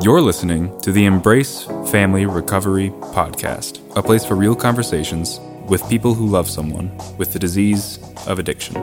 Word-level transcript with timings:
You're 0.00 0.20
listening 0.20 0.80
to 0.80 0.90
the 0.90 1.04
Embrace 1.04 1.64
Family 1.90 2.26
Recovery 2.26 2.90
Podcast, 2.90 3.80
a 3.96 4.02
place 4.02 4.24
for 4.24 4.34
real 4.34 4.56
conversations 4.56 5.38
with 5.68 5.88
people 5.88 6.14
who 6.14 6.26
love 6.26 6.48
someone 6.48 6.90
with 7.18 7.32
the 7.32 7.38
disease 7.38 8.00
of 8.26 8.40
addiction. 8.40 8.74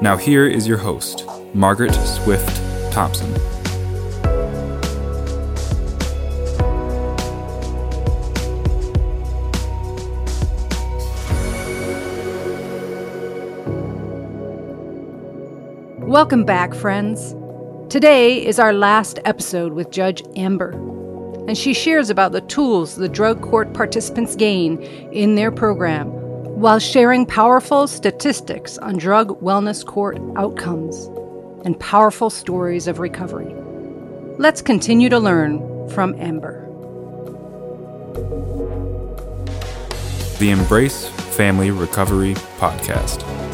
Now, 0.00 0.16
here 0.16 0.46
is 0.46 0.68
your 0.68 0.78
host, 0.78 1.24
Margaret 1.52 1.94
Swift 1.94 2.92
Thompson. 2.92 3.32
Welcome 16.06 16.44
back, 16.44 16.72
friends. 16.74 17.34
Today 17.90 18.44
is 18.44 18.58
our 18.58 18.74
last 18.74 19.18
episode 19.24 19.72
with 19.72 19.90
Judge 19.90 20.22
Amber, 20.36 20.72
and 21.48 21.56
she 21.56 21.72
shares 21.72 22.10
about 22.10 22.32
the 22.32 22.42
tools 22.42 22.96
the 22.96 23.08
drug 23.08 23.40
court 23.40 23.72
participants 23.72 24.36
gain 24.36 24.82
in 25.10 25.36
their 25.36 25.50
program 25.50 26.08
while 26.60 26.78
sharing 26.78 27.24
powerful 27.24 27.86
statistics 27.86 28.76
on 28.76 28.98
drug 28.98 29.40
wellness 29.40 29.86
court 29.86 30.20
outcomes 30.36 31.06
and 31.64 31.80
powerful 31.80 32.28
stories 32.28 32.88
of 32.88 32.98
recovery. 32.98 33.54
Let's 34.36 34.60
continue 34.60 35.08
to 35.08 35.18
learn 35.18 35.88
from 35.88 36.14
Amber. 36.20 36.66
The 40.38 40.50
Embrace 40.50 41.08
Family 41.08 41.70
Recovery 41.70 42.34
Podcast. 42.58 43.47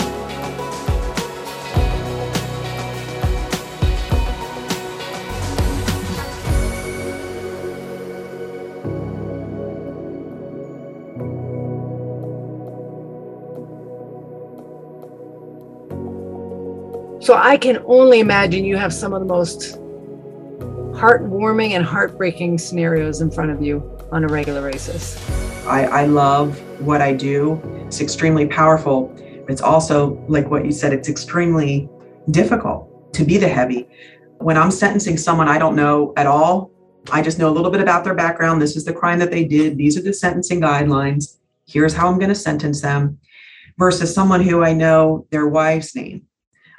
So 17.24 17.34
I 17.34 17.56
can 17.56 17.82
only 17.86 18.20
imagine 18.20 18.66
you 18.66 18.76
have 18.76 18.92
some 18.92 19.14
of 19.14 19.20
the 19.20 19.26
most 19.26 19.78
heartwarming 20.92 21.70
and 21.70 21.82
heartbreaking 21.82 22.58
scenarios 22.58 23.22
in 23.22 23.30
front 23.30 23.50
of 23.50 23.62
you 23.62 23.98
on 24.12 24.24
a 24.24 24.26
regular 24.26 24.70
basis. 24.70 25.16
I, 25.66 25.86
I 25.86 26.04
love 26.04 26.60
what 26.82 27.00
I 27.00 27.14
do. 27.14 27.62
It's 27.86 28.02
extremely 28.02 28.46
powerful. 28.46 29.10
It's 29.48 29.62
also, 29.62 30.22
like 30.28 30.50
what 30.50 30.66
you 30.66 30.70
said, 30.70 30.92
it's 30.92 31.08
extremely 31.08 31.88
difficult 32.30 33.14
to 33.14 33.24
be 33.24 33.38
the 33.38 33.48
heavy. 33.48 33.88
When 34.36 34.58
I'm 34.58 34.70
sentencing 34.70 35.16
someone 35.16 35.48
I 35.48 35.56
don't 35.58 35.76
know 35.76 36.12
at 36.18 36.26
all, 36.26 36.72
I 37.10 37.22
just 37.22 37.38
know 37.38 37.48
a 37.48 37.54
little 37.54 37.70
bit 37.70 37.80
about 37.80 38.04
their 38.04 38.14
background. 38.14 38.60
This 38.60 38.76
is 38.76 38.84
the 38.84 38.92
crime 38.92 39.18
that 39.20 39.30
they 39.30 39.46
did. 39.46 39.78
These 39.78 39.96
are 39.96 40.02
the 40.02 40.12
sentencing 40.12 40.60
guidelines. 40.60 41.38
Here's 41.66 41.94
how 41.94 42.08
I'm 42.08 42.18
going 42.18 42.28
to 42.28 42.34
sentence 42.34 42.82
them. 42.82 43.18
Versus 43.78 44.14
someone 44.14 44.42
who 44.42 44.62
I 44.62 44.74
know 44.74 45.26
their 45.30 45.48
wife's 45.48 45.96
name, 45.96 46.26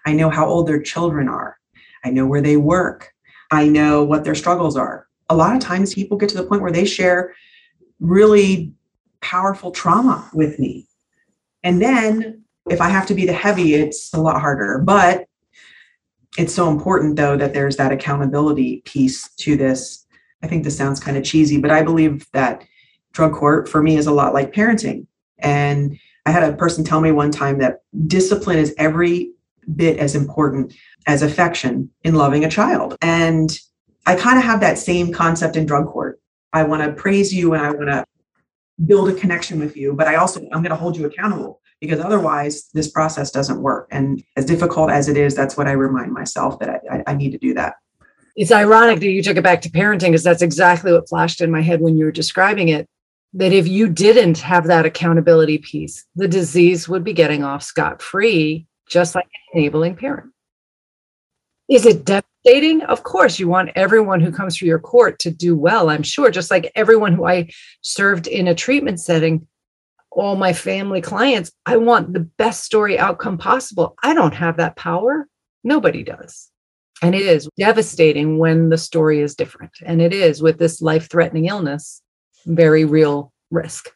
I 0.06 0.14
know 0.14 0.30
how 0.30 0.46
old 0.48 0.68
their 0.68 0.82
children 0.82 1.28
are. 1.28 1.58
I 2.04 2.12
know 2.12 2.26
where 2.26 2.42
they 2.42 2.58
work. 2.58 3.12
I 3.52 3.68
know 3.68 4.04
what 4.04 4.24
their 4.24 4.36
struggles 4.36 4.78
are. 4.78 5.08
A 5.30 5.36
lot 5.36 5.56
of 5.56 5.62
times 5.62 5.94
people 5.94 6.18
get 6.18 6.30
to 6.30 6.38
the 6.38 6.44
point 6.44 6.62
where 6.62 6.72
they 6.72 6.86
share 6.86 7.34
really 8.00 8.74
powerful 9.22 9.72
trauma 9.72 10.30
with 10.34 10.60
me. 10.60 10.88
And 11.64 11.82
then 11.82 12.44
if 12.70 12.82
I 12.82 12.90
have 12.90 13.08
to 13.08 13.16
be 13.16 13.26
the 13.26 13.34
heavy, 13.34 13.74
it's 13.74 14.14
a 14.14 14.22
lot 14.22 14.40
harder. 14.40 14.80
But 14.80 15.26
it's 16.38 16.54
so 16.54 16.70
important, 16.70 17.16
though, 17.16 17.38
that 17.38 17.54
there's 17.54 17.78
that 17.78 17.92
accountability 17.92 18.82
piece 18.86 19.30
to 19.38 19.56
this. 19.56 20.06
I 20.44 20.48
think 20.48 20.64
this 20.64 20.78
sounds 20.78 21.00
kind 21.00 21.18
of 21.18 21.24
cheesy, 21.24 21.60
but 21.60 21.72
I 21.72 21.82
believe 21.82 22.28
that 22.34 22.64
drug 23.14 23.34
court 23.34 23.68
for 23.70 23.82
me 23.82 23.96
is 23.98 24.06
a 24.06 24.12
lot 24.12 24.34
like 24.34 24.54
parenting. 24.54 25.08
And 25.40 25.98
I 26.26 26.32
had 26.32 26.44
a 26.44 26.56
person 26.56 26.84
tell 26.84 27.02
me 27.02 27.12
one 27.12 27.32
time 27.32 27.60
that 27.60 27.80
discipline 28.08 28.58
is 28.58 28.76
every 28.78 29.32
bit 29.76 29.98
as 29.98 30.16
important 30.16 30.74
as 31.08 31.22
affection 31.22 31.90
in 32.04 32.16
loving 32.16 32.46
a 32.46 32.50
child. 32.50 32.96
And 33.02 33.58
I 34.06 34.16
kind 34.16 34.38
of 34.38 34.44
have 34.44 34.60
that 34.62 34.78
same 34.78 35.12
concept 35.12 35.56
in 35.56 35.66
drug 35.66 35.88
court. 35.88 36.20
I 36.54 36.64
want 36.64 36.84
to 36.84 36.94
praise 36.94 37.34
you 37.34 37.54
and 37.54 37.64
I 37.64 37.72
want 37.72 37.90
to 37.90 38.06
build 38.86 39.10
a 39.10 39.14
connection 39.14 39.60
with 39.60 39.76
you, 39.76 39.94
but 39.94 40.08
I 40.08 40.16
also 40.16 40.42
I'm 40.52 40.62
going 40.62 40.70
to 40.70 40.76
hold 40.76 40.98
you 40.98 41.06
accountable 41.06 41.62
because 41.82 42.00
otherwise 42.00 42.70
this 42.74 42.90
process 42.90 43.32
doesn't 43.32 43.62
work. 43.62 43.88
And 43.92 44.24
as 44.36 44.46
difficult 44.46 44.90
as 44.90 45.08
it 45.08 45.18
is, 45.18 45.36
that's 45.36 45.58
what 45.58 45.68
I 45.68 45.72
remind 45.72 46.12
myself 46.14 46.60
that 46.60 46.82
I, 46.90 47.04
I, 47.08 47.14
need 47.14 47.32
to 47.32 47.38
do 47.38 47.54
that. 47.54 47.76
It's 48.36 48.52
ironic 48.52 49.00
that 49.00 49.10
you 49.10 49.22
took 49.22 49.38
it 49.38 49.44
back 49.44 49.62
to 49.62 49.70
parenting 49.70 50.08
because 50.08 50.24
that's 50.24 50.42
exactly 50.42 50.92
what 50.92 51.10
flashed 51.10 51.42
in 51.42 51.52
my 51.52 51.62
head 51.62 51.82
when 51.82 51.98
you 51.98 52.06
were 52.06 52.12
describing 52.12 52.70
it. 52.70 52.88
That 53.34 53.52
if 53.52 53.68
you 53.68 53.90
didn't 53.90 54.38
have 54.40 54.68
that 54.68 54.86
accountability 54.86 55.58
piece, 55.58 56.06
the 56.16 56.28
disease 56.28 56.88
would 56.88 57.04
be 57.04 57.12
getting 57.12 57.44
off 57.44 57.64
scot 57.64 58.02
free 58.02 58.66
just 58.88 59.16
like 59.16 59.26
an 59.26 59.60
enabling 59.60 59.96
parent. 59.96 60.32
Is 61.70 61.86
it 61.86 62.06
devastating? 62.06 62.82
Of 62.84 63.04
course, 63.04 63.40
you 63.40 63.48
want 63.48 63.72
everyone 63.76 64.22
who 64.22 64.32
comes 64.32 64.58
through 64.58 64.68
your 64.68 64.80
court 64.80 65.18
to 65.20 65.32
do 65.32 65.56
well, 65.56 65.90
I'm 65.90 66.04
sure, 66.04 66.30
just 66.30 66.52
like 66.52 66.72
everyone 66.76 67.14
who 67.14 67.26
I 67.26 67.50
served 67.82 68.28
in 68.28 68.48
a 68.48 68.56
treatment 68.56 69.00
setting, 69.00 69.48
all 70.12 70.36
my 70.36 70.54
family 70.54 71.02
clients, 71.02 71.52
I 71.66 71.78
want 71.78 72.14
the 72.14 72.20
best 72.38 72.64
story 72.64 73.00
outcome 73.00 73.38
possible. 73.38 73.96
I 74.04 74.14
don't 74.14 74.34
have 74.34 74.58
that 74.58 74.76
power. 74.76 75.28
Nobody 75.64 76.04
does. 76.04 76.52
And 77.02 77.14
it 77.14 77.24
is 77.24 77.50
devastating 77.58 78.38
when 78.38 78.70
the 78.70 78.78
story 78.78 79.20
is 79.20 79.36
different. 79.36 79.72
And 79.86 80.02
it 80.02 80.14
is 80.14 80.42
with 80.42 80.60
this 80.60 80.82
life 80.82 81.10
threatening 81.10 81.46
illness, 81.48 82.02
very 82.46 82.86
real 82.86 83.34
risk. 83.52 83.90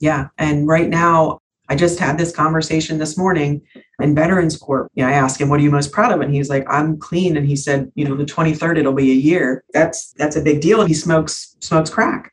Yeah. 0.00 0.28
And 0.36 0.68
right 0.68 0.88
now, 0.88 1.40
I 1.68 1.74
just 1.74 1.98
had 1.98 2.16
this 2.16 2.34
conversation 2.34 2.98
this 2.98 3.18
morning 3.18 3.62
in 4.00 4.14
Veterans 4.14 4.56
Court. 4.56 4.90
You 4.94 5.02
know, 5.02 5.10
I 5.10 5.14
asked 5.14 5.40
him, 5.40 5.48
"What 5.48 5.60
are 5.60 5.62
you 5.62 5.70
most 5.70 5.92
proud 5.92 6.12
of?" 6.12 6.20
And 6.20 6.32
he's 6.32 6.48
like, 6.48 6.64
"I'm 6.68 6.98
clean." 6.98 7.36
And 7.36 7.46
he 7.46 7.56
said, 7.56 7.90
"You 7.94 8.08
know, 8.08 8.16
the 8.16 8.24
23rd 8.24 8.78
it'll 8.78 8.92
be 8.92 9.10
a 9.10 9.14
year. 9.14 9.64
That's 9.72 10.12
that's 10.12 10.36
a 10.36 10.42
big 10.42 10.60
deal." 10.60 10.84
He 10.84 10.94
smokes 10.94 11.56
smokes 11.60 11.90
crack, 11.90 12.32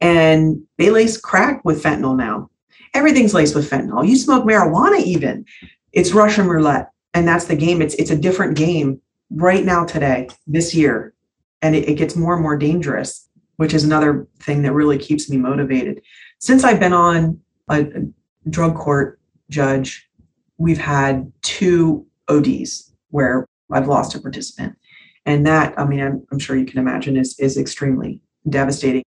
and 0.00 0.62
they 0.78 0.90
lace 0.90 1.16
crack 1.18 1.64
with 1.64 1.82
fentanyl 1.82 2.16
now. 2.16 2.50
Everything's 2.94 3.34
laced 3.34 3.54
with 3.54 3.68
fentanyl. 3.68 4.06
You 4.06 4.16
smoke 4.16 4.44
marijuana, 4.44 5.02
even 5.02 5.44
it's 5.92 6.12
Russian 6.12 6.46
roulette, 6.46 6.90
and 7.14 7.26
that's 7.26 7.46
the 7.46 7.56
game. 7.56 7.82
It's 7.82 7.94
it's 7.94 8.10
a 8.10 8.16
different 8.16 8.56
game 8.56 9.00
right 9.30 9.64
now 9.64 9.84
today, 9.84 10.28
this 10.46 10.74
year, 10.74 11.14
and 11.62 11.74
it, 11.74 11.88
it 11.88 11.94
gets 11.94 12.16
more 12.16 12.34
and 12.34 12.42
more 12.42 12.56
dangerous, 12.56 13.28
which 13.56 13.74
is 13.74 13.84
another 13.84 14.26
thing 14.40 14.62
that 14.62 14.72
really 14.72 14.98
keeps 14.98 15.28
me 15.28 15.36
motivated. 15.36 16.02
Since 16.38 16.64
I've 16.64 16.80
been 16.80 16.92
on 16.92 17.40
a, 17.68 17.86
drug 18.48 18.76
court 18.76 19.20
judge, 19.50 20.08
we've 20.58 20.78
had 20.78 21.32
two 21.42 22.06
ODs 22.28 22.92
where 23.10 23.46
I've 23.72 23.88
lost 23.88 24.14
a 24.14 24.20
participant. 24.20 24.76
And 25.26 25.46
that, 25.46 25.78
I 25.78 25.86
mean, 25.86 26.00
I'm, 26.00 26.26
I'm 26.30 26.38
sure 26.38 26.56
you 26.56 26.66
can 26.66 26.78
imagine, 26.78 27.16
is, 27.16 27.38
is 27.38 27.56
extremely 27.56 28.20
devastating. 28.48 29.02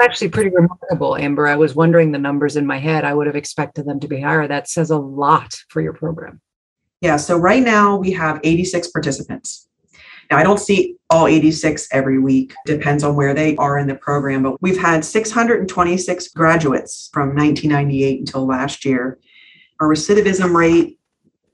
Actually, 0.00 0.30
pretty 0.30 0.50
remarkable, 0.50 1.16
Amber. 1.16 1.46
I 1.46 1.56
was 1.56 1.74
wondering 1.74 2.12
the 2.12 2.18
numbers 2.18 2.56
in 2.56 2.66
my 2.66 2.78
head. 2.78 3.04
I 3.04 3.14
would 3.14 3.26
have 3.26 3.36
expected 3.36 3.86
them 3.86 4.00
to 4.00 4.08
be 4.08 4.20
higher. 4.20 4.48
That 4.48 4.68
says 4.68 4.90
a 4.90 4.98
lot 4.98 5.54
for 5.68 5.80
your 5.80 5.92
program. 5.92 6.40
Yeah. 7.00 7.16
So 7.16 7.36
right 7.36 7.62
now 7.62 7.96
we 7.96 8.12
have 8.12 8.40
86 8.42 8.88
participants. 8.88 9.68
I 10.32 10.42
don't 10.42 10.58
see 10.58 10.96
all 11.10 11.26
86 11.26 11.88
every 11.92 12.18
week, 12.18 12.54
depends 12.66 13.04
on 13.04 13.16
where 13.16 13.34
they 13.34 13.56
are 13.56 13.78
in 13.78 13.86
the 13.86 13.94
program, 13.94 14.42
but 14.42 14.60
we've 14.62 14.78
had 14.78 15.04
626 15.04 16.28
graduates 16.28 17.10
from 17.12 17.28
1998 17.36 18.20
until 18.20 18.46
last 18.46 18.84
year. 18.84 19.18
Our 19.80 19.88
recidivism 19.88 20.54
rate 20.54 20.98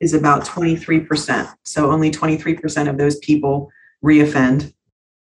is 0.01 0.15
about 0.15 0.45
23%. 0.45 1.53
So 1.65 1.91
only 1.91 2.11
23% 2.11 2.89
of 2.89 2.99
those 2.99 3.19
people 3.19 3.71
reoffend. 4.05 4.73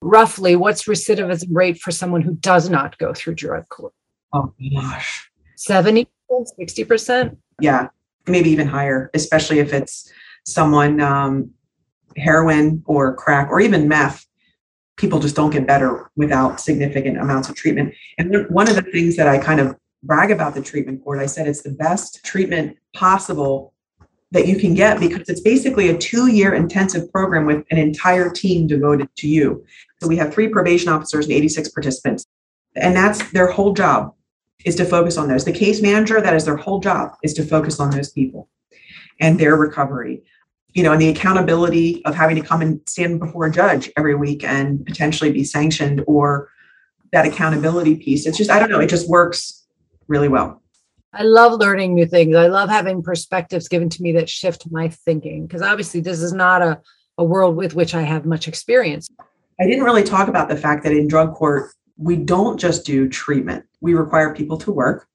Roughly, 0.00 0.56
what's 0.56 0.84
recidivism 0.84 1.48
rate 1.50 1.78
for 1.78 1.90
someone 1.90 2.22
who 2.22 2.34
does 2.34 2.70
not 2.70 2.96
go 2.98 3.12
through 3.12 3.34
drug 3.34 3.68
court? 3.68 3.92
Oh 4.32 4.52
gosh. 4.74 5.30
70 5.56 6.08
60%? 6.30 7.36
Yeah, 7.60 7.88
maybe 8.26 8.50
even 8.50 8.66
higher, 8.66 9.10
especially 9.14 9.58
if 9.58 9.72
it's 9.72 10.10
someone 10.44 11.00
um, 11.00 11.50
heroin 12.16 12.82
or 12.86 13.14
crack 13.14 13.48
or 13.50 13.60
even 13.60 13.88
meth, 13.88 14.26
people 14.96 15.18
just 15.18 15.36
don't 15.36 15.50
get 15.50 15.66
better 15.66 16.10
without 16.16 16.60
significant 16.60 17.18
amounts 17.18 17.48
of 17.48 17.54
treatment. 17.54 17.94
And 18.18 18.46
one 18.50 18.68
of 18.68 18.76
the 18.76 18.82
things 18.82 19.16
that 19.16 19.28
I 19.28 19.38
kind 19.38 19.60
of 19.60 19.76
brag 20.02 20.30
about 20.30 20.54
the 20.54 20.62
treatment 20.62 21.02
court, 21.02 21.18
I 21.18 21.26
said 21.26 21.46
it's 21.46 21.62
the 21.62 21.70
best 21.70 22.24
treatment 22.24 22.76
possible 22.94 23.72
that 24.32 24.46
you 24.46 24.58
can 24.58 24.74
get 24.74 24.98
because 24.98 25.28
it's 25.28 25.40
basically 25.40 25.90
a 25.90 25.98
two 25.98 26.28
year 26.28 26.54
intensive 26.54 27.10
program 27.12 27.46
with 27.46 27.64
an 27.70 27.78
entire 27.78 28.30
team 28.30 28.66
devoted 28.66 29.08
to 29.16 29.28
you. 29.28 29.64
So 30.00 30.08
we 30.08 30.16
have 30.16 30.32
three 30.32 30.48
probation 30.48 30.88
officers 30.88 31.26
and 31.26 31.34
86 31.34 31.68
participants. 31.68 32.26
And 32.74 32.96
that's 32.96 33.30
their 33.32 33.48
whole 33.48 33.74
job 33.74 34.14
is 34.64 34.74
to 34.76 34.84
focus 34.84 35.18
on 35.18 35.28
those. 35.28 35.44
The 35.44 35.52
case 35.52 35.82
manager, 35.82 36.20
that 36.20 36.34
is 36.34 36.44
their 36.44 36.56
whole 36.56 36.80
job, 36.80 37.12
is 37.22 37.34
to 37.34 37.44
focus 37.44 37.78
on 37.78 37.90
those 37.90 38.10
people 38.10 38.48
and 39.20 39.38
their 39.38 39.56
recovery 39.56 40.22
you 40.74 40.82
know, 40.82 40.92
and 40.92 41.00
the 41.00 41.08
accountability 41.08 42.04
of 42.04 42.14
having 42.14 42.36
to 42.36 42.42
come 42.42 42.62
and 42.62 42.80
stand 42.88 43.20
before 43.20 43.46
a 43.46 43.52
judge 43.52 43.90
every 43.96 44.14
week 44.14 44.42
and 44.44 44.84
potentially 44.86 45.30
be 45.30 45.44
sanctioned 45.44 46.02
or 46.06 46.50
that 47.12 47.26
accountability 47.26 47.96
piece. 47.96 48.26
It's 48.26 48.38
just, 48.38 48.50
I 48.50 48.58
don't 48.58 48.70
know, 48.70 48.80
it 48.80 48.88
just 48.88 49.08
works 49.08 49.66
really 50.08 50.28
well. 50.28 50.62
I 51.12 51.24
love 51.24 51.60
learning 51.60 51.94
new 51.94 52.06
things. 52.06 52.34
I 52.34 52.46
love 52.46 52.70
having 52.70 53.02
perspectives 53.02 53.68
given 53.68 53.90
to 53.90 54.02
me 54.02 54.12
that 54.12 54.30
shift 54.30 54.70
my 54.70 54.88
thinking 54.88 55.46
because 55.46 55.60
obviously 55.60 56.00
this 56.00 56.22
is 56.22 56.32
not 56.32 56.62
a, 56.62 56.80
a 57.18 57.24
world 57.24 57.54
with 57.54 57.74
which 57.74 57.94
I 57.94 58.00
have 58.02 58.24
much 58.24 58.48
experience. 58.48 59.10
I 59.60 59.66
didn't 59.66 59.84
really 59.84 60.02
talk 60.02 60.28
about 60.28 60.48
the 60.48 60.56
fact 60.56 60.84
that 60.84 60.92
in 60.92 61.06
drug 61.06 61.34
court, 61.34 61.70
we 61.98 62.16
don't 62.16 62.58
just 62.58 62.86
do 62.86 63.08
treatment, 63.08 63.66
we 63.82 63.92
require 63.92 64.34
people 64.34 64.56
to 64.58 64.72
work. 64.72 65.06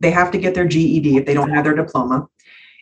They 0.00 0.10
have 0.10 0.30
to 0.32 0.38
get 0.38 0.54
their 0.54 0.66
GED 0.66 1.16
if 1.16 1.24
they 1.24 1.34
don't 1.34 1.50
have 1.50 1.64
their 1.64 1.74
diploma. 1.74 2.28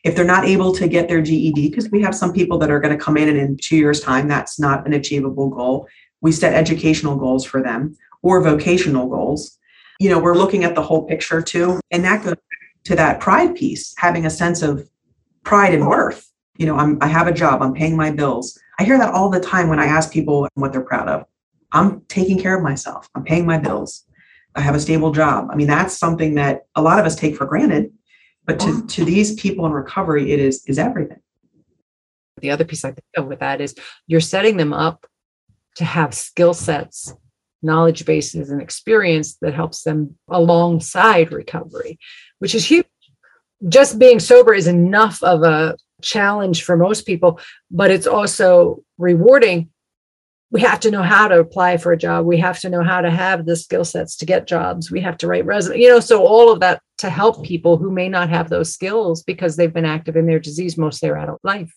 If 0.04 0.14
they're 0.14 0.24
not 0.24 0.44
able 0.44 0.72
to 0.74 0.86
get 0.86 1.08
their 1.08 1.20
GED, 1.20 1.68
because 1.68 1.90
we 1.90 2.02
have 2.02 2.14
some 2.14 2.32
people 2.32 2.58
that 2.58 2.70
are 2.70 2.80
going 2.80 2.96
to 2.96 3.02
come 3.02 3.16
in 3.16 3.28
and 3.28 3.38
in 3.38 3.56
two 3.56 3.76
years' 3.76 4.00
time, 4.00 4.28
that's 4.28 4.58
not 4.58 4.86
an 4.86 4.92
achievable 4.92 5.48
goal. 5.48 5.88
We 6.20 6.32
set 6.32 6.54
educational 6.54 7.16
goals 7.16 7.44
for 7.44 7.62
them 7.62 7.96
or 8.22 8.40
vocational 8.40 9.08
goals. 9.08 9.58
You 9.98 10.10
know, 10.10 10.18
we're 10.18 10.36
looking 10.36 10.64
at 10.64 10.74
the 10.74 10.82
whole 10.82 11.04
picture 11.04 11.40
too. 11.42 11.80
And 11.90 12.04
that 12.04 12.24
goes 12.24 12.34
to 12.84 12.96
that 12.96 13.20
pride 13.20 13.54
piece, 13.56 13.94
having 13.98 14.26
a 14.26 14.30
sense 14.30 14.62
of 14.62 14.88
pride 15.42 15.74
and 15.74 15.86
worth. 15.86 16.30
You 16.56 16.66
know, 16.66 16.76
I'm, 16.76 16.98
I 17.00 17.08
have 17.08 17.26
a 17.26 17.32
job, 17.32 17.62
I'm 17.62 17.74
paying 17.74 17.96
my 17.96 18.10
bills. 18.10 18.58
I 18.78 18.84
hear 18.84 18.98
that 18.98 19.12
all 19.12 19.30
the 19.30 19.40
time 19.40 19.68
when 19.68 19.80
I 19.80 19.86
ask 19.86 20.12
people 20.12 20.48
what 20.54 20.72
they're 20.72 20.82
proud 20.82 21.08
of. 21.08 21.24
I'm 21.72 22.02
taking 22.02 22.38
care 22.38 22.56
of 22.56 22.62
myself, 22.62 23.08
I'm 23.14 23.24
paying 23.24 23.44
my 23.44 23.58
bills, 23.58 24.04
I 24.54 24.60
have 24.60 24.74
a 24.74 24.80
stable 24.80 25.12
job. 25.12 25.48
I 25.50 25.56
mean, 25.56 25.66
that's 25.66 25.96
something 25.96 26.34
that 26.36 26.66
a 26.74 26.82
lot 26.82 26.98
of 26.98 27.06
us 27.06 27.14
take 27.14 27.36
for 27.36 27.44
granted. 27.44 27.92
But 28.46 28.60
to, 28.60 28.86
to 28.86 29.04
these 29.04 29.34
people 29.34 29.66
in 29.66 29.72
recovery, 29.72 30.32
it 30.32 30.38
is 30.38 30.64
is 30.66 30.78
everything. 30.78 31.20
The 32.38 32.50
other 32.50 32.64
piece 32.64 32.84
I 32.84 32.90
think 32.90 33.04
of 33.16 33.26
with 33.26 33.40
that 33.40 33.60
is 33.60 33.74
you're 34.06 34.20
setting 34.20 34.56
them 34.56 34.72
up 34.72 35.06
to 35.76 35.84
have 35.84 36.14
skill 36.14 36.54
sets 36.54 37.12
knowledge 37.62 38.04
bases 38.04 38.50
and 38.50 38.62
experience 38.62 39.36
that 39.40 39.54
helps 39.54 39.82
them 39.82 40.16
alongside 40.28 41.32
recovery, 41.32 41.98
which 42.38 42.54
is 42.54 42.64
huge. 42.64 42.86
Just 43.68 43.98
being 43.98 44.20
sober 44.20 44.54
is 44.54 44.66
enough 44.66 45.22
of 45.22 45.42
a 45.42 45.76
challenge 46.02 46.62
for 46.62 46.76
most 46.76 47.06
people, 47.06 47.40
but 47.70 47.90
it's 47.90 48.06
also 48.06 48.82
rewarding. 48.98 49.70
We 50.50 50.60
have 50.60 50.80
to 50.80 50.90
know 50.90 51.02
how 51.02 51.28
to 51.28 51.40
apply 51.40 51.78
for 51.78 51.92
a 51.92 51.98
job. 51.98 52.26
We 52.26 52.38
have 52.38 52.60
to 52.60 52.70
know 52.70 52.82
how 52.82 53.00
to 53.00 53.10
have 53.10 53.46
the 53.46 53.56
skill 53.56 53.84
sets 53.84 54.16
to 54.18 54.26
get 54.26 54.46
jobs. 54.46 54.90
We 54.90 55.00
have 55.00 55.16
to 55.18 55.26
write 55.26 55.46
resume, 55.46 55.80
you 55.80 55.88
know, 55.88 56.00
so 56.00 56.24
all 56.24 56.52
of 56.52 56.60
that 56.60 56.80
to 56.98 57.10
help 57.10 57.44
people 57.44 57.76
who 57.76 57.90
may 57.90 58.08
not 58.08 58.28
have 58.28 58.48
those 58.48 58.72
skills 58.72 59.22
because 59.22 59.56
they've 59.56 59.72
been 59.72 59.84
active 59.84 60.16
in 60.16 60.26
their 60.26 60.40
disease 60.40 60.78
most 60.78 60.96
of 60.96 61.00
their 61.02 61.18
adult 61.18 61.40
life. 61.42 61.74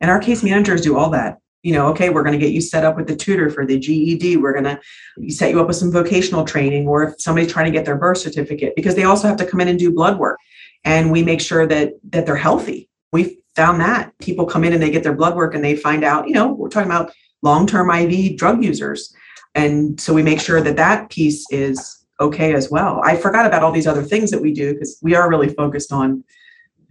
And 0.00 0.10
our 0.10 0.20
case 0.20 0.42
managers 0.42 0.80
do 0.80 0.96
all 0.96 1.10
that 1.10 1.38
you 1.66 1.72
know, 1.72 1.88
okay, 1.88 2.10
we're 2.10 2.22
going 2.22 2.38
to 2.38 2.44
get 2.44 2.52
you 2.54 2.60
set 2.60 2.84
up 2.84 2.94
with 2.94 3.08
the 3.08 3.16
tutor 3.16 3.50
for 3.50 3.66
the 3.66 3.76
GED. 3.76 4.36
We're 4.36 4.52
going 4.52 4.76
to 4.76 5.28
set 5.28 5.50
you 5.50 5.60
up 5.60 5.66
with 5.66 5.74
some 5.74 5.90
vocational 5.90 6.44
training, 6.44 6.86
or 6.86 7.02
if 7.02 7.20
somebody's 7.20 7.50
trying 7.50 7.66
to 7.66 7.76
get 7.76 7.84
their 7.84 7.96
birth 7.96 8.18
certificate, 8.18 8.76
because 8.76 8.94
they 8.94 9.02
also 9.02 9.26
have 9.26 9.36
to 9.38 9.44
come 9.44 9.60
in 9.60 9.66
and 9.66 9.76
do 9.76 9.92
blood 9.92 10.16
work, 10.16 10.38
and 10.84 11.10
we 11.10 11.24
make 11.24 11.40
sure 11.40 11.66
that 11.66 11.94
that 12.10 12.24
they're 12.24 12.36
healthy. 12.36 12.88
We 13.12 13.40
found 13.56 13.80
that 13.80 14.16
people 14.20 14.46
come 14.46 14.62
in 14.62 14.74
and 14.74 14.80
they 14.80 14.92
get 14.92 15.02
their 15.02 15.16
blood 15.16 15.34
work 15.34 15.56
and 15.56 15.64
they 15.64 15.74
find 15.74 16.04
out, 16.04 16.28
you 16.28 16.34
know, 16.34 16.52
we're 16.52 16.68
talking 16.68 16.88
about 16.88 17.12
long-term 17.42 17.90
IV 17.90 18.36
drug 18.36 18.62
users, 18.62 19.12
and 19.56 20.00
so 20.00 20.14
we 20.14 20.22
make 20.22 20.40
sure 20.40 20.60
that 20.60 20.76
that 20.76 21.10
piece 21.10 21.50
is 21.50 22.05
okay 22.20 22.54
as 22.54 22.70
well. 22.70 23.00
I 23.04 23.16
forgot 23.16 23.46
about 23.46 23.62
all 23.62 23.72
these 23.72 23.86
other 23.86 24.02
things 24.02 24.30
that 24.30 24.40
we 24.40 24.52
do 24.52 24.72
because 24.72 24.98
we 25.02 25.14
are 25.14 25.28
really 25.28 25.48
focused 25.48 25.92
on 25.92 26.24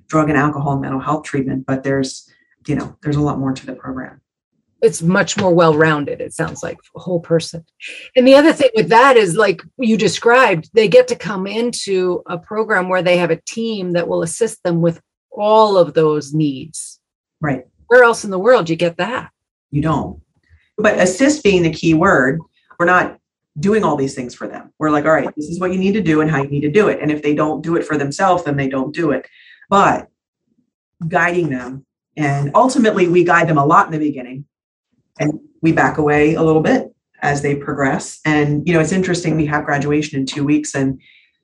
drug 0.08 0.30
and 0.30 0.38
alcohol 0.38 0.74
and 0.74 0.82
mental 0.82 1.00
health 1.00 1.24
treatment, 1.24 1.66
but 1.66 1.84
there's 1.84 2.30
you 2.68 2.76
know 2.76 2.98
there's 3.02 3.16
a 3.16 3.22
lot 3.22 3.40
more 3.40 3.54
to 3.54 3.66
the 3.66 3.74
program. 3.74 4.22
It's 4.82 5.02
much 5.02 5.38
more 5.38 5.54
well-rounded 5.54 6.22
it 6.22 6.34
sounds 6.34 6.62
like 6.62 6.78
a 6.96 7.00
whole 7.00 7.20
person. 7.20 7.66
And 8.16 8.28
the 8.28 8.36
other 8.36 8.54
thing 8.54 8.70
with 8.76 8.90
that 8.90 9.18
is 9.18 9.36
like 9.36 9.62
you 9.78 9.98
described 9.98 10.70
they 10.74 10.88
get 10.88 11.08
to 11.08 11.16
come 11.16 11.48
into 11.48 12.22
a 12.28 12.38
program 12.38 12.90
where 12.90 13.02
they 13.02 13.18
have 13.18 13.32
a 13.32 13.42
team 13.42 13.92
that 13.94 14.08
will 14.08 14.22
assist 14.22 14.62
them 14.64 14.82
with 14.82 15.02
all 15.32 15.78
of 15.78 15.94
those 15.94 16.34
needs. 16.34 17.00
Right. 17.42 17.66
Where 17.88 18.04
else 18.04 18.26
in 18.26 18.32
the 18.32 18.40
world 18.40 18.68
do 18.68 18.74
you 18.74 18.78
get 18.78 18.98
that? 18.98 19.32
You 19.72 19.82
don't. 19.82 20.22
But 20.78 21.00
assist 21.00 21.44
being 21.44 21.64
the 21.64 21.72
key 21.72 21.94
word 21.94 22.42
we're 22.80 22.86
not 22.86 23.20
doing 23.60 23.84
all 23.84 23.96
these 23.96 24.14
things 24.14 24.36
for 24.36 24.48
them 24.48 24.72
we're 24.80 24.90
like 24.90 25.06
all 25.06 25.12
right 25.12 25.34
this 25.36 25.48
is 25.48 25.60
what 25.60 25.72
you 25.72 25.78
need 25.78 25.94
to 25.94 26.02
do 26.02 26.22
and 26.22 26.30
how 26.30 26.42
you 26.42 26.50
need 26.50 26.62
to 26.62 26.72
do 26.72 26.88
it 26.88 27.00
and 27.02 27.12
if 27.12 27.22
they 27.22 27.34
don't 27.34 27.62
do 27.62 27.76
it 27.76 27.86
for 27.86 27.98
themselves 27.98 28.44
then 28.44 28.58
they 28.58 28.68
don't 28.68 28.94
do 28.94 29.12
it 29.12 29.28
but 29.70 30.10
guiding 31.08 31.50
them 31.50 31.86
and 32.18 32.52
ultimately 32.54 33.08
we 33.08 33.24
guide 33.24 33.48
them 33.48 33.58
a 33.58 33.66
lot 33.66 33.86
in 33.86 33.92
the 33.92 34.00
beginning 34.00 34.46
and 35.20 35.40
we 35.62 35.72
back 35.72 35.98
away 35.98 36.36
a 36.36 36.44
little 36.44 36.62
bit 36.62 36.94
as 37.22 37.42
they 37.42 37.56
progress. 37.56 38.20
And 38.26 38.68
you 38.68 38.74
know, 38.74 38.80
it's 38.80 38.92
interesting. 38.92 39.36
We 39.36 39.46
have 39.48 39.66
graduation 39.66 40.20
in 40.20 40.26
two 40.26 40.46
weeks, 40.46 40.76
and 40.76 41.00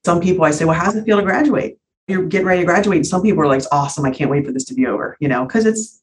some 0.06 0.22
people 0.22 0.46
I 0.46 0.52
say, 0.52 0.66
"Well, 0.66 0.78
how 0.78 0.86
does 0.86 0.96
it 0.96 1.06
feel 1.06 1.18
to 1.18 1.24
graduate?" 1.24 1.78
You're 2.08 2.26
getting 2.26 2.48
ready 2.48 2.62
to 2.62 2.66
graduate, 2.66 2.98
and 2.98 3.08
some 3.08 3.22
people 3.22 3.42
are 3.42 3.48
like, 3.48 3.60
"It's 3.60 3.68
awesome! 3.72 4.06
I 4.06 4.12
can't 4.12 4.30
wait 4.30 4.46
for 4.46 4.52
this 4.52 4.66
to 4.66 4.74
be 4.74 4.86
over." 4.86 5.18
You 5.20 5.28
know, 5.28 5.46
because 5.46 5.66
it's 5.66 6.02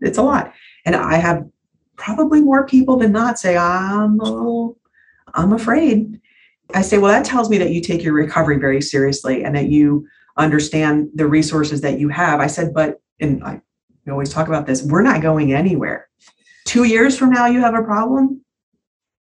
it's 0.00 0.18
a 0.18 0.22
lot. 0.22 0.52
And 0.84 0.96
I 0.96 1.16
have 1.16 1.46
probably 1.96 2.40
more 2.40 2.66
people 2.66 2.96
than 2.96 3.12
not 3.12 3.38
say, 3.38 3.56
"I'm 3.56 4.18
a 4.20 4.24
little, 4.24 4.78
I'm 5.34 5.52
afraid." 5.52 6.20
I 6.74 6.82
say, 6.82 6.98
"Well, 6.98 7.10
that 7.10 7.24
tells 7.24 7.50
me 7.50 7.58
that 7.58 7.70
you 7.70 7.80
take 7.80 8.02
your 8.02 8.14
recovery 8.14 8.58
very 8.58 8.80
seriously 8.80 9.44
and 9.44 9.54
that 9.56 9.68
you 9.68 10.06
understand 10.36 11.10
the 11.14 11.26
resources 11.26 11.80
that 11.80 11.98
you 11.98 12.08
have." 12.08 12.40
I 12.40 12.46
said, 12.46 12.72
"But," 12.72 13.00
and 13.20 13.42
I 13.42 13.60
always 14.10 14.30
talk 14.30 14.48
about 14.48 14.66
this. 14.66 14.82
We're 14.82 15.02
not 15.02 15.22
going 15.22 15.52
anywhere 15.52 16.08
two 16.70 16.84
years 16.84 17.18
from 17.18 17.30
now 17.30 17.46
you 17.46 17.60
have 17.60 17.74
a 17.74 17.82
problem, 17.82 18.44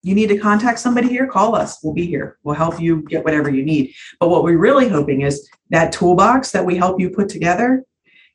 you 0.03 0.15
need 0.15 0.30
to 0.30 0.38
contact 0.38 0.80
somebody 0.80 1.09
here, 1.09 1.27
call 1.27 1.53
us. 1.53 1.80
We'll 1.83 1.94
be 1.94 2.06
here. 2.06 2.38
We'll 2.44 2.56
help 2.56 2.80
you 2.80 3.01
get 3.09 3.25
whatever 3.25 3.50
you 3.50 3.65
need. 3.65 3.94
But 4.21 4.30
what 4.30 4.45
we're 4.45 4.57
really 4.57 4.88
hoping 4.88 5.21
is 5.21 5.50
that 5.69 5.92
toolbox 5.92 6.51
that 6.51 6.65
we 6.65 6.77
help 6.77 6.97
you 6.97 7.09
put 7.09 7.27
together, 7.27 7.83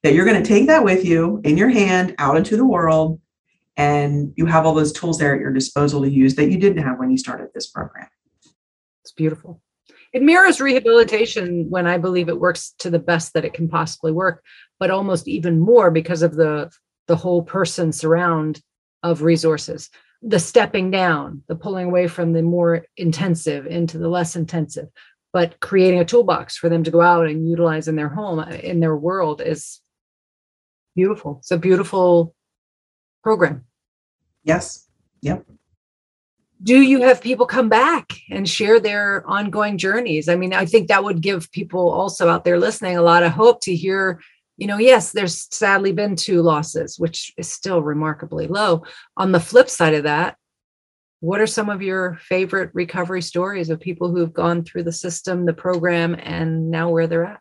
that 0.02 0.12
you're 0.12 0.26
going 0.26 0.42
to 0.42 0.46
take 0.46 0.66
that 0.66 0.84
with 0.84 1.02
you 1.04 1.40
in 1.44 1.56
your 1.56 1.70
hand 1.70 2.14
out 2.18 2.36
into 2.36 2.58
the 2.58 2.66
world, 2.66 3.20
and 3.81 4.35
you 4.37 4.44
have 4.44 4.67
all 4.67 4.75
those 4.75 4.93
tools 4.93 5.19
there 5.19 5.35
at 5.35 5.41
your 5.41 5.55
disposal 5.55 6.03
to 6.03 6.11
use 6.11 6.35
that 6.35 6.50
you 6.50 6.59
didn't 6.59 6.82
have 6.82 6.99
when 6.99 7.11
you 7.11 7.17
started 7.17 7.49
this 7.55 7.67
program. 7.67 8.09
It's 9.03 9.12
beautiful. 9.12 9.62
It 10.12 10.23
mirrors 10.23 10.61
rehabilitation 10.61 11.71
when 11.71 11.87
I 11.87 11.97
believe 11.97 12.29
it 12.29 12.38
works 12.38 12.75
to 12.81 12.91
the 12.91 12.99
best 12.99 13.32
that 13.32 13.47
it 13.47 13.55
can 13.55 13.69
possibly 13.69 14.12
work, 14.12 14.44
but 14.79 14.91
almost 14.91 15.27
even 15.29 15.59
more 15.59 15.91
because 15.91 16.21
of 16.21 16.35
the 16.35 16.71
the 17.09 17.17
whole 17.17 17.43
person 17.43 17.91
surround 17.91 18.61
of 19.03 19.23
resources 19.23 19.88
the 20.23 20.38
stepping 20.38 20.91
down 20.91 21.43
the 21.49 21.56
pulling 21.56 21.87
away 21.87 22.06
from 22.06 22.32
the 22.32 22.43
more 22.43 22.84
intensive 22.96 23.67
into 23.67 23.96
the 23.99 24.08
less 24.08 24.37
intensive 24.37 24.89
but 25.32 25.58
creating 25.60 25.99
a 25.99 26.05
toolbox 26.05 26.56
for 26.56 26.69
them 26.69 26.84
to 26.84 26.91
go 26.91 27.01
out 27.01 27.27
and 27.27 27.49
utilize 27.49 27.89
in 27.89 27.96
their 27.96 28.10
home 28.10 28.39
in 28.39 28.81
their 28.81 28.94
world 28.94 29.41
is 29.41 29.81
beautiful 30.94 31.39
it's 31.39 31.51
a 31.51 31.58
beautiful 31.58 32.34
program 33.25 33.65
yes 34.44 34.89
yep 35.20 35.44
do 36.63 36.81
you 36.81 37.01
have 37.01 37.23
people 37.23 37.47
come 37.47 37.70
back 37.70 38.13
and 38.31 38.49
share 38.49 38.79
their 38.79 39.25
ongoing 39.27 39.79
journeys 39.79 40.29
i 40.29 40.37
mean 40.37 40.53
i 40.53 40.65
think 40.65 40.89
that 40.89 41.05
would 41.05 41.20
give 41.20 41.51
people 41.53 41.91
also 41.91 42.29
out 42.29 42.44
there 42.44 42.59
listening 42.59 42.97
a 42.97 43.03
lot 43.03 43.23
of 43.23 43.32
hope 43.32 43.61
to 43.61 43.75
hear 43.75 44.20
you 44.61 44.67
know, 44.67 44.77
yes, 44.77 45.13
there's 45.13 45.49
sadly 45.51 45.91
been 45.91 46.15
two 46.15 46.43
losses, 46.43 46.99
which 46.99 47.32
is 47.39 47.51
still 47.51 47.82
remarkably 47.82 48.47
low. 48.47 48.85
On 49.17 49.32
the 49.32 49.41
flip 49.41 49.70
side 49.70 49.94
of 49.94 50.03
that, 50.03 50.37
what 51.20 51.41
are 51.41 51.47
some 51.47 51.70
of 51.70 51.81
your 51.81 52.19
favorite 52.20 52.70
recovery 52.75 53.23
stories 53.23 53.70
of 53.70 53.81
people 53.81 54.11
who've 54.11 54.32
gone 54.32 54.63
through 54.63 54.82
the 54.82 54.93
system, 54.93 55.47
the 55.47 55.55
program, 55.55 56.15
and 56.19 56.70
now 56.70 56.91
where 56.91 57.06
they're 57.06 57.25
at? 57.25 57.41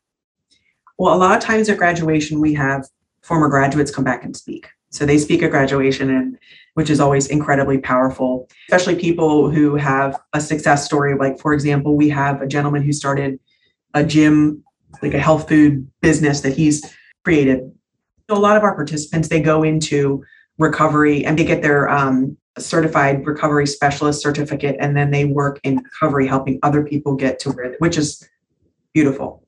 Well, 0.98 1.14
a 1.14 1.18
lot 1.18 1.36
of 1.36 1.44
times 1.44 1.68
at 1.68 1.78
graduation, 1.78 2.40
we 2.40 2.54
have 2.54 2.88
former 3.22 3.50
graduates 3.50 3.92
come 3.92 4.06
back 4.06 4.24
and 4.24 4.36
speak. 4.36 4.70
So 4.90 5.06
they 5.06 5.18
speak 5.18 5.44
at 5.44 5.52
graduation, 5.52 6.10
and 6.10 6.38
which 6.74 6.90
is 6.90 7.00
always 7.00 7.28
incredibly 7.28 7.78
powerful, 7.78 8.50
especially 8.70 8.96
people 8.96 9.52
who 9.52 9.76
have 9.76 10.20
a 10.34 10.42
success 10.42 10.86
story. 10.86 11.18
Like, 11.18 11.40
for 11.40 11.54
example, 11.54 11.96
we 11.96 12.10
have 12.10 12.42
a 12.42 12.48
gentleman 12.48 12.84
who 12.84 12.94
started 12.94 13.40
a 13.94 14.04
gym, 14.04 14.64
like 15.02 15.14
a 15.14 15.20
health 15.20 15.48
food 15.48 15.90
business 16.02 16.42
that 16.42 16.56
he's 16.56 16.96
created. 17.24 17.72
So 18.30 18.36
a 18.36 18.40
lot 18.40 18.58
of 18.58 18.64
our 18.64 18.76
participants, 18.76 19.28
they 19.28 19.42
go 19.42 19.64
into 19.64 20.24
recovery 20.58 21.26
and 21.26 21.38
they 21.38 21.44
get 21.44 21.62
their 21.62 21.90
um, 21.90 22.38
certified 22.58 23.26
recovery 23.26 23.68
specialist 23.68 24.22
certificate, 24.22 24.76
and 24.80 24.96
then 24.96 25.12
they 25.12 25.26
work 25.26 25.60
in 25.64 25.78
recovery, 25.78 26.28
helping 26.28 26.60
other 26.64 26.84
people 26.84 27.16
get 27.16 27.40
to 27.40 27.52
where, 27.52 27.76
which 27.80 27.98
is 27.98 28.28
beautiful. 28.94 29.44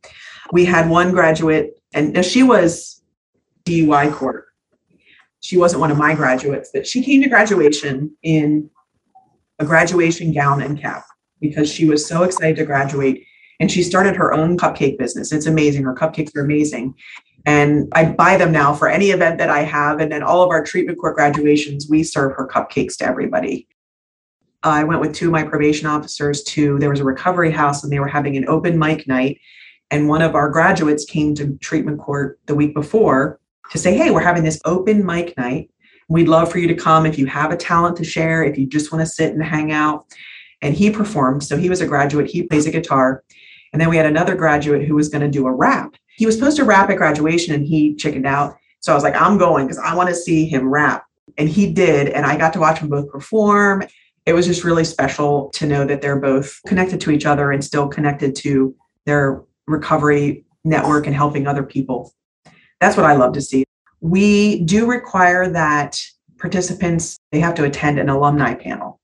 We 0.52 0.66
had 0.66 0.90
one 0.90 1.12
graduate, 1.12 1.80
and 1.94 2.26
she 2.26 2.44
was 2.44 3.02
DUI 3.66 4.14
court. 4.14 4.51
She 5.42 5.58
wasn't 5.58 5.82
one 5.82 5.92
of 5.92 5.98
my 5.98 6.16
graduates, 6.16 6.70
but 6.74 6.88
she 6.88 7.04
came 7.04 7.22
to 7.22 7.30
graduation 7.30 8.16
in 8.24 8.70
a 9.60 9.66
graduation 9.66 10.34
gown 10.34 10.62
and 10.62 10.80
cap 10.80 11.06
because 11.40 11.72
she 11.72 11.86
was 11.86 12.06
so 12.08 12.24
excited 12.24 12.56
to 12.58 12.66
graduate. 12.66 13.26
And 13.60 13.72
she 13.72 13.84
started 13.84 14.16
her 14.16 14.34
own 14.34 14.58
cupcake 14.58 14.98
business. 14.98 15.32
It's 15.32 15.46
amazing. 15.46 15.84
Her 15.84 15.94
cupcakes 15.94 16.36
are 16.36 16.42
amazing 16.42 16.96
And 17.46 17.90
I 17.94 18.06
buy 18.06 18.38
them 18.38 18.52
now 18.52 18.74
for 18.74 18.88
any 18.88 19.10
event 19.10 19.40
that 19.40 19.50
I 19.50 19.64
have. 19.64 20.00
And 20.00 20.12
then 20.12 20.24
all 20.24 20.44
of 20.44 20.50
our 20.50 20.64
treatment 20.64 21.00
court 21.00 21.16
graduations, 21.16 21.88
we 21.90 22.04
serve 22.04 22.34
her 22.36 22.48
cupcakes 22.48 22.98
to 22.98 23.06
everybody. 23.06 23.68
I 24.64 24.84
went 24.84 25.02
with 25.02 25.16
two 25.16 25.28
of 25.28 25.32
my 25.32 25.44
probation 25.44 25.88
officers 25.88 26.44
to, 26.44 26.78
there 26.78 26.90
was 26.90 27.00
a 27.00 27.04
recovery 27.04 27.52
house 27.52 27.84
and 27.84 27.92
they 27.92 28.00
were 28.00 28.08
having 28.08 28.38
an 28.38 28.48
open 28.48 28.78
mic 28.78 29.08
night. 29.08 29.40
And 29.90 30.08
one 30.08 30.22
of 30.22 30.36
our 30.36 30.50
graduates 30.50 31.04
came 31.04 31.34
to 31.36 31.58
treatment 31.58 32.00
court 32.00 32.40
the 32.46 32.56
week 32.56 32.76
before 32.76 33.41
to 33.72 33.78
say, 33.78 33.96
Hey, 33.96 34.12
we're 34.12 34.22
having 34.22 34.44
this 34.44 34.60
open 34.66 35.06
mic 35.06 35.36
night. 35.38 35.70
We'd 36.08 36.28
love 36.28 36.52
for 36.52 36.60
you 36.60 36.68
to 36.68 36.76
come 36.76 37.06
if 37.06 37.18
you 37.18 37.26
have 37.26 37.52
a 37.52 37.58
talent 37.58 37.98
to 37.98 38.04
share, 38.04 38.44
if 38.44 38.58
you 38.58 38.68
just 38.68 38.92
want 38.92 39.02
to 39.06 39.12
sit 39.12 39.34
and 39.34 39.44
hang 39.44 39.72
out. 39.72 40.06
And 40.62 40.76
he 40.76 40.92
performed. 40.92 41.44
So 41.44 41.58
he 41.58 41.70
was 41.70 41.82
a 41.82 41.88
graduate, 41.88 42.30
he 42.30 42.44
plays 42.44 42.66
a 42.66 42.72
guitar. 42.72 43.24
And 43.74 43.82
then 43.82 43.90
we 43.90 43.98
had 43.98 44.06
another 44.06 44.36
graduate 44.36 44.86
who 44.86 44.96
was 44.96 45.10
going 45.10 45.22
to 45.22 45.30
do 45.30 45.48
a 45.48 45.54
rap. 45.54 45.96
He 46.16 46.26
was 46.26 46.36
supposed 46.36 46.58
to 46.58 46.66
rap 46.66 46.90
at 46.90 46.98
graduation 46.98 47.56
and 47.56 47.66
he 47.66 47.96
chickened 47.96 48.28
out. 48.28 48.58
So 48.82 48.92
I 48.92 48.96
was 48.96 49.04
like, 49.04 49.16
I'm 49.16 49.38
going 49.38 49.66
because 49.66 49.80
I 49.80 49.96
want 49.96 50.10
to 50.10 50.16
see 50.16 50.46
him 50.46 50.70
rap. 50.70 51.06
And 51.38 51.48
he 51.48 51.72
did. 51.72 52.10
And 52.10 52.26
I 52.26 52.38
got 52.38 52.52
to 52.54 52.60
watch 52.60 52.80
them 52.80 52.90
both 52.90 53.10
perform. 53.10 53.84
It 54.26 54.34
was 54.34 54.46
just 54.46 54.64
really 54.64 54.84
special 54.84 55.50
to 55.52 55.66
know 55.66 55.86
that 55.86 56.02
they're 56.02 56.20
both 56.20 56.60
connected 56.68 57.00
to 57.02 57.12
each 57.12 57.26
other 57.26 57.52
and 57.52 57.64
still 57.64 57.88
connected 57.88 58.36
to 58.38 58.76
their 59.06 59.42
recovery 59.66 60.46
network 60.64 61.08
and 61.08 61.16
helping 61.16 61.48
other 61.48 61.64
people. 61.64 62.14
That's 62.82 62.98
what 62.98 63.06
I 63.06 63.14
love 63.16 63.34
to 63.34 63.42
see. 63.42 63.64
We 64.02 64.64
do 64.64 64.88
require 64.88 65.48
that 65.50 66.02
participants 66.40 67.20
they 67.32 67.40
have 67.40 67.54
to 67.54 67.64
attend 67.64 68.00
an 68.00 68.10
alumni 68.10 68.56
panel. 68.56 69.00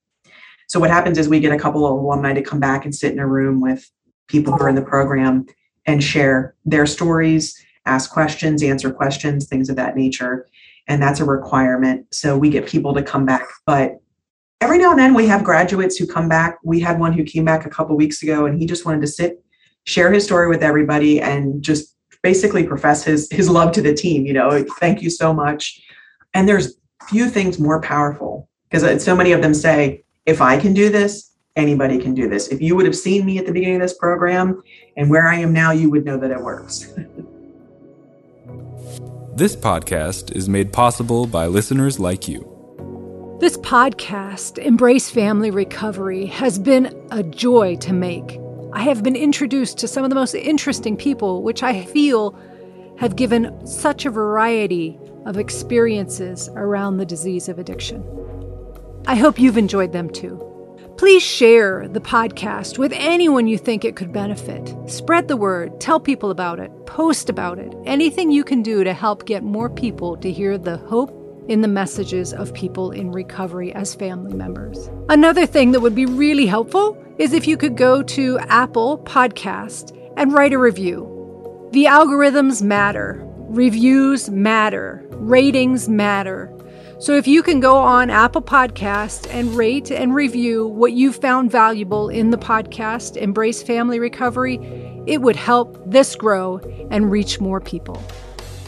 So 0.67 0.79
what 0.79 0.89
happens 0.89 1.17
is 1.17 1.29
we 1.29 1.39
get 1.39 1.53
a 1.53 1.59
couple 1.59 1.85
of 1.85 1.93
alumni 1.93 2.33
to 2.33 2.41
come 2.41 2.59
back 2.59 2.83
and 2.83 2.93
sit 2.93 3.13
in 3.13 3.19
a 3.19 3.27
room 3.27 3.61
with 3.61 3.89
people 4.27 4.51
who 4.51 4.63
are 4.63 4.69
in 4.69 4.75
the 4.75 4.81
program 4.81 5.45
and 5.85 6.03
share 6.03 6.55
their 6.65 6.85
stories, 6.85 7.55
ask 7.85 8.11
questions, 8.11 8.63
answer 8.63 8.91
questions, 8.91 9.47
things 9.47 9.69
of 9.69 9.77
that 9.77 9.95
nature. 9.95 10.47
And 10.87 11.01
that's 11.01 11.19
a 11.19 11.25
requirement. 11.25 12.07
So 12.13 12.37
we 12.37 12.49
get 12.49 12.67
people 12.67 12.93
to 12.95 13.03
come 13.03 13.25
back. 13.25 13.47
But 13.65 13.99
every 14.59 14.79
now 14.79 14.91
and 14.91 14.99
then 14.99 15.13
we 15.13 15.27
have 15.27 15.43
graduates 15.43 15.97
who 15.97 16.07
come 16.07 16.27
back. 16.27 16.57
We 16.63 16.79
had 16.79 16.99
one 16.99 17.13
who 17.13 17.23
came 17.23 17.45
back 17.45 17.65
a 17.65 17.69
couple 17.69 17.95
weeks 17.95 18.23
ago 18.23 18.45
and 18.47 18.59
he 18.59 18.65
just 18.65 18.85
wanted 18.85 19.01
to 19.01 19.07
sit, 19.07 19.41
share 19.85 20.11
his 20.11 20.25
story 20.25 20.49
with 20.49 20.63
everybody 20.63 21.21
and 21.21 21.61
just 21.61 21.96
basically 22.31 22.63
profess 22.65 23.05
his 23.05 23.21
his 23.31 23.47
love 23.49 23.71
to 23.71 23.81
the 23.81 23.93
team, 23.93 24.25
you 24.25 24.33
know, 24.33 24.49
thank 24.81 25.01
you 25.01 25.09
so 25.09 25.33
much. 25.33 25.81
And 26.33 26.43
there's 26.47 26.75
few 27.07 27.29
things 27.29 27.57
more 27.57 27.79
powerful 27.81 28.49
because 28.69 28.83
so 29.01 29.15
many 29.15 29.31
of 29.31 29.41
them 29.41 29.53
say, 29.53 30.03
if 30.25 30.41
I 30.41 30.59
can 30.59 30.73
do 30.73 30.89
this, 30.89 31.31
anybody 31.55 31.97
can 31.97 32.13
do 32.13 32.27
this. 32.27 32.49
If 32.49 32.61
you 32.61 32.75
would 32.75 32.85
have 32.85 32.97
seen 32.97 33.25
me 33.25 33.37
at 33.37 33.45
the 33.45 33.53
beginning 33.53 33.77
of 33.77 33.81
this 33.81 33.97
program 33.97 34.61
and 34.97 35.09
where 35.09 35.25
I 35.25 35.35
am 35.35 35.53
now, 35.53 35.71
you 35.71 35.89
would 35.89 36.03
know 36.03 36.17
that 36.17 36.31
it 36.31 36.41
works. 36.41 36.93
this 39.41 39.55
podcast 39.55 40.35
is 40.35 40.49
made 40.49 40.73
possible 40.73 41.27
by 41.27 41.45
listeners 41.47 41.97
like 41.97 42.27
you. 42.27 42.43
This 43.39 43.55
podcast, 43.55 44.57
Embrace 44.57 45.09
Family 45.09 45.51
Recovery, 45.51 46.25
has 46.25 46.59
been 46.59 46.85
a 47.09 47.23
joy 47.23 47.77
to 47.77 47.93
make. 47.93 48.37
I 48.77 48.81
have 48.81 49.01
been 49.01 49.15
introduced 49.15 49.79
to 49.79 49.87
some 49.87 50.03
of 50.03 50.11
the 50.11 50.15
most 50.15 50.35
interesting 50.35 50.97
people, 50.97 51.41
which 51.41 51.63
I 51.63 51.83
feel 51.83 52.37
have 52.99 53.15
given 53.15 53.65
such 53.65 54.05
a 54.05 54.11
variety 54.11 54.99
of 55.25 55.39
experiences 55.39 56.47
around 56.49 56.97
the 56.97 57.05
disease 57.05 57.49
of 57.49 57.57
addiction. 57.57 58.05
I 59.07 59.15
hope 59.15 59.39
you've 59.39 59.57
enjoyed 59.57 59.93
them 59.93 60.11
too. 60.11 60.43
Please 60.95 61.23
share 61.23 61.87
the 61.87 61.99
podcast 61.99 62.77
with 62.77 62.93
anyone 62.93 63.47
you 63.47 63.57
think 63.57 63.83
it 63.83 63.95
could 63.95 64.13
benefit. 64.13 64.75
Spread 64.85 65.27
the 65.27 65.37
word, 65.37 65.81
tell 65.81 65.99
people 65.99 66.29
about 66.29 66.59
it, 66.59 66.69
post 66.85 67.31
about 67.31 67.57
it. 67.57 67.73
Anything 67.87 68.29
you 68.29 68.43
can 68.43 68.61
do 68.61 68.83
to 68.83 68.93
help 68.93 69.25
get 69.25 69.41
more 69.41 69.71
people 69.71 70.17
to 70.17 70.31
hear 70.31 70.55
the 70.55 70.77
hope 70.77 71.16
in 71.47 71.61
the 71.61 71.67
messages 71.67 72.33
of 72.33 72.53
people 72.53 72.91
in 72.91 73.11
recovery 73.11 73.73
as 73.73 73.95
family 73.95 74.33
members. 74.33 74.89
Another 75.09 75.45
thing 75.45 75.71
that 75.71 75.79
would 75.79 75.95
be 75.95 76.05
really 76.05 76.45
helpful 76.45 76.97
is 77.17 77.33
if 77.33 77.47
you 77.47 77.57
could 77.57 77.75
go 77.75 78.03
to 78.03 78.39
Apple 78.39 78.99
Podcast 78.99 79.97
and 80.17 80.33
write 80.33 80.53
a 80.53 80.57
review. 80.57 81.69
The 81.71 81.85
algorithms 81.85 82.61
matter, 82.61 83.21
reviews 83.49 84.29
matter, 84.29 85.05
ratings 85.11 85.89
matter. 85.89 86.53
So 86.99 87.15
if 87.15 87.27
you 87.27 87.43
can 87.43 87.59
go 87.59 87.75
on 87.77 88.09
Apple 88.09 88.41
Podcast 88.41 89.31
and 89.31 89.55
rate 89.55 89.91
and 89.91 90.15
review 90.15 90.67
what 90.67 90.93
you 90.93 91.13
found 91.13 91.51
valuable 91.51 92.09
in 92.09 92.31
the 92.31 92.37
podcast, 92.37 93.17
Embrace 93.17 93.61
Family 93.61 93.99
Recovery, 93.99 94.55
it 95.05 95.21
would 95.21 95.35
help 95.35 95.79
this 95.85 96.15
grow 96.15 96.59
and 96.89 97.11
reach 97.11 97.39
more 97.39 97.61
people. 97.61 98.01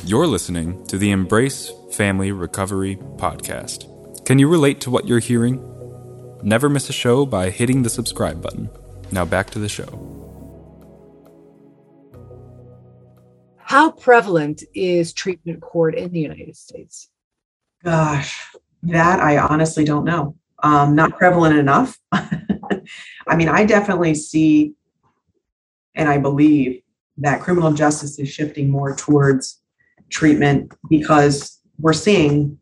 You're 0.05 0.27
listening 0.27 0.85
to 0.87 0.97
the 0.97 1.11
Embrace 1.11 1.71
Family 1.91 2.31
Recovery 2.31 2.97
podcast. 3.17 3.85
Can 4.25 4.39
you 4.39 4.47
relate 4.47 4.79
to 4.81 4.89
what 4.89 5.07
you're 5.07 5.19
hearing? 5.19 5.63
Never 6.43 6.69
miss 6.69 6.89
a 6.89 6.93
show 6.93 7.25
by 7.25 7.49
hitting 7.49 7.83
the 7.83 7.89
subscribe 7.89 8.41
button. 8.41 8.69
Now 9.11 9.25
back 9.25 9.49
to 9.51 9.59
the 9.59 9.69
show. 9.69 10.05
How 13.57 13.91
prevalent 13.91 14.63
is 14.73 15.13
treatment 15.13 15.61
court 15.61 15.95
in 15.95 16.11
the 16.11 16.19
United 16.19 16.55
States? 16.55 17.09
Gosh, 17.83 18.55
that 18.83 19.19
I 19.19 19.37
honestly 19.37 19.83
don't 19.83 20.05
know. 20.05 20.35
Um, 20.63 20.95
not 20.95 21.17
prevalent 21.17 21.57
enough. 21.57 21.97
I 22.11 23.35
mean, 23.35 23.49
I 23.49 23.65
definitely 23.65 24.15
see 24.15 24.73
and 25.95 26.07
I 26.07 26.17
believe 26.17 26.81
that 27.17 27.41
criminal 27.41 27.73
justice 27.73 28.19
is 28.19 28.29
shifting 28.29 28.69
more 28.69 28.95
towards 28.95 29.61
treatment 30.09 30.73
because 30.89 31.58
we're 31.79 31.93
seeing, 31.93 32.57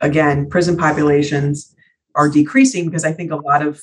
again, 0.00 0.48
prison 0.48 0.76
populations 0.76 1.74
are 2.14 2.28
decreasing 2.28 2.86
because 2.86 3.04
I 3.04 3.12
think 3.12 3.30
a 3.30 3.36
lot 3.36 3.66
of 3.66 3.82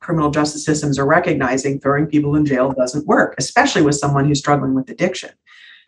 criminal 0.00 0.30
justice 0.30 0.64
systems 0.64 0.98
are 0.98 1.06
recognizing 1.06 1.80
throwing 1.80 2.06
people 2.06 2.36
in 2.36 2.46
jail 2.46 2.72
doesn't 2.72 3.06
work, 3.06 3.34
especially 3.38 3.82
with 3.82 3.96
someone 3.96 4.26
who's 4.26 4.38
struggling 4.38 4.74
with 4.74 4.88
addiction. 4.90 5.30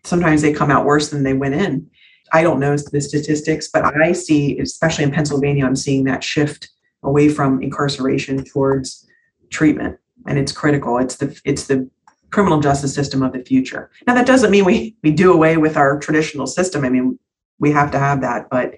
Sometimes 0.04 0.42
they 0.42 0.52
come 0.52 0.70
out 0.70 0.84
worse 0.84 1.10
than 1.10 1.22
they 1.22 1.34
went 1.34 1.54
in. 1.54 1.88
I 2.32 2.42
don't 2.42 2.60
know 2.60 2.76
the 2.76 3.00
statistics, 3.00 3.68
but 3.68 3.84
I 3.84 4.12
see, 4.12 4.58
especially 4.58 5.04
in 5.04 5.10
Pennsylvania, 5.10 5.66
I'm 5.66 5.76
seeing 5.76 6.04
that 6.04 6.22
shift 6.22 6.70
away 7.02 7.28
from 7.28 7.62
incarceration 7.62 8.44
towards 8.44 9.06
treatment, 9.50 9.98
and 10.26 10.38
it's 10.38 10.52
critical. 10.52 10.98
It's 10.98 11.16
the 11.16 11.40
it's 11.44 11.66
the 11.66 11.88
criminal 12.30 12.60
justice 12.60 12.94
system 12.94 13.22
of 13.22 13.32
the 13.32 13.40
future. 13.40 13.90
Now 14.06 14.14
that 14.14 14.26
doesn't 14.26 14.50
mean 14.50 14.64
we 14.64 14.96
we 15.02 15.10
do 15.10 15.32
away 15.32 15.56
with 15.56 15.76
our 15.76 15.98
traditional 15.98 16.46
system. 16.46 16.84
I 16.84 16.88
mean, 16.88 17.18
we 17.60 17.70
have 17.70 17.90
to 17.92 17.98
have 17.98 18.22
that, 18.22 18.48
but 18.50 18.74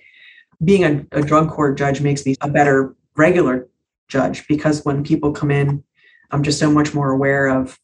being 0.62 0.85
a, 0.85 1.19
a 1.19 1.23
drug 1.23 1.51
court 1.51 1.79
judge 1.79 2.01
makes 2.01 2.27
me 2.27 2.35
a 2.41 2.49
better 2.49 2.95
regular 3.17 3.69
judge 4.09 4.47
because 4.47 4.85
when 4.85 5.03
people 5.03 5.33
come 5.33 5.51
in, 5.51 5.83
I'm 6.31 6.43
just 6.43 6.59
so 6.59 6.71
much 6.71 6.95
more 6.95 7.11
aware 7.11 7.47
of 7.47 7.79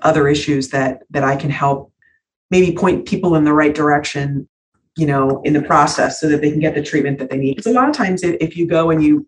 other 0.00 0.28
issues 0.28 0.68
that 0.70 1.02
that 1.10 1.24
I 1.24 1.36
can 1.36 1.50
help 1.50 1.92
maybe 2.50 2.76
point 2.76 3.06
people 3.06 3.36
in 3.36 3.44
the 3.44 3.52
right 3.52 3.74
direction 3.74 4.48
you 4.96 5.06
know 5.06 5.40
in 5.42 5.54
the 5.54 5.62
process 5.62 6.20
so 6.20 6.28
that 6.28 6.40
they 6.40 6.50
can 6.50 6.60
get 6.60 6.74
the 6.74 6.82
treatment 6.82 7.18
that 7.18 7.30
they 7.30 7.38
need. 7.38 7.56
Because 7.56 7.72
a 7.72 7.74
lot 7.74 7.88
of 7.88 7.94
times 7.94 8.22
if, 8.22 8.36
if 8.40 8.56
you 8.56 8.66
go 8.66 8.90
and 8.90 9.02
you 9.02 9.26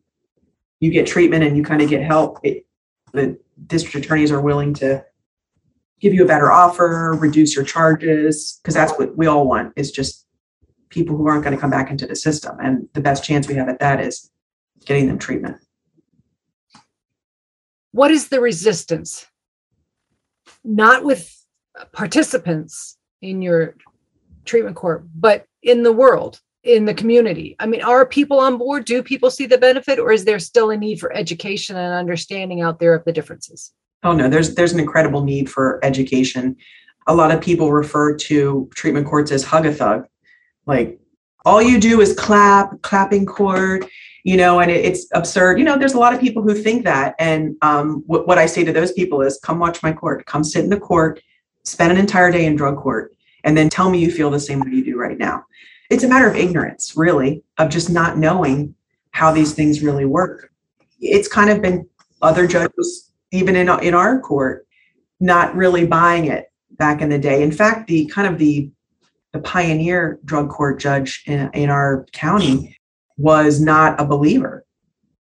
you 0.81 0.91
get 0.91 1.07
treatment 1.07 1.45
and 1.45 1.57
you 1.57 1.63
kind 1.63 1.81
of 1.81 1.89
get 1.89 2.03
help 2.03 2.39
it, 2.43 2.67
the 3.13 3.39
district 3.67 4.05
attorneys 4.05 4.31
are 4.31 4.41
willing 4.41 4.75
to 4.75 5.03
give 6.01 6.13
you 6.13 6.23
a 6.23 6.27
better 6.27 6.53
offer 6.53 7.17
reduce 7.19 7.57
your 7.57 7.65
charges 7.65 8.61
because 8.63 8.75
that's 8.75 8.93
what 8.99 9.17
we 9.17 9.27
all 9.27 9.47
want 9.47 9.73
is 9.77 9.91
just 9.91 10.26
people 10.97 11.15
who 11.15 11.29
aren't 11.29 11.45
going 11.45 11.55
to 11.55 11.61
come 11.61 11.69
back 11.69 11.91
into 11.91 12.07
the 12.07 12.17
system 12.17 12.57
and 12.59 12.89
the 12.95 13.03
best 13.03 13.23
chance 13.23 13.47
we 13.47 13.55
have 13.55 13.69
at 13.69 13.79
that 13.81 14.01
is 14.01 14.31
getting 14.87 15.09
them 15.09 15.19
treatment. 15.19 15.59
What 17.93 18.11
is 18.11 18.29
the 18.29 18.41
resistance? 18.41 19.27
Not 20.65 21.05
with 21.05 21.31
participants 21.93 22.97
in 23.21 23.43
your 23.43 23.77
treatment 24.47 24.77
court 24.77 25.05
but 25.15 25.45
in 25.63 25.83
the 25.83 25.93
world 25.93 26.41
in 26.63 26.87
the 26.87 26.95
community. 26.95 27.57
I 27.61 27.67
mean 27.67 27.83
are 27.83 28.07
people 28.07 28.41
on 28.41 28.57
board? 28.57 28.87
Do 28.87 29.03
people 29.03 29.31
see 29.31 29.45
the 29.45 29.59
benefit 29.59 29.99
or 29.99 30.13
is 30.13 30.25
there 30.25 30.39
still 30.39 30.71
a 30.71 30.79
need 30.79 30.99
for 30.99 31.15
education 31.15 31.77
and 31.77 31.93
understanding 31.93 32.63
out 32.63 32.79
there 32.79 32.95
of 32.95 33.05
the 33.05 33.13
differences? 33.13 33.71
Oh 34.03 34.15
no 34.15 34.31
there's 34.31 34.55
there's 34.55 34.73
an 34.73 34.81
incredible 34.81 35.23
need 35.23 35.51
for 35.51 35.79
education. 35.83 36.57
A 37.07 37.15
lot 37.15 37.33
of 37.33 37.43
people 37.43 37.71
refer 37.71 38.17
to 38.17 38.71
treatment 38.75 39.07
courts 39.07 39.31
as 39.31 39.45
hug 39.45 39.67
a 39.67 39.75
thug 39.75 40.07
like 40.67 40.99
all 41.45 41.63
you 41.63 41.81
do 41.81 42.01
is 42.01 42.15
clap 42.15 42.81
clapping 42.83 43.25
court 43.25 43.85
you 44.25 44.37
know 44.37 44.61
and 44.61 44.71
it, 44.71 44.85
it's 44.85 45.07
absurd 45.15 45.59
you 45.59 45.65
know 45.65 45.79
there's 45.79 45.95
a 45.95 45.99
lot 45.99 46.13
of 46.13 46.21
people 46.21 46.43
who 46.43 46.55
think 46.55 46.85
that 46.85 47.15
and 47.19 47.57
um, 47.63 48.03
what, 48.07 48.27
what 48.27 48.39
i 48.39 48.47
say 48.47 48.65
to 48.65 48.73
those 48.73 48.93
people 48.93 49.23
is 49.23 49.39
come 49.43 49.59
watch 49.59 49.83
my 49.83 49.93
court 49.93 50.25
come 50.27 50.45
sit 50.45 50.65
in 50.65 50.71
the 50.71 50.81
court 50.81 51.21
spend 51.65 51.93
an 51.93 51.99
entire 51.99 52.31
day 52.31 52.47
in 52.47 52.57
drug 52.57 52.77
court 52.77 53.17
and 53.47 53.57
then 53.57 53.71
tell 53.71 53.89
me 53.89 53.99
you 53.99 54.11
feel 54.11 54.29
the 54.29 54.41
same 54.41 54.61
way 54.61 54.71
you 54.71 54.85
do 54.85 54.99
right 54.99 55.17
now. 55.17 55.45
It's 55.89 56.03
a 56.03 56.09
matter 56.09 56.29
of 56.29 56.37
ignorance, 56.37 56.95
really, 56.97 57.45
of 57.59 57.71
just 57.71 57.89
not 57.89 58.19
knowing 58.19 58.75
how 59.13 59.33
these 59.33 59.55
things 59.55 59.83
really 59.83 60.05
work. 60.05 60.51
It's 61.01 61.29
kind 61.29 61.49
of 61.49 61.63
been 61.63 61.89
other 62.21 62.47
judges, 62.49 63.13
even 63.31 63.55
in, 63.55 63.69
in 63.83 63.95
our 63.95 64.21
court, 64.21 64.67
not 65.21 65.55
really 65.55 65.87
buying 65.87 66.27
it 66.27 66.51
back 66.73 67.01
in 67.01 67.09
the 67.09 67.19
day. 67.19 67.43
In 67.43 67.53
fact, 67.53 67.87
the 67.87 68.07
kind 68.07 68.27
of 68.27 68.39
the 68.39 68.69
the 69.37 69.43
pioneer 69.43 70.19
drug 70.25 70.49
court 70.49 70.81
judge 70.81 71.23
in, 71.27 71.51
in 71.53 71.69
our 71.69 72.07
county 72.13 72.75
was 73.19 73.61
not 73.61 74.01
a 74.01 74.05
believer. 74.05 74.65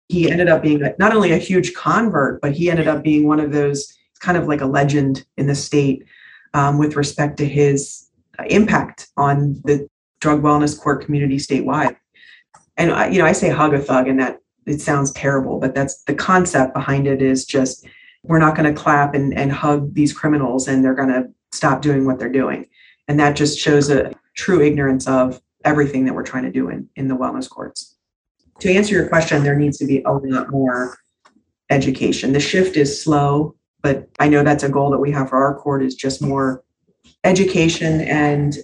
He 0.08 0.32
ended 0.32 0.48
up 0.48 0.62
being 0.62 0.82
not 0.98 1.14
only 1.14 1.34
a 1.34 1.38
huge 1.38 1.74
convert, 1.74 2.40
but 2.40 2.54
he 2.54 2.70
ended 2.70 2.88
up 2.88 3.04
being 3.04 3.28
one 3.28 3.42
of 3.42 3.52
those 3.52 3.94
kind 4.22 4.38
of 4.38 4.48
like 4.48 4.62
a 4.62 4.66
legend 4.66 5.26
in 5.36 5.48
the 5.48 5.56
state 5.56 6.06
um, 6.54 6.78
with 6.78 6.96
respect 6.96 7.38
to 7.40 7.46
his 7.46 8.10
impact 8.48 9.10
on 9.18 9.62
the 9.66 9.90
drug 10.22 10.42
wellness 10.42 10.80
court 10.80 11.04
community 11.04 11.36
statewide. 11.36 11.98
And 12.78 12.94
I, 12.94 13.10
you 13.10 13.20
know, 13.20 13.26
I 13.26 13.34
say 13.34 13.50
hug 13.50 13.74
a 13.74 13.80
thug, 13.80 14.08
and 14.08 14.20
that 14.22 14.40
it 14.66 14.80
sounds 14.80 15.12
terrible, 15.12 15.60
but 15.60 15.76
that's 15.76 16.04
the 16.04 16.16
concept 16.16 16.74
behind 16.74 17.06
it 17.06 17.22
is 17.22 17.46
just 17.46 17.86
we're 18.24 18.40
not 18.40 18.56
going 18.56 18.74
to 18.74 18.82
clap 18.82 19.14
and, 19.14 19.38
and 19.38 19.52
hug 19.52 19.94
these 19.94 20.14
criminals 20.14 20.68
and 20.70 20.84
they're 20.84 20.96
going 20.96 21.10
to 21.10 21.28
stop 21.52 21.82
doing 21.82 22.06
what 22.06 22.18
they're 22.18 22.32
doing. 22.32 22.66
And 23.08 23.20
that 23.20 23.36
just 23.36 23.60
shows 23.60 23.90
a 23.90 24.14
true 24.36 24.62
ignorance 24.62 25.08
of 25.08 25.42
everything 25.64 26.06
that 26.06 26.14
we're 26.14 26.24
trying 26.24 26.44
to 26.44 26.52
do 26.52 26.70
in, 26.70 26.90
in 26.96 27.08
the 27.08 27.16
wellness 27.16 27.50
courts. 27.50 27.96
To 28.60 28.72
answer 28.72 28.94
your 28.94 29.08
question, 29.10 29.44
there 29.44 29.56
needs 29.56 29.78
to 29.80 29.86
be 29.86 30.02
a 30.04 30.12
lot 30.12 30.50
more 30.50 30.98
education. 31.70 32.34
The 32.34 32.40
shift 32.40 32.78
is 32.78 33.02
slow, 33.02 33.56
but 33.82 34.10
I 34.20 34.28
know 34.30 34.44
that's 34.44 34.64
a 34.64 34.70
goal 34.70 34.92
that 34.92 35.00
we 35.00 35.12
have 35.12 35.30
for 35.30 35.44
our 35.44 35.56
court 35.56 35.84
is 35.84 35.96
just 35.96 36.22
more 36.22 36.64
education 37.24 38.02
and 38.02 38.56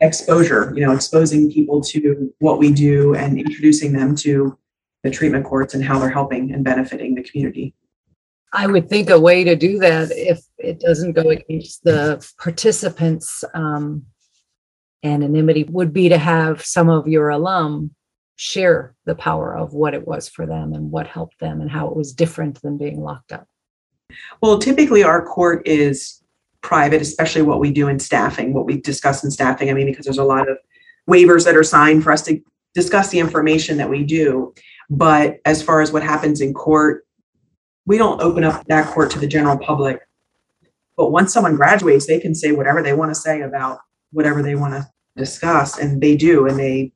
exposure, 0.00 0.72
you 0.76 0.84
know, 0.84 0.92
exposing 0.92 1.50
people 1.50 1.80
to 1.80 2.32
what 2.38 2.58
we 2.58 2.72
do 2.72 3.14
and 3.14 3.38
introducing 3.38 3.92
them 3.92 4.14
to 4.16 4.56
the 5.02 5.10
treatment 5.10 5.44
courts 5.44 5.74
and 5.74 5.84
how 5.84 5.98
they're 5.98 6.10
helping 6.10 6.52
and 6.52 6.64
benefiting 6.64 7.14
the 7.14 7.22
community. 7.22 7.74
I 8.56 8.66
would 8.66 8.88
think 8.88 9.10
a 9.10 9.20
way 9.20 9.44
to 9.44 9.54
do 9.54 9.78
that 9.80 10.10
if 10.12 10.40
it 10.56 10.80
doesn't 10.80 11.12
go 11.12 11.28
against 11.28 11.84
the 11.84 12.26
participants' 12.38 13.44
um, 13.52 14.06
anonymity 15.04 15.64
would 15.64 15.92
be 15.92 16.08
to 16.08 16.16
have 16.16 16.64
some 16.64 16.88
of 16.88 17.06
your 17.06 17.28
alum 17.28 17.94
share 18.36 18.94
the 19.04 19.14
power 19.14 19.54
of 19.54 19.74
what 19.74 19.92
it 19.92 20.06
was 20.06 20.28
for 20.28 20.46
them 20.46 20.72
and 20.72 20.90
what 20.90 21.06
helped 21.06 21.38
them 21.38 21.60
and 21.60 21.70
how 21.70 21.86
it 21.86 21.94
was 21.96 22.14
different 22.14 22.60
than 22.62 22.78
being 22.78 23.02
locked 23.02 23.30
up. 23.30 23.46
Well, 24.40 24.58
typically 24.58 25.02
our 25.02 25.24
court 25.24 25.66
is 25.66 26.22
private, 26.62 27.02
especially 27.02 27.42
what 27.42 27.60
we 27.60 27.70
do 27.70 27.88
in 27.88 27.98
staffing, 27.98 28.54
what 28.54 28.64
we 28.64 28.80
discuss 28.80 29.22
in 29.22 29.30
staffing. 29.30 29.68
I 29.68 29.74
mean, 29.74 29.86
because 29.86 30.06
there's 30.06 30.16
a 30.16 30.24
lot 30.24 30.48
of 30.48 30.56
waivers 31.08 31.44
that 31.44 31.56
are 31.56 31.62
signed 31.64 32.02
for 32.02 32.10
us 32.10 32.22
to 32.22 32.40
discuss 32.74 33.10
the 33.10 33.18
information 33.18 33.76
that 33.76 33.90
we 33.90 34.02
do. 34.02 34.54
But 34.88 35.40
as 35.44 35.62
far 35.62 35.82
as 35.82 35.92
what 35.92 36.02
happens 36.02 36.40
in 36.40 36.54
court, 36.54 37.05
we 37.86 37.98
don't 37.98 38.20
open 38.20 38.44
up 38.44 38.64
that 38.66 38.92
court 38.92 39.10
to 39.12 39.18
the 39.18 39.26
general 39.26 39.56
public. 39.56 40.00
But 40.96 41.10
once 41.10 41.32
someone 41.32 41.56
graduates, 41.56 42.06
they 42.06 42.20
can 42.20 42.34
say 42.34 42.52
whatever 42.52 42.82
they 42.82 42.92
want 42.92 43.10
to 43.10 43.14
say 43.14 43.42
about 43.42 43.78
whatever 44.12 44.42
they 44.42 44.54
want 44.54 44.74
to 44.74 44.88
discuss, 45.16 45.78
and 45.78 46.00
they 46.00 46.16
do. 46.16 46.46
And 46.46 46.58
they, 46.58 46.92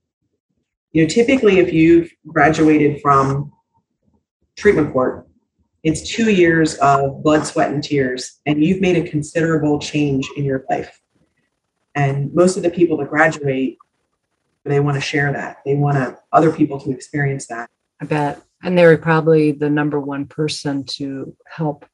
you 0.93 1.03
know, 1.03 1.09
typically 1.09 1.59
if 1.59 1.73
you've 1.73 2.11
graduated 2.27 3.01
from 3.01 3.53
treatment 4.57 4.93
court, 4.93 5.27
it's 5.83 6.11
two 6.11 6.31
years 6.31 6.75
of 6.77 7.23
blood, 7.23 7.47
sweat, 7.47 7.73
and 7.73 7.83
tears, 7.83 8.41
and 8.45 8.63
you've 8.63 8.81
made 8.81 8.97
a 8.97 9.09
considerable 9.09 9.79
change 9.79 10.29
in 10.37 10.45
your 10.45 10.65
life. 10.69 11.01
And 11.95 12.33
most 12.35 12.57
of 12.57 12.63
the 12.63 12.71
people 12.71 12.99
that 12.99 13.09
graduate, 13.09 13.79
they 14.65 14.81
want 14.81 14.97
to 14.97 15.01
share 15.01 15.33
that. 15.33 15.59
They 15.65 15.75
want 15.75 16.19
other 16.33 16.53
people 16.53 16.79
to 16.81 16.91
experience 16.91 17.47
that. 17.47 17.71
I 18.01 18.05
bet. 18.05 18.43
And 18.63 18.77
they're 18.77 18.97
probably 18.99 19.53
the 19.53 19.71
number 19.71 19.99
one 19.99 20.27
person 20.27 20.85
to 20.85 21.37
help 21.47 21.87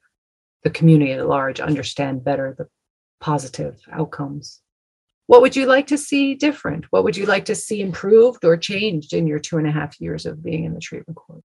the 0.65 0.71
community 0.71 1.13
at 1.13 1.29
large 1.29 1.61
understand 1.61 2.25
better 2.25 2.55
the 2.59 2.67
positive 3.21 3.81
outcomes. 3.93 4.61
What 5.27 5.43
would 5.43 5.57
you 5.57 5.67
like 5.67 5.87
to 5.89 5.99
see 5.99 6.35
different? 6.35 6.87
What 6.91 7.05
would 7.05 7.17
you 7.17 7.27
like 7.27 7.45
to 7.47 7.55
see 7.55 7.81
improved 7.81 8.45
or 8.45 8.57
changed 8.57 9.13
in 9.13 9.27
your 9.27 9.39
two 9.39 9.59
and 9.59 9.67
a 9.67 9.73
half 9.73 10.01
years 10.01 10.27
of 10.27 10.43
being 10.43 10.65
in 10.65 10.75
the 10.75 10.81
treatment 10.81 11.17
court? 11.17 11.43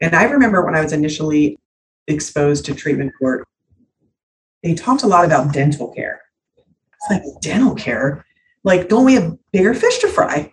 And 0.00 0.14
I 0.14 0.24
remember 0.24 0.64
when 0.64 0.74
I 0.74 0.82
was 0.82 0.92
initially 0.92 1.58
exposed 2.08 2.64
to 2.66 2.74
treatment 2.74 3.12
court, 3.18 3.46
they 4.62 4.74
talked 4.74 5.02
a 5.02 5.06
lot 5.06 5.24
about 5.24 5.52
dental 5.52 5.92
care. 5.92 6.20
It's 6.56 7.10
like 7.10 7.22
dental 7.40 7.74
care, 7.74 8.24
like 8.64 8.88
don't 8.88 9.04
we 9.04 9.14
have 9.14 9.36
bigger 9.52 9.74
fish 9.74 9.98
to 9.98 10.08
fry? 10.08 10.52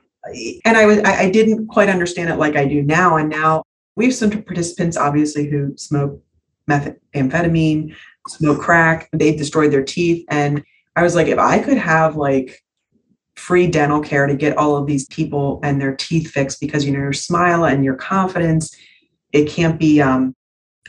And 0.65 0.77
I 0.77 0.85
was 0.85 0.99
I, 0.99 1.23
I 1.23 1.31
didn't 1.31 1.67
quite 1.67 1.89
understand 1.89 2.29
it 2.29 2.37
like 2.37 2.55
I 2.55 2.65
do 2.65 2.83
now. 2.83 3.17
And 3.17 3.29
now 3.29 3.63
we 3.95 4.05
have 4.05 4.15
some 4.15 4.31
participants 4.43 4.97
obviously 4.97 5.49
who 5.49 5.75
smoke 5.77 6.21
methamphetamine, 6.69 7.95
smoke 8.27 8.61
crack. 8.61 9.09
They've 9.11 9.37
destroyed 9.37 9.71
their 9.71 9.83
teeth, 9.83 10.25
and 10.29 10.63
I 10.95 11.03
was 11.03 11.15
like, 11.15 11.27
if 11.27 11.39
I 11.39 11.59
could 11.59 11.77
have 11.77 12.15
like 12.15 12.63
free 13.35 13.67
dental 13.67 13.99
care 13.99 14.27
to 14.27 14.35
get 14.35 14.57
all 14.57 14.77
of 14.77 14.85
these 14.85 15.07
people 15.07 15.59
and 15.63 15.81
their 15.81 15.95
teeth 15.95 16.29
fixed 16.29 16.59
because 16.61 16.85
you 16.85 16.91
know 16.91 16.99
your 16.99 17.13
smile 17.13 17.65
and 17.65 17.83
your 17.83 17.95
confidence 17.95 18.75
it 19.33 19.49
can't 19.49 19.79
be 19.79 19.99
um, 19.99 20.35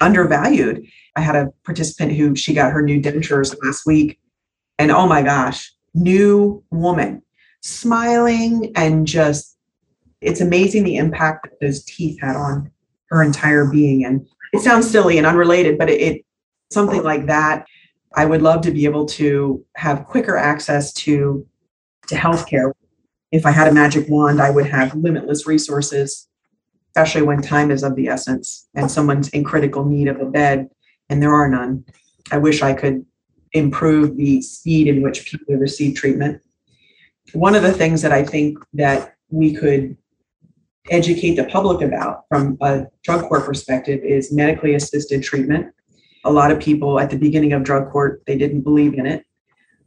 undervalued. 0.01 0.87
I 1.17 1.23
had 1.23 1.35
a 1.35 1.51
participant 1.65 2.13
who 2.13 2.37
she 2.37 2.53
got 2.53 2.73
her 2.73 2.83
new 2.83 3.01
dentures 3.01 3.57
last 3.65 3.87
week, 3.87 4.21
and 4.79 4.91
oh 4.91 5.07
my 5.07 5.23
gosh, 5.23 5.73
new 5.95 6.63
woman, 6.71 7.23
smiling 7.63 8.73
and 8.77 9.07
just 9.07 9.57
it's 10.21 10.41
amazing 10.41 10.85
the 10.85 10.97
impact 10.97 11.45
that 11.45 11.61
those 11.61 11.85
teeth 11.85 12.21
had 12.21 12.37
on 12.37 12.71
her 13.11 13.23
entire 13.23 13.67
being. 13.67 14.05
And 14.05 14.27
it 14.53 14.63
sounds 14.63 14.91
silly 14.91 15.19
and 15.19 15.27
unrelated, 15.27 15.79
but 15.79 15.91
it, 15.91 16.01
it 16.01 16.25
something 16.71 17.03
like 17.03 17.27
that. 17.27 17.67
I 18.17 18.27
would 18.27 18.43
love 18.43 18.63
to 18.63 18.71
be 18.71 18.85
able 18.85 19.07
to 19.07 19.65
have 19.77 20.07
quicker 20.07 20.37
access 20.37 20.93
to 20.95 21.47
to 22.09 22.15
healthcare. 22.15 22.73
If 23.33 23.47
I 23.47 23.51
had 23.51 23.67
a 23.67 23.73
magic 23.73 24.09
wand, 24.09 24.41
I 24.41 24.51
would 24.51 24.67
have 24.67 24.95
limitless 24.95 25.47
resources 25.47 26.29
especially 26.95 27.23
when 27.23 27.43
time 27.43 27.73
is 27.73 27.83
of 27.83 27.97
the 27.97 28.07
essence 28.07 28.69
and 28.75 28.89
someone's 28.89 29.29
in 29.31 29.43
critical 29.43 29.85
need 29.85 30.07
of 30.07 30.21
a 30.21 30.25
bed 30.25 30.69
and 31.09 31.21
there 31.21 31.35
are 31.35 31.49
none. 31.49 31.85
I 32.31 32.39
wish 32.39 32.63
I 32.63 32.73
could 32.73 33.05
improve 33.53 34.17
the 34.17 34.41
speed 34.41 34.87
in 34.87 35.03
which 35.03 35.27
people 35.27 35.57
receive 35.57 35.97
treatment. 35.97 36.41
One 37.33 37.57
of 37.57 37.63
the 37.63 37.73
things 37.73 38.01
that 38.03 38.13
I 38.13 38.23
think 38.23 38.59
that 38.75 39.17
we 39.29 39.55
could 39.55 39.97
educate 40.91 41.37
the 41.37 41.45
public 41.45 41.81
about 41.81 42.25
from 42.29 42.59
a 42.61 42.85
drug 43.03 43.29
court 43.29 43.45
perspective 43.45 44.01
is 44.03 44.33
medically 44.33 44.75
assisted 44.75 45.23
treatment. 45.23 45.73
A 46.25 46.33
lot 46.33 46.51
of 46.51 46.61
people 46.61 47.01
at 47.01 47.11
the 47.11 47.17
beginning 47.17 47.53
of 47.53 47.63
drug 47.63 47.91
court, 47.91 48.23
they 48.27 48.37
didn't 48.37 48.63
believe 48.63 48.95
in 48.95 49.07
it. 49.07 49.25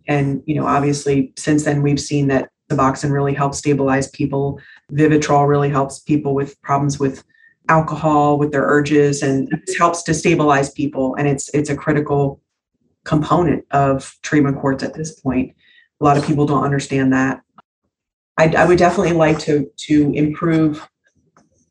And, 0.07 0.41
you 0.45 0.55
know, 0.55 0.65
obviously 0.65 1.33
since 1.37 1.65
then 1.65 1.81
we've 1.81 1.99
seen 1.99 2.27
that 2.27 2.49
Suboxone 2.71 3.11
really 3.11 3.33
helps 3.33 3.59
stabilize 3.59 4.09
people. 4.09 4.59
Vivitrol 4.91 5.47
really 5.47 5.69
helps 5.69 5.99
people 5.99 6.33
with 6.33 6.59
problems 6.61 6.99
with 6.99 7.23
alcohol, 7.69 8.37
with 8.37 8.51
their 8.51 8.63
urges, 8.63 9.21
and 9.21 9.49
helps 9.77 10.03
to 10.03 10.13
stabilize 10.13 10.71
people. 10.71 11.15
And 11.15 11.27
it's 11.27 11.49
it's 11.53 11.69
a 11.69 11.75
critical 11.75 12.41
component 13.05 13.65
of 13.71 14.17
treatment 14.21 14.59
courts 14.59 14.83
at 14.83 14.93
this 14.93 15.19
point. 15.19 15.55
A 16.01 16.03
lot 16.03 16.17
of 16.17 16.25
people 16.25 16.45
don't 16.45 16.63
understand 16.63 17.13
that. 17.13 17.41
I, 18.37 18.53
I 18.57 18.65
would 18.65 18.77
definitely 18.77 19.13
like 19.13 19.39
to 19.39 19.71
to 19.87 20.11
improve 20.13 20.87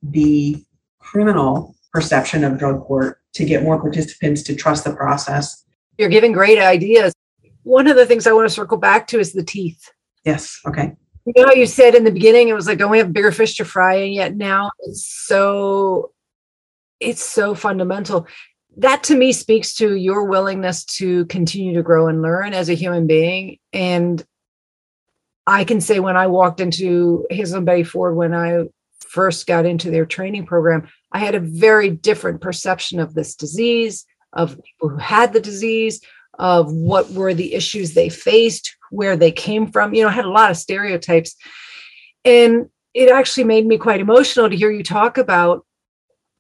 the 0.03 0.65
criminal 0.99 1.75
perception 1.93 2.45
of 2.45 2.59
drug 2.59 2.83
court 2.83 3.21
to 3.35 3.45
get 3.45 3.63
more 3.63 3.81
participants 3.81 4.43
to 4.43 4.55
trust 4.55 4.85
the 4.85 4.95
process. 4.95 5.65
You're 5.99 6.09
giving 6.09 6.33
great 6.33 6.59
ideas. 6.59 7.15
One 7.63 7.87
of 7.87 7.97
the 7.97 8.07
things 8.07 8.27
I 8.27 8.33
want 8.33 8.49
to 8.49 8.55
circle 8.55 8.77
back 8.77 9.07
to 9.09 9.19
is 9.19 9.33
the 9.33 9.43
teeth. 9.43 9.91
Yes. 10.25 10.61
Okay. 10.67 10.93
You 11.27 11.45
know, 11.45 11.53
you 11.53 11.67
said 11.67 11.95
in 11.95 12.05
the 12.05 12.13
beginning, 12.13 12.49
it 12.49 12.55
was 12.55 12.67
like, 12.67 12.79
don't 12.79 12.91
we 12.91 12.99
have 12.99 13.13
bigger 13.13 13.33
fish 13.33 13.57
to 13.57 13.65
fry? 13.65 13.95
And 13.95 14.15
yet 14.15 14.37
now 14.37 14.71
it's 14.81 15.07
so, 15.07 16.13
it's 17.01 17.23
so 17.23 17.55
fundamental. 17.55 18.27
That 18.77 19.03
to 19.05 19.17
me 19.17 19.33
speaks 19.33 19.75
to 19.77 19.97
your 19.97 20.25
willingness 20.25 20.85
to 20.97 21.25
continue 21.27 21.75
to 21.75 21.83
grow 21.83 22.09
and 22.09 22.23
learn 22.23 22.53
as 22.53 22.69
a 22.69 22.75
human 22.75 23.07
being. 23.07 23.59
And 23.73 24.25
I 25.47 25.65
can 25.65 25.81
say 25.81 26.01
when 26.01 26.17
I 26.17 26.27
walked 26.27 26.61
into 26.61 27.27
Hazelden 27.31 27.65
Betty 27.65 27.85
Ford, 27.85 28.17
when 28.17 28.35
I 28.35 28.65
first 29.01 29.47
got 29.47 29.65
into 29.65 29.91
their 29.91 30.05
training 30.05 30.47
program, 30.47 30.89
I 31.13 31.19
had 31.19 31.35
a 31.35 31.41
very 31.41 31.91
different 31.91 32.41
perception 32.41 32.99
of 32.99 33.15
this 33.15 33.35
disease, 33.35 34.05
of 34.33 34.61
people 34.63 34.89
who 34.89 34.97
had 34.97 35.33
the 35.33 35.41
disease, 35.41 36.01
of 36.39 36.73
what 36.73 37.11
were 37.11 37.33
the 37.33 37.55
issues 37.55 37.95
they 37.95 38.09
faced, 38.09 38.77
where 38.91 39.17
they 39.17 39.33
came 39.33 39.71
from. 39.71 39.95
You 39.95 40.03
know, 40.03 40.09
I 40.09 40.13
had 40.13 40.25
a 40.25 40.31
lot 40.31 40.51
of 40.51 40.57
stereotypes. 40.57 41.37
And 42.25 42.69
it 42.93 43.11
actually 43.11 43.45
made 43.45 43.67
me 43.67 43.79
quite 43.79 44.01
emotional 44.01 44.51
to 44.51 44.57
hear 44.57 44.71
you 44.71 44.83
talk 44.83 45.17
about. 45.17 45.65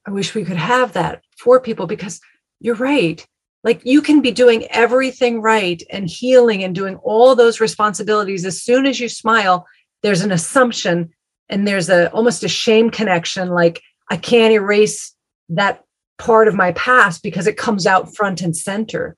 I 0.06 0.10
wish 0.10 0.34
we 0.34 0.44
could 0.44 0.56
have 0.56 0.92
that 0.94 1.22
for 1.38 1.60
people 1.60 1.86
because 1.86 2.20
you're 2.60 2.74
right. 2.74 3.26
Like 3.66 3.84
you 3.84 4.00
can 4.00 4.22
be 4.22 4.30
doing 4.30 4.68
everything 4.70 5.42
right 5.42 5.82
and 5.90 6.08
healing 6.08 6.62
and 6.62 6.72
doing 6.72 6.94
all 7.02 7.34
those 7.34 7.58
responsibilities. 7.58 8.44
As 8.44 8.62
soon 8.62 8.86
as 8.86 9.00
you 9.00 9.08
smile, 9.08 9.66
there's 10.04 10.20
an 10.20 10.30
assumption 10.30 11.10
and 11.48 11.66
there's 11.66 11.90
a 11.90 12.08
almost 12.12 12.44
a 12.44 12.48
shame 12.48 12.90
connection. 12.90 13.48
Like 13.48 13.82
I 14.08 14.18
can't 14.18 14.54
erase 14.54 15.12
that 15.48 15.82
part 16.16 16.46
of 16.46 16.54
my 16.54 16.70
past 16.72 17.24
because 17.24 17.48
it 17.48 17.56
comes 17.56 17.88
out 17.88 18.14
front 18.14 18.40
and 18.40 18.56
center. 18.56 19.16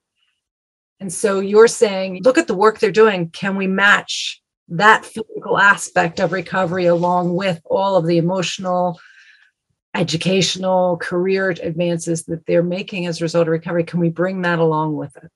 And 0.98 1.12
so 1.12 1.40
you're 1.40 1.68
saying, 1.68 2.22
look 2.24 2.38
at 2.38 2.46
the 2.46 2.54
work 2.54 2.78
they're 2.78 2.90
doing. 2.90 3.28
Can 3.28 3.54
we 3.54 3.66
match 3.66 4.40
that 4.68 5.04
physical 5.04 5.58
aspect 5.58 6.20
of 6.20 6.32
recovery 6.32 6.86
along 6.86 7.34
with 7.34 7.60
all 7.66 7.96
of 7.96 8.06
the 8.06 8.16
emotional 8.16 8.98
educational 9.98 10.96
career 10.98 11.50
advances 11.50 12.24
that 12.24 12.46
they're 12.46 12.62
making 12.62 13.06
as 13.06 13.20
a 13.20 13.24
result 13.24 13.48
of 13.48 13.52
recovery 13.52 13.82
can 13.82 13.98
we 13.98 14.08
bring 14.08 14.42
that 14.42 14.58
along 14.58 14.94
with 14.94 15.16
it? 15.16 15.30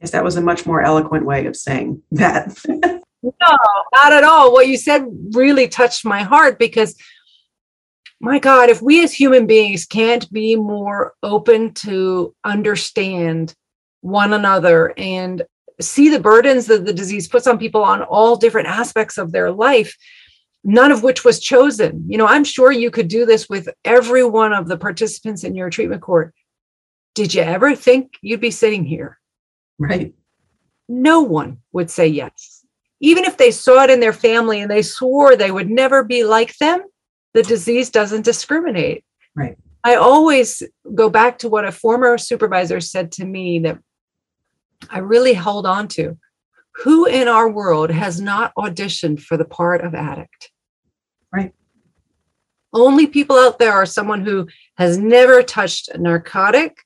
Yes 0.00 0.10
that 0.12 0.24
was 0.24 0.36
a 0.36 0.40
much 0.40 0.64
more 0.64 0.80
eloquent 0.80 1.26
way 1.26 1.46
of 1.46 1.56
saying 1.56 2.02
that. 2.12 2.56
No 3.22 3.58
not 3.94 4.14
at 4.14 4.24
all. 4.24 4.50
What 4.50 4.66
you 4.66 4.78
said 4.78 5.04
really 5.32 5.68
touched 5.68 6.06
my 6.06 6.22
heart 6.22 6.58
because 6.58 6.96
my 8.18 8.38
god 8.38 8.70
if 8.70 8.80
we 8.80 9.04
as 9.04 9.12
human 9.12 9.46
beings 9.46 9.84
can't 9.84 10.30
be 10.32 10.56
more 10.56 11.12
open 11.22 11.74
to 11.74 12.34
understand 12.44 13.54
one 14.00 14.32
another 14.32 14.94
and 14.96 15.42
see 15.80 16.08
the 16.08 16.20
burdens 16.20 16.66
that 16.66 16.86
the 16.86 16.92
disease 16.92 17.28
puts 17.28 17.46
on 17.46 17.58
people 17.58 17.82
on 17.82 18.02
all 18.02 18.36
different 18.36 18.68
aspects 18.68 19.18
of 19.18 19.32
their 19.32 19.50
life 19.50 19.94
none 20.64 20.92
of 20.92 21.02
which 21.02 21.24
was 21.24 21.40
chosen. 21.40 22.04
You 22.08 22.18
know, 22.18 22.26
I'm 22.26 22.44
sure 22.44 22.72
you 22.72 22.90
could 22.90 23.08
do 23.08 23.24
this 23.26 23.48
with 23.48 23.68
every 23.84 24.24
one 24.24 24.52
of 24.52 24.68
the 24.68 24.76
participants 24.76 25.44
in 25.44 25.54
your 25.54 25.70
treatment 25.70 26.02
court. 26.02 26.34
Did 27.14 27.34
you 27.34 27.42
ever 27.42 27.74
think 27.74 28.14
you'd 28.22 28.40
be 28.40 28.50
sitting 28.50 28.84
here? 28.84 29.18
Right. 29.78 30.14
No 30.88 31.22
one 31.22 31.58
would 31.72 31.90
say 31.90 32.06
yes. 32.06 32.64
Even 33.00 33.24
if 33.24 33.36
they 33.36 33.50
saw 33.50 33.84
it 33.84 33.90
in 33.90 34.00
their 34.00 34.12
family 34.12 34.60
and 34.60 34.70
they 34.70 34.82
swore 34.82 35.34
they 35.34 35.50
would 35.50 35.70
never 35.70 36.04
be 36.04 36.24
like 36.24 36.56
them, 36.58 36.82
the 37.32 37.42
disease 37.42 37.90
doesn't 37.90 38.24
discriminate. 38.24 39.04
Right. 39.34 39.56
I 39.82 39.94
always 39.94 40.62
go 40.94 41.08
back 41.08 41.38
to 41.38 41.48
what 41.48 41.64
a 41.64 41.72
former 41.72 42.18
supervisor 42.18 42.80
said 42.80 43.12
to 43.12 43.24
me 43.24 43.60
that 43.60 43.78
I 44.90 44.98
really 44.98 45.34
hold 45.34 45.66
on 45.66 45.88
to. 45.88 46.18
Who 46.82 47.04
in 47.04 47.28
our 47.28 47.48
world 47.48 47.90
has 47.90 48.20
not 48.20 48.54
auditioned 48.56 49.20
for 49.20 49.36
the 49.36 49.44
part 49.44 49.82
of 49.82 49.94
addict? 49.94 50.50
Right. 51.32 51.52
Only 52.72 53.06
people 53.06 53.36
out 53.36 53.58
there 53.58 53.72
are 53.72 53.86
someone 53.86 54.24
who 54.24 54.48
has 54.76 54.96
never 54.96 55.42
touched 55.42 55.88
a 55.88 55.98
narcotic, 55.98 56.78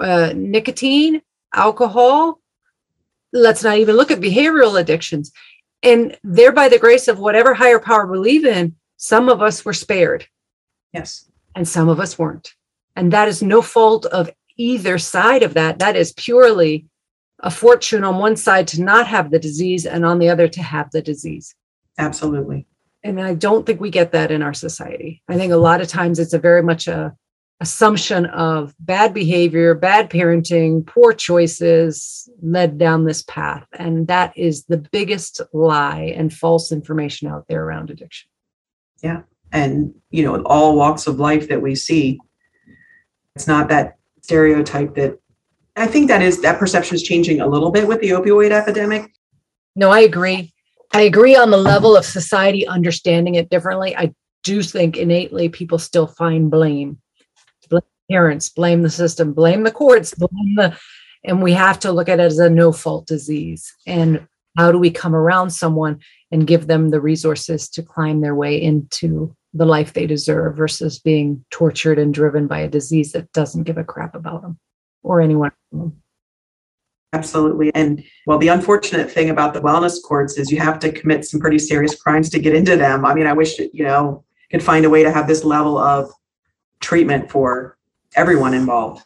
uh, 0.00 0.32
nicotine, 0.34 1.20
alcohol. 1.52 2.40
Let's 3.32 3.62
not 3.62 3.76
even 3.76 3.96
look 3.96 4.10
at 4.10 4.20
behavioral 4.20 4.80
addictions. 4.80 5.32
And 5.82 6.16
there, 6.24 6.52
by 6.52 6.68
the 6.68 6.78
grace 6.78 7.06
of 7.06 7.18
whatever 7.18 7.52
higher 7.52 7.78
power 7.78 8.06
believe 8.06 8.46
in, 8.46 8.74
some 8.96 9.28
of 9.28 9.42
us 9.42 9.64
were 9.64 9.74
spared. 9.74 10.26
Yes. 10.94 11.30
And 11.54 11.68
some 11.68 11.90
of 11.90 12.00
us 12.00 12.18
weren't. 12.18 12.54
And 12.94 13.12
that 13.12 13.28
is 13.28 13.42
no 13.42 13.60
fault 13.60 14.06
of 14.06 14.30
either 14.56 14.96
side 14.96 15.42
of 15.42 15.54
that. 15.54 15.78
That 15.78 15.96
is 15.96 16.12
purely 16.12 16.86
a 17.40 17.50
fortune 17.50 18.04
on 18.04 18.18
one 18.18 18.36
side 18.36 18.66
to 18.68 18.82
not 18.82 19.06
have 19.06 19.30
the 19.30 19.38
disease 19.38 19.86
and 19.86 20.04
on 20.04 20.18
the 20.18 20.28
other 20.28 20.48
to 20.48 20.62
have 20.62 20.90
the 20.90 21.02
disease. 21.02 21.54
Absolutely. 21.98 22.66
And 23.02 23.20
I 23.20 23.34
don't 23.34 23.64
think 23.64 23.80
we 23.80 23.90
get 23.90 24.12
that 24.12 24.30
in 24.30 24.42
our 24.42 24.54
society. 24.54 25.22
I 25.28 25.36
think 25.36 25.52
a 25.52 25.56
lot 25.56 25.80
of 25.80 25.88
times 25.88 26.18
it's 26.18 26.32
a 26.32 26.38
very 26.38 26.62
much 26.62 26.88
a 26.88 27.14
assumption 27.60 28.26
of 28.26 28.74
bad 28.80 29.14
behavior, 29.14 29.74
bad 29.74 30.10
parenting, 30.10 30.86
poor 30.86 31.12
choices 31.12 32.28
led 32.42 32.76
down 32.78 33.04
this 33.04 33.22
path. 33.22 33.66
And 33.78 34.08
that 34.08 34.36
is 34.36 34.64
the 34.64 34.76
biggest 34.76 35.40
lie 35.52 36.12
and 36.16 36.32
false 36.32 36.70
information 36.70 37.28
out 37.28 37.46
there 37.48 37.64
around 37.64 37.90
addiction. 37.90 38.28
Yeah. 39.02 39.22
And, 39.52 39.94
you 40.10 40.22
know, 40.22 40.42
all 40.42 40.76
walks 40.76 41.06
of 41.06 41.18
life 41.18 41.48
that 41.48 41.62
we 41.62 41.74
see, 41.74 42.18
it's 43.34 43.46
not 43.46 43.68
that 43.68 43.96
stereotype 44.20 44.94
that 44.96 45.18
I 45.76 45.86
think 45.86 46.08
that 46.08 46.22
is 46.22 46.40
that 46.42 46.58
perception 46.58 46.94
is 46.94 47.02
changing 47.02 47.40
a 47.40 47.46
little 47.46 47.70
bit 47.70 47.86
with 47.86 48.00
the 48.00 48.10
opioid 48.10 48.50
epidemic. 48.50 49.12
No, 49.74 49.90
I 49.90 50.00
agree. 50.00 50.52
I 50.92 51.02
agree 51.02 51.36
on 51.36 51.50
the 51.50 51.58
level 51.58 51.96
of 51.96 52.04
society 52.04 52.66
understanding 52.66 53.34
it 53.34 53.50
differently. 53.50 53.94
I 53.94 54.14
do 54.42 54.62
think 54.62 54.96
innately 54.96 55.48
people 55.48 55.78
still 55.78 56.06
find 56.06 56.50
blame. 56.50 56.98
Blame 57.68 57.82
parents, 58.10 58.48
blame 58.48 58.82
the 58.82 58.90
system, 58.90 59.34
blame 59.34 59.64
the 59.64 59.70
courts, 59.70 60.14
blame 60.14 60.54
the 60.56 60.78
and 61.24 61.42
we 61.42 61.52
have 61.52 61.78
to 61.80 61.92
look 61.92 62.08
at 62.08 62.20
it 62.20 62.22
as 62.22 62.38
a 62.38 62.48
no 62.48 62.72
fault 62.72 63.06
disease. 63.06 63.74
And 63.86 64.26
how 64.56 64.72
do 64.72 64.78
we 64.78 64.90
come 64.90 65.14
around 65.14 65.50
someone 65.50 66.00
and 66.30 66.46
give 66.46 66.66
them 66.66 66.90
the 66.90 67.00
resources 67.00 67.68
to 67.70 67.82
climb 67.82 68.20
their 68.20 68.34
way 68.34 68.60
into 68.60 69.34
the 69.52 69.66
life 69.66 69.92
they 69.92 70.06
deserve 70.06 70.56
versus 70.56 70.98
being 70.98 71.44
tortured 71.50 71.98
and 71.98 72.14
driven 72.14 72.46
by 72.46 72.60
a 72.60 72.68
disease 72.68 73.12
that 73.12 73.32
doesn't 73.32 73.64
give 73.64 73.76
a 73.76 73.84
crap 73.84 74.14
about 74.14 74.42
them? 74.42 74.58
Or 75.06 75.20
anyone. 75.20 75.52
Absolutely. 77.12 77.72
And 77.74 78.04
well, 78.26 78.38
the 78.38 78.48
unfortunate 78.48 79.10
thing 79.10 79.30
about 79.30 79.54
the 79.54 79.60
wellness 79.60 80.02
courts 80.02 80.36
is 80.36 80.50
you 80.50 80.58
have 80.60 80.78
to 80.80 80.92
commit 80.92 81.24
some 81.24 81.40
pretty 81.40 81.58
serious 81.58 81.94
crimes 81.94 82.28
to 82.30 82.38
get 82.38 82.54
into 82.54 82.76
them. 82.76 83.06
I 83.06 83.14
mean, 83.14 83.26
I 83.26 83.32
wish, 83.32 83.58
you 83.58 83.84
know, 83.84 84.24
could 84.50 84.62
find 84.62 84.84
a 84.84 84.90
way 84.90 85.02
to 85.02 85.12
have 85.12 85.28
this 85.28 85.44
level 85.44 85.78
of 85.78 86.10
treatment 86.80 87.30
for 87.30 87.78
everyone 88.16 88.52
involved. 88.52 89.04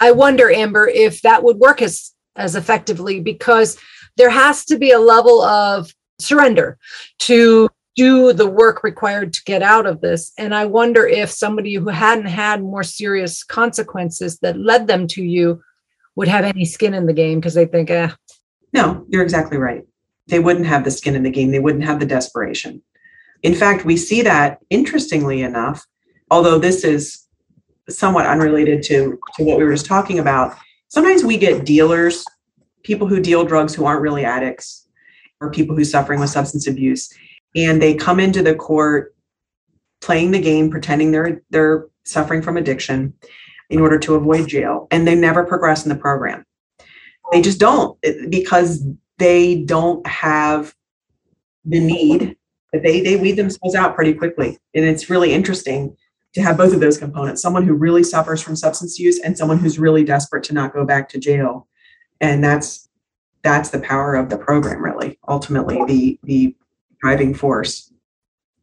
I 0.00 0.12
wonder, 0.12 0.50
Amber, 0.50 0.88
if 0.88 1.22
that 1.22 1.42
would 1.44 1.58
work 1.58 1.80
as 1.82 2.12
as 2.36 2.56
effectively 2.56 3.20
because 3.20 3.78
there 4.16 4.30
has 4.30 4.64
to 4.66 4.78
be 4.78 4.90
a 4.90 4.98
level 4.98 5.42
of 5.42 5.90
surrender 6.18 6.78
to 7.20 7.68
do 7.96 8.34
the 8.34 8.46
work 8.46 8.84
required 8.84 9.32
to 9.32 9.44
get 9.44 9.62
out 9.62 9.86
of 9.86 10.02
this. 10.02 10.32
And 10.36 10.54
I 10.54 10.66
wonder 10.66 11.06
if 11.06 11.30
somebody 11.30 11.74
who 11.74 11.88
hadn't 11.88 12.26
had 12.26 12.62
more 12.62 12.82
serious 12.82 13.42
consequences 13.42 14.38
that 14.40 14.58
led 14.58 14.86
them 14.86 15.06
to 15.08 15.22
you 15.22 15.62
would 16.14 16.28
have 16.28 16.44
any 16.44 16.66
skin 16.66 16.94
in 16.94 17.06
the 17.06 17.14
game 17.14 17.40
because 17.40 17.54
they 17.54 17.64
think, 17.64 17.90
eh. 17.90 18.10
No, 18.72 19.04
you're 19.08 19.22
exactly 19.22 19.56
right. 19.56 19.82
They 20.28 20.38
wouldn't 20.38 20.66
have 20.66 20.84
the 20.84 20.90
skin 20.90 21.16
in 21.16 21.22
the 21.22 21.30
game, 21.30 21.50
they 21.50 21.58
wouldn't 21.58 21.84
have 21.84 21.98
the 21.98 22.06
desperation. 22.06 22.82
In 23.42 23.54
fact, 23.54 23.84
we 23.84 23.96
see 23.96 24.22
that 24.22 24.58
interestingly 24.70 25.42
enough, 25.42 25.84
although 26.30 26.58
this 26.58 26.84
is 26.84 27.26
somewhat 27.88 28.26
unrelated 28.26 28.82
to, 28.84 29.18
to 29.36 29.44
what 29.44 29.58
we 29.58 29.64
were 29.64 29.72
just 29.72 29.86
talking 29.86 30.18
about, 30.18 30.56
sometimes 30.88 31.24
we 31.24 31.38
get 31.38 31.64
dealers, 31.64 32.24
people 32.82 33.06
who 33.06 33.20
deal 33.20 33.44
drugs 33.44 33.74
who 33.74 33.84
aren't 33.84 34.02
really 34.02 34.24
addicts, 34.24 34.88
or 35.40 35.50
people 35.50 35.76
who's 35.76 35.90
suffering 35.90 36.18
with 36.18 36.30
substance 36.30 36.66
abuse 36.66 37.10
and 37.56 37.80
they 37.80 37.94
come 37.94 38.20
into 38.20 38.42
the 38.42 38.54
court 38.54 39.14
playing 40.00 40.30
the 40.30 40.40
game 40.40 40.70
pretending 40.70 41.10
they're 41.10 41.42
they're 41.50 41.86
suffering 42.04 42.42
from 42.42 42.56
addiction 42.56 43.12
in 43.70 43.80
order 43.80 43.98
to 43.98 44.14
avoid 44.14 44.46
jail 44.46 44.86
and 44.90 45.08
they 45.08 45.14
never 45.14 45.44
progress 45.44 45.84
in 45.84 45.88
the 45.88 45.96
program. 45.96 46.44
They 47.32 47.42
just 47.42 47.58
don't 47.58 47.98
because 48.28 48.86
they 49.18 49.64
don't 49.64 50.06
have 50.06 50.74
the 51.64 51.80
need 51.80 52.36
they 52.72 53.00
they 53.00 53.16
weed 53.16 53.32
themselves 53.32 53.74
out 53.74 53.94
pretty 53.94 54.12
quickly. 54.12 54.58
And 54.74 54.84
it's 54.84 55.08
really 55.08 55.32
interesting 55.32 55.96
to 56.34 56.42
have 56.42 56.58
both 56.58 56.74
of 56.74 56.80
those 56.80 56.98
components 56.98 57.40
someone 57.40 57.66
who 57.66 57.74
really 57.74 58.02
suffers 58.02 58.42
from 58.42 58.54
substance 58.54 58.98
use 58.98 59.18
and 59.20 59.36
someone 59.36 59.58
who's 59.58 59.78
really 59.78 60.04
desperate 60.04 60.44
to 60.44 60.54
not 60.54 60.74
go 60.74 60.84
back 60.84 61.08
to 61.08 61.18
jail. 61.18 61.66
And 62.20 62.44
that's 62.44 62.88
that's 63.42 63.70
the 63.70 63.80
power 63.80 64.14
of 64.14 64.28
the 64.28 64.36
program 64.38 64.82
really 64.82 65.18
ultimately 65.28 65.82
the 65.86 66.18
the 66.24 66.56
driving 67.00 67.34
force. 67.34 67.92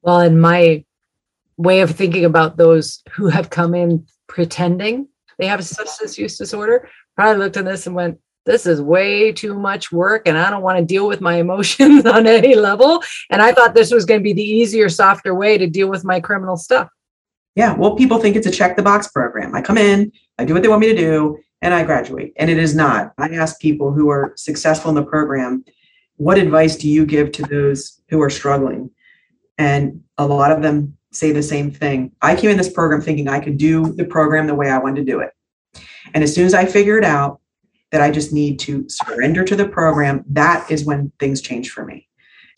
Well, 0.01 0.21
in 0.21 0.39
my 0.39 0.83
way 1.57 1.81
of 1.81 1.91
thinking 1.91 2.25
about 2.25 2.57
those 2.57 3.01
who 3.11 3.27
have 3.27 3.49
come 3.49 3.73
in 3.73 4.05
pretending 4.27 5.07
they 5.37 5.47
have 5.47 5.59
a 5.59 5.63
substance 5.63 6.17
use 6.17 6.37
disorder, 6.37 6.89
probably 7.15 7.43
looked 7.43 7.57
at 7.57 7.65
this 7.65 7.87
and 7.87 7.95
went, 7.95 8.19
this 8.45 8.65
is 8.65 8.81
way 8.81 9.31
too 9.31 9.53
much 9.53 9.91
work 9.91 10.27
and 10.27 10.37
I 10.37 10.49
don't 10.49 10.61
want 10.61 10.77
to 10.79 10.85
deal 10.85 11.07
with 11.07 11.21
my 11.21 11.35
emotions 11.39 12.05
on 12.05 12.27
any 12.27 12.55
level. 12.55 13.01
And 13.29 13.41
I 13.41 13.53
thought 13.53 13.73
this 13.73 13.91
was 13.91 14.05
going 14.05 14.19
to 14.19 14.23
be 14.23 14.33
the 14.33 14.41
easier, 14.41 14.89
softer 14.89 15.33
way 15.33 15.57
to 15.57 15.67
deal 15.67 15.89
with 15.89 16.03
my 16.03 16.19
criminal 16.19 16.57
stuff. 16.57 16.89
Yeah. 17.55 17.75
Well, 17.75 17.95
people 17.95 18.19
think 18.19 18.35
it's 18.35 18.47
a 18.47 18.51
check 18.51 18.75
the 18.75 18.83
box 18.83 19.07
program. 19.09 19.53
I 19.53 19.61
come 19.61 19.77
in, 19.77 20.11
I 20.39 20.45
do 20.45 20.53
what 20.53 20.63
they 20.63 20.69
want 20.69 20.81
me 20.81 20.87
to 20.87 20.97
do, 20.97 21.37
and 21.61 21.73
I 21.73 21.83
graduate. 21.83 22.33
And 22.37 22.49
it 22.49 22.57
is 22.57 22.75
not. 22.75 23.13
I 23.17 23.29
ask 23.29 23.59
people 23.59 23.93
who 23.93 24.09
are 24.09 24.33
successful 24.35 24.89
in 24.89 24.95
the 24.95 25.03
program, 25.03 25.63
what 26.17 26.37
advice 26.37 26.75
do 26.75 26.89
you 26.89 27.05
give 27.05 27.31
to 27.33 27.43
those 27.43 28.01
who 28.09 28.21
are 28.21 28.29
struggling? 28.29 28.89
And 29.57 30.03
a 30.17 30.25
lot 30.25 30.51
of 30.51 30.61
them 30.61 30.97
say 31.11 31.31
the 31.31 31.43
same 31.43 31.71
thing. 31.71 32.11
I 32.21 32.35
came 32.35 32.49
in 32.49 32.57
this 32.57 32.71
program 32.71 33.01
thinking 33.01 33.27
I 33.27 33.39
could 33.39 33.57
do 33.57 33.93
the 33.93 34.05
program 34.05 34.47
the 34.47 34.55
way 34.55 34.69
I 34.69 34.77
wanted 34.77 35.05
to 35.05 35.11
do 35.11 35.19
it. 35.19 35.31
And 36.13 36.23
as 36.23 36.33
soon 36.33 36.45
as 36.45 36.53
I 36.53 36.65
figured 36.65 37.05
out 37.05 37.39
that 37.91 38.01
I 38.01 38.09
just 38.09 38.33
need 38.33 38.59
to 38.59 38.87
surrender 38.89 39.43
to 39.43 39.55
the 39.55 39.67
program, 39.67 40.23
that 40.29 40.69
is 40.69 40.85
when 40.85 41.11
things 41.19 41.41
change 41.41 41.69
for 41.69 41.85
me. 41.85 42.07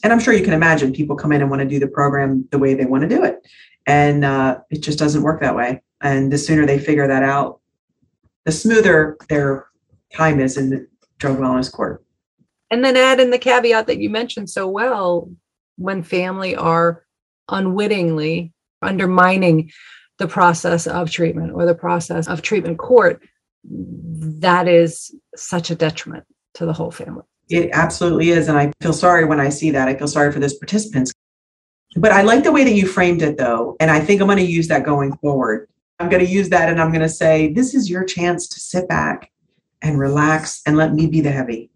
And 0.04 0.14
I'm 0.14 0.20
sure 0.20 0.34
you 0.34 0.44
can 0.44 0.54
imagine 0.54 0.94
people 0.94 1.16
come 1.16 1.32
in 1.32 1.42
and 1.42 1.50
want 1.50 1.62
to 1.62 1.68
do 1.68 1.80
the 1.80 1.88
program 1.88 2.48
the 2.52 2.60
way 2.60 2.74
they 2.74 2.86
want 2.86 3.02
to 3.02 3.10
do 3.10 3.24
it. 3.24 3.46
And 3.86 4.24
uh, 4.24 4.60
it 4.70 4.82
just 4.82 5.00
doesn't 5.00 5.24
work 5.24 5.42
that 5.42 5.56
way. 5.56 5.82
And 6.02 6.32
the 6.32 6.38
sooner 6.38 6.66
they 6.66 6.80
figure 6.80 7.08
that 7.08 7.24
out, 7.24 7.60
the 8.46 8.52
smoother 8.52 9.18
their 9.30 9.68
time 10.14 10.40
is 10.40 10.58
in 10.58 10.70
the 10.70 10.88
drug 11.18 11.38
wellness 11.38 11.72
court. 11.72 12.05
And 12.72 12.84
then 12.84 12.98
add 12.98 13.20
in 13.20 13.30
the 13.30 13.38
caveat 13.38 13.88
that 13.88 14.00
you 14.00 14.10
mentioned 14.10 14.50
so 14.50 14.68
well 14.68 15.30
when 15.78 16.04
family 16.04 16.56
are 16.56 17.06
unwittingly 17.50 18.54
undermining 18.82 19.72
the 20.18 20.28
process 20.28 20.88
of 20.88 21.12
treatment 21.12 21.52
or 21.54 21.66
the 21.66 21.76
process 21.76 22.28
of 22.28 22.42
treatment 22.42 22.78
court, 22.78 23.22
that 23.64 24.68
is 24.68 25.14
such 25.36 25.70
a 25.70 25.76
detriment 25.76 26.26
to 26.56 26.66
the 26.66 26.74
whole 26.74 26.92
family. 26.92 27.24
It 27.50 27.70
absolutely 27.74 28.30
is. 28.30 28.48
And 28.48 28.58
I 28.58 28.72
feel 28.82 28.94
sorry 28.94 29.26
when 29.26 29.40
I 29.40 29.50
see 29.50 29.72
that. 29.72 29.88
I 29.88 29.96
feel 29.96 30.08
sorry 30.08 30.32
for 30.32 30.40
those 30.40 30.56
participants. 30.56 31.12
But 31.96 32.12
I 32.12 32.24
like 32.24 32.44
the 32.44 32.52
way 32.52 32.64
that 32.64 32.74
you 32.74 32.88
framed 32.88 33.22
it, 33.22 33.38
though. 33.38 33.78
And 33.80 33.92
I 33.92 34.00
think 34.00 34.20
I'm 34.22 34.28
going 34.28 34.38
to 34.38 34.44
use 34.44 34.68
that 34.70 34.84
going 34.84 35.16
forward. 35.18 35.70
I'm 36.00 36.10
going 36.10 36.26
to 36.26 36.32
use 36.32 36.50
that 36.50 36.70
and 36.70 36.82
I'm 36.82 36.90
going 36.90 37.02
to 37.02 37.10
say, 37.10 37.54
this 37.54 37.74
is 37.74 37.90
your 37.90 38.04
chance 38.04 38.48
to 38.50 38.60
sit 38.60 38.90
back 38.90 39.32
and 39.82 39.98
relax 39.98 40.62
and 40.66 40.76
let 40.76 40.94
me 40.94 41.08
be 41.08 41.22
the 41.22 41.32
heavy. 41.32 41.70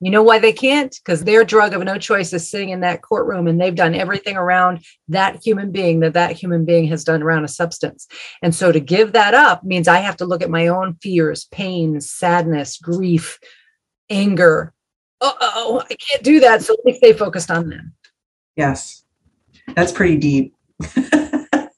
You 0.00 0.10
know 0.12 0.22
why 0.22 0.38
they 0.38 0.52
can't? 0.52 0.96
Because 1.04 1.24
their 1.24 1.44
drug 1.44 1.74
of 1.74 1.82
no 1.82 1.98
choice 1.98 2.32
is 2.32 2.48
sitting 2.48 2.68
in 2.68 2.80
that 2.80 3.02
courtroom 3.02 3.48
and 3.48 3.60
they've 3.60 3.74
done 3.74 3.94
everything 3.94 4.36
around 4.36 4.84
that 5.08 5.44
human 5.44 5.72
being 5.72 6.00
that 6.00 6.12
that 6.12 6.32
human 6.32 6.64
being 6.64 6.86
has 6.88 7.02
done 7.02 7.22
around 7.22 7.44
a 7.44 7.48
substance. 7.48 8.06
And 8.40 8.54
so 8.54 8.70
to 8.70 8.78
give 8.78 9.12
that 9.12 9.34
up 9.34 9.64
means 9.64 9.88
I 9.88 9.98
have 9.98 10.16
to 10.18 10.24
look 10.24 10.42
at 10.42 10.50
my 10.50 10.68
own 10.68 10.96
fears, 11.02 11.46
pain, 11.50 12.00
sadness, 12.00 12.78
grief, 12.78 13.40
anger. 14.08 14.72
Uh 15.20 15.32
oh, 15.40 15.82
I 15.90 15.94
can't 15.94 16.22
do 16.22 16.38
that. 16.40 16.62
So 16.62 16.74
let 16.74 16.84
me 16.84 16.94
stay 16.94 17.12
focused 17.12 17.50
on 17.50 17.68
them. 17.68 17.94
Yes, 18.54 19.04
that's 19.74 19.92
pretty 19.92 20.16
deep. 20.16 20.54
I 20.96 21.68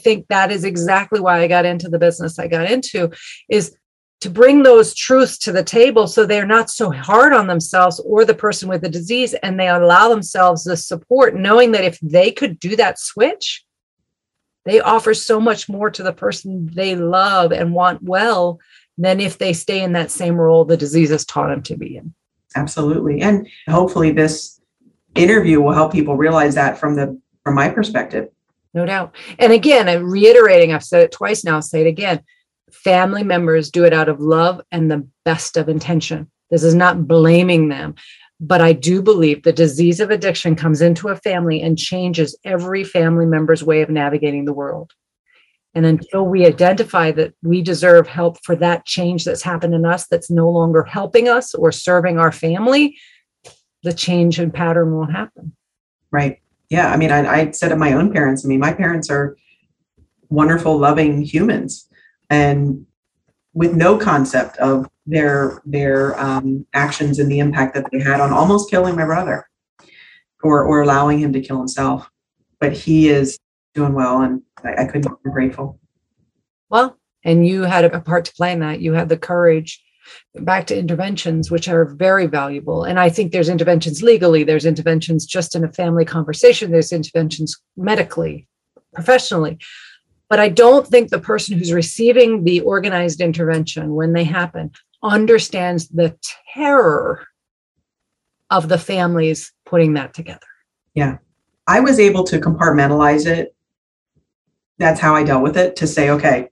think 0.00 0.28
that 0.28 0.52
is 0.52 0.64
exactly 0.64 1.18
why 1.18 1.40
I 1.40 1.48
got 1.48 1.64
into 1.64 1.88
the 1.88 1.98
business 1.98 2.38
I 2.38 2.46
got 2.46 2.70
into 2.70 3.10
is 3.48 3.76
to 4.24 4.30
bring 4.30 4.62
those 4.62 4.94
truths 4.94 5.36
to 5.36 5.52
the 5.52 5.62
table 5.62 6.06
so 6.06 6.24
they're 6.24 6.46
not 6.46 6.70
so 6.70 6.90
hard 6.90 7.34
on 7.34 7.46
themselves 7.46 8.00
or 8.06 8.24
the 8.24 8.32
person 8.32 8.70
with 8.70 8.80
the 8.80 8.88
disease 8.88 9.34
and 9.42 9.60
they 9.60 9.68
allow 9.68 10.08
themselves 10.08 10.64
the 10.64 10.78
support 10.78 11.36
knowing 11.36 11.72
that 11.72 11.84
if 11.84 12.00
they 12.00 12.32
could 12.32 12.58
do 12.58 12.74
that 12.74 12.98
switch 12.98 13.66
they 14.64 14.80
offer 14.80 15.12
so 15.12 15.38
much 15.38 15.68
more 15.68 15.90
to 15.90 16.02
the 16.02 16.10
person 16.10 16.70
they 16.72 16.96
love 16.96 17.52
and 17.52 17.74
want 17.74 18.02
well 18.02 18.58
than 18.96 19.20
if 19.20 19.36
they 19.36 19.52
stay 19.52 19.82
in 19.82 19.92
that 19.92 20.10
same 20.10 20.36
role 20.36 20.64
the 20.64 20.74
disease 20.74 21.10
has 21.10 21.26
taught 21.26 21.48
them 21.48 21.62
to 21.62 21.76
be 21.76 21.98
in. 21.98 22.14
Absolutely. 22.56 23.20
And 23.20 23.46
hopefully 23.68 24.10
this 24.10 24.58
interview 25.14 25.60
will 25.60 25.74
help 25.74 25.92
people 25.92 26.16
realize 26.16 26.54
that 26.54 26.78
from 26.78 26.96
the 26.96 27.20
from 27.42 27.56
my 27.56 27.68
perspective. 27.68 28.30
No 28.72 28.86
doubt. 28.86 29.14
And 29.38 29.52
again 29.52 29.86
i'm 29.86 30.10
reiterating 30.10 30.72
i've 30.72 30.82
said 30.82 31.02
it 31.02 31.12
twice 31.12 31.44
now 31.44 31.56
i'll 31.56 31.62
say 31.62 31.82
it 31.82 31.86
again 31.86 32.22
family 32.74 33.22
members 33.22 33.70
do 33.70 33.84
it 33.84 33.92
out 33.92 34.08
of 34.08 34.20
love 34.20 34.60
and 34.70 34.90
the 34.90 35.06
best 35.24 35.56
of 35.56 35.68
intention. 35.68 36.30
This 36.50 36.62
is 36.62 36.74
not 36.74 37.06
blaming 37.08 37.68
them, 37.68 37.94
but 38.40 38.60
I 38.60 38.72
do 38.72 39.02
believe 39.02 39.42
the 39.42 39.52
disease 39.52 40.00
of 40.00 40.10
addiction 40.10 40.56
comes 40.56 40.82
into 40.82 41.08
a 41.08 41.16
family 41.16 41.62
and 41.62 41.78
changes 41.78 42.38
every 42.44 42.84
family 42.84 43.26
member's 43.26 43.64
way 43.64 43.82
of 43.82 43.90
navigating 43.90 44.44
the 44.44 44.52
world. 44.52 44.92
And 45.74 45.86
until 45.86 46.26
we 46.26 46.46
identify 46.46 47.10
that 47.12 47.34
we 47.42 47.62
deserve 47.62 48.06
help 48.06 48.38
for 48.44 48.54
that 48.56 48.86
change 48.86 49.24
that's 49.24 49.42
happened 49.42 49.74
in 49.74 49.84
us 49.84 50.06
that's 50.06 50.30
no 50.30 50.48
longer 50.48 50.84
helping 50.84 51.28
us 51.28 51.54
or 51.54 51.72
serving 51.72 52.18
our 52.18 52.30
family, 52.30 52.96
the 53.82 53.92
change 53.92 54.38
in 54.38 54.50
pattern 54.50 54.94
won't 54.94 55.12
happen. 55.12 55.52
Right. 56.12 56.40
Yeah. 56.70 56.92
I 56.92 56.96
mean, 56.96 57.10
I, 57.10 57.26
I 57.26 57.50
said 57.50 57.70
to 57.70 57.76
my 57.76 57.92
own 57.92 58.12
parents, 58.12 58.44
I 58.44 58.48
mean, 58.48 58.60
my 58.60 58.72
parents 58.72 59.10
are 59.10 59.36
wonderful, 60.28 60.78
loving 60.78 61.22
humans 61.22 61.88
and 62.30 62.86
with 63.52 63.74
no 63.74 63.96
concept 63.96 64.56
of 64.58 64.88
their 65.06 65.62
their 65.64 66.18
um, 66.18 66.66
actions 66.74 67.18
and 67.18 67.30
the 67.30 67.38
impact 67.38 67.74
that 67.74 67.86
they 67.92 68.00
had 68.00 68.20
on 68.20 68.32
almost 68.32 68.70
killing 68.70 68.96
my 68.96 69.04
brother 69.04 69.48
or 70.42 70.64
or 70.64 70.82
allowing 70.82 71.18
him 71.18 71.32
to 71.32 71.40
kill 71.40 71.58
himself. 71.58 72.10
But 72.60 72.72
he 72.72 73.08
is 73.08 73.38
doing 73.74 73.94
well 73.94 74.22
and 74.22 74.42
i, 74.64 74.82
I 74.82 74.84
couldn't 74.86 75.22
be 75.22 75.30
grateful. 75.30 75.78
Well 76.68 76.98
and 77.24 77.46
you 77.46 77.62
had 77.62 77.84
a 77.84 78.00
part 78.00 78.26
to 78.26 78.34
play 78.34 78.52
in 78.52 78.60
that. 78.60 78.80
You 78.80 78.92
had 78.92 79.08
the 79.08 79.16
courage 79.16 79.82
back 80.34 80.66
to 80.66 80.78
interventions 80.78 81.50
which 81.50 81.68
are 81.68 81.84
very 81.84 82.26
valuable. 82.26 82.84
And 82.84 82.98
i 82.98 83.08
think 83.08 83.32
there's 83.32 83.48
interventions 83.48 84.02
legally 84.02 84.44
there's 84.44 84.66
interventions 84.66 85.26
just 85.26 85.54
in 85.54 85.64
a 85.64 85.72
family 85.72 86.04
conversation 86.04 86.70
there's 86.70 86.92
interventions 86.92 87.56
medically 87.76 88.48
professionally 88.94 89.58
but 90.28 90.40
I 90.40 90.48
don't 90.48 90.86
think 90.86 91.10
the 91.10 91.18
person 91.18 91.58
who's 91.58 91.72
receiving 91.72 92.44
the 92.44 92.60
organized 92.60 93.20
intervention 93.20 93.94
when 93.94 94.12
they 94.12 94.24
happen 94.24 94.70
understands 95.02 95.88
the 95.88 96.16
terror 96.52 97.26
of 98.50 98.68
the 98.68 98.78
families 98.78 99.52
putting 99.66 99.94
that 99.94 100.14
together. 100.14 100.46
Yeah. 100.94 101.18
I 101.66 101.80
was 101.80 101.98
able 101.98 102.24
to 102.24 102.38
compartmentalize 102.38 103.26
it. 103.26 103.54
That's 104.78 105.00
how 105.00 105.14
I 105.14 105.24
dealt 105.24 105.42
with 105.42 105.56
it 105.56 105.76
to 105.76 105.86
say, 105.86 106.10
okay, 106.10 106.48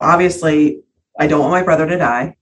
obviously, 0.00 0.82
I 1.18 1.26
don't 1.26 1.40
want 1.40 1.52
my 1.52 1.62
brother 1.62 1.86
to 1.86 1.96
die. 1.96 2.36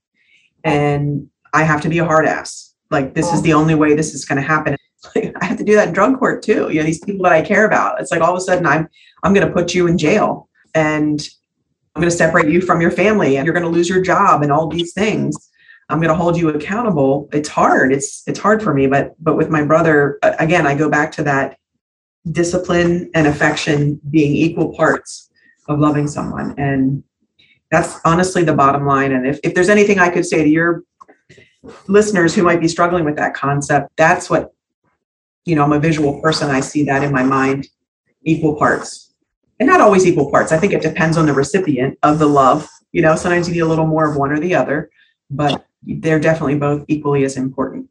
And 0.64 1.29
I 1.53 1.62
have 1.62 1.81
to 1.83 1.88
be 1.88 1.99
a 1.99 2.05
hard 2.05 2.27
ass. 2.27 2.75
Like, 2.90 3.14
this 3.14 3.33
is 3.33 3.42
the 3.42 3.53
only 3.53 3.75
way 3.75 3.95
this 3.95 4.14
is 4.14 4.25
going 4.25 4.40
to 4.40 4.47
happen. 4.47 4.77
I 5.16 5.45
have 5.45 5.59
to 5.59 5.64
do 5.64 5.75
that 5.75 5.88
in 5.88 5.95
drug 5.95 6.19
court 6.19 6.42
too. 6.42 6.69
You 6.71 6.81
know, 6.81 6.87
these 6.87 7.03
people 7.05 7.23
that 7.25 7.33
I 7.33 7.42
care 7.42 7.66
about. 7.66 8.01
It's 8.01 8.11
like 8.11 8.21
all 8.21 8.33
of 8.33 8.38
a 8.38 8.40
sudden 8.40 8.66
I'm 8.66 8.88
I'm 9.22 9.35
going 9.35 9.46
to 9.46 9.52
put 9.52 9.74
you 9.74 9.87
in 9.87 9.98
jail 9.98 10.48
and 10.74 11.20
I'm 11.94 12.02
going 12.02 12.11
to 12.11 12.16
separate 12.16 12.48
you 12.48 12.61
from 12.61 12.81
your 12.81 12.90
family 12.90 13.37
and 13.37 13.46
you're 13.46 13.55
going 13.55 13.64
to 13.64 13.70
lose 13.70 13.88
your 13.88 14.02
job 14.02 14.42
and 14.42 14.52
all 14.52 14.68
these 14.68 14.92
things. 14.92 15.50
I'm 15.88 15.98
going 15.98 16.11
to 16.11 16.14
hold 16.14 16.37
you 16.37 16.50
accountable. 16.50 17.29
It's 17.33 17.48
hard. 17.48 17.92
It's 17.92 18.22
it's 18.26 18.38
hard 18.38 18.62
for 18.62 18.74
me, 18.74 18.87
but 18.87 19.14
but 19.22 19.37
with 19.37 19.50
my 19.50 19.64
brother 19.64 20.18
again, 20.22 20.66
I 20.66 20.74
go 20.74 20.90
back 20.90 21.12
to 21.12 21.22
that 21.24 21.59
discipline 22.31 23.11
and 23.14 23.26
affection 23.26 24.00
being 24.11 24.35
equal 24.35 24.74
parts 24.74 25.31
of 25.68 25.79
loving 25.79 26.09
someone 26.09 26.55
and 26.59 27.02
that's 27.70 27.98
honestly 28.05 28.42
the 28.42 28.55
bottom 28.55 28.85
line 28.85 29.12
and 29.12 29.26
if, 29.26 29.38
if 29.44 29.55
there's 29.55 29.68
anything 29.68 29.98
I 29.98 30.09
could 30.09 30.26
say 30.26 30.42
to 30.42 30.48
your 30.48 30.83
listeners 31.87 32.35
who 32.35 32.42
might 32.42 32.61
be 32.61 32.68
struggling 32.68 33.05
with 33.05 33.16
that 33.16 33.35
concept, 33.35 33.90
that's 33.96 34.29
what 34.29 34.52
you 35.44 35.55
know, 35.55 35.62
I'm 35.62 35.72
a 35.72 35.79
visual 35.79 36.20
person. 36.20 36.50
I 36.50 36.61
see 36.61 36.85
that 36.85 37.05
in 37.05 37.12
my 37.12 37.22
mind 37.22 37.68
equal 38.24 38.57
parts 38.57 39.06
and 39.59 39.66
not 39.66 39.81
always 39.81 40.07
equal 40.07 40.31
parts. 40.31 40.53
I 40.53 40.59
think 40.59 40.73
it 40.73 40.83
depends 40.83 41.16
on 41.16 41.27
the 41.27 41.33
recipient 41.33 41.99
of 42.03 42.19
the 42.19 42.27
love. 42.27 42.69
You 42.92 43.03
know, 43.03 43.16
sometimes 43.16 43.49
you 43.49 43.55
need 43.55 43.61
a 43.61 43.66
little 43.66 43.87
more 43.87 44.09
of 44.09 44.16
one 44.16 44.31
or 44.31 44.40
the 44.40 44.55
other, 44.55 44.90
but 45.31 45.66
they're 45.83 46.21
definitely 46.21 46.57
both 46.57 46.85
equally 46.88 47.25
as 47.25 47.37
important. 47.37 47.88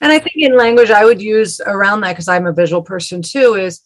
And 0.00 0.10
I 0.10 0.18
think 0.18 0.36
in 0.36 0.56
language 0.56 0.90
I 0.90 1.04
would 1.04 1.22
use 1.22 1.60
around 1.60 2.00
that 2.00 2.12
because 2.12 2.28
I'm 2.28 2.46
a 2.46 2.52
visual 2.52 2.82
person 2.82 3.22
too 3.22 3.54
is 3.54 3.80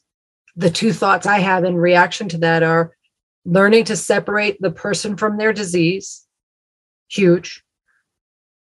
the 0.56 0.70
two 0.70 0.92
thoughts 0.92 1.26
I 1.26 1.38
have 1.38 1.64
in 1.64 1.76
reaction 1.76 2.28
to 2.30 2.38
that 2.38 2.62
are 2.62 2.96
learning 3.44 3.84
to 3.84 3.96
separate 3.96 4.60
the 4.60 4.70
person 4.70 5.16
from 5.16 5.36
their 5.36 5.52
disease, 5.52 6.26
huge. 7.08 7.62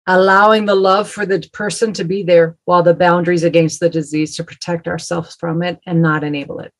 Allowing 0.06 0.66
the 0.66 0.74
love 0.74 1.08
for 1.08 1.24
the 1.24 1.48
person 1.52 1.92
to 1.94 2.04
be 2.04 2.22
there 2.22 2.56
while 2.64 2.82
the 2.82 2.94
boundaries 2.94 3.44
against 3.44 3.80
the 3.80 3.88
disease 3.88 4.36
to 4.36 4.44
protect 4.44 4.88
ourselves 4.88 5.36
from 5.38 5.62
it 5.62 5.78
and 5.86 6.02
not 6.02 6.24
enable 6.24 6.60
it. 6.60 6.72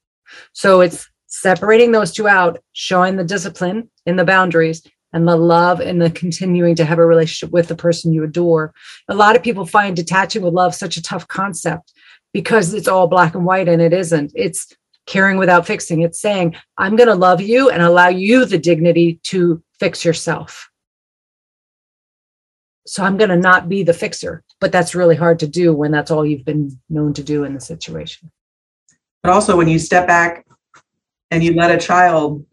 So 0.53 0.81
it's 0.81 1.09
separating 1.27 1.93
those 1.93 2.13
two 2.13 2.29
out, 2.29 2.61
showing 2.73 3.17
the 3.17 3.25
discipline 3.25 3.91
in 4.07 4.17
the 4.17 4.25
boundaries 4.25 4.83
and 5.13 5.27
the 5.29 5.37
love 5.37 5.81
and 5.81 6.01
the 6.01 6.11
continuing 6.11 6.75
to 6.75 6.85
have 6.85 6.99
a 6.99 7.07
relationship 7.07 7.53
with 7.53 7.69
the 7.69 7.77
person 7.77 8.13
you 8.13 8.25
adore. 8.25 8.75
A 9.09 9.15
lot 9.15 9.37
of 9.37 9.43
people 9.43 9.65
find 9.65 9.97
detaching 9.97 10.43
with 10.43 10.55
love 10.55 10.75
such 10.75 10.97
a 10.97 11.03
tough 11.03 11.27
concept 11.29 11.93
because 12.33 12.75
it's 12.75 12.89
all 12.89 13.07
black 13.07 13.35
and 13.35 13.45
white 13.45 13.69
and 13.69 13.81
it 13.81 13.93
isn't. 13.93 14.33
It's 14.35 14.75
caring 15.07 15.37
without 15.39 15.67
fixing. 15.67 16.03
It's 16.03 16.21
saying, 16.21 16.57
I'm 16.79 16.97
going 16.97 17.09
to 17.09 17.15
love 17.15 17.41
you 17.41 17.71
and 17.71 17.83
allow 17.83 18.09
you 18.09 18.45
the 18.45 18.59
dignity 18.59 19.21
to 19.25 19.63
fix 19.79 20.05
yourself. 20.05 20.69
So 22.87 23.03
I'm 23.03 23.17
going 23.17 23.31
to 23.31 23.37
not 23.37 23.69
be 23.69 23.83
the 23.83 23.95
fixer, 23.95 24.43
but 24.61 24.73
that's 24.73 24.95
really 24.95 25.17
hard 25.17 25.39
to 25.39 25.47
do 25.47 25.73
when 25.73 25.91
that's 25.91 26.11
all 26.11 26.27
you've 26.27 26.45
been 26.45 26.79
known 26.91 27.15
to 27.15 27.23
do 27.23 27.45
in 27.45 27.55
the 27.55 27.61
situation. 27.61 28.31
But 29.25 29.33
also, 29.33 29.57
when 29.57 29.69
you 29.69 29.79
step 29.79 30.07
back 30.07 30.47
and 31.31 31.43
you 31.43 31.55
let 31.55 31.71
a 31.71 31.79
child 31.79 32.45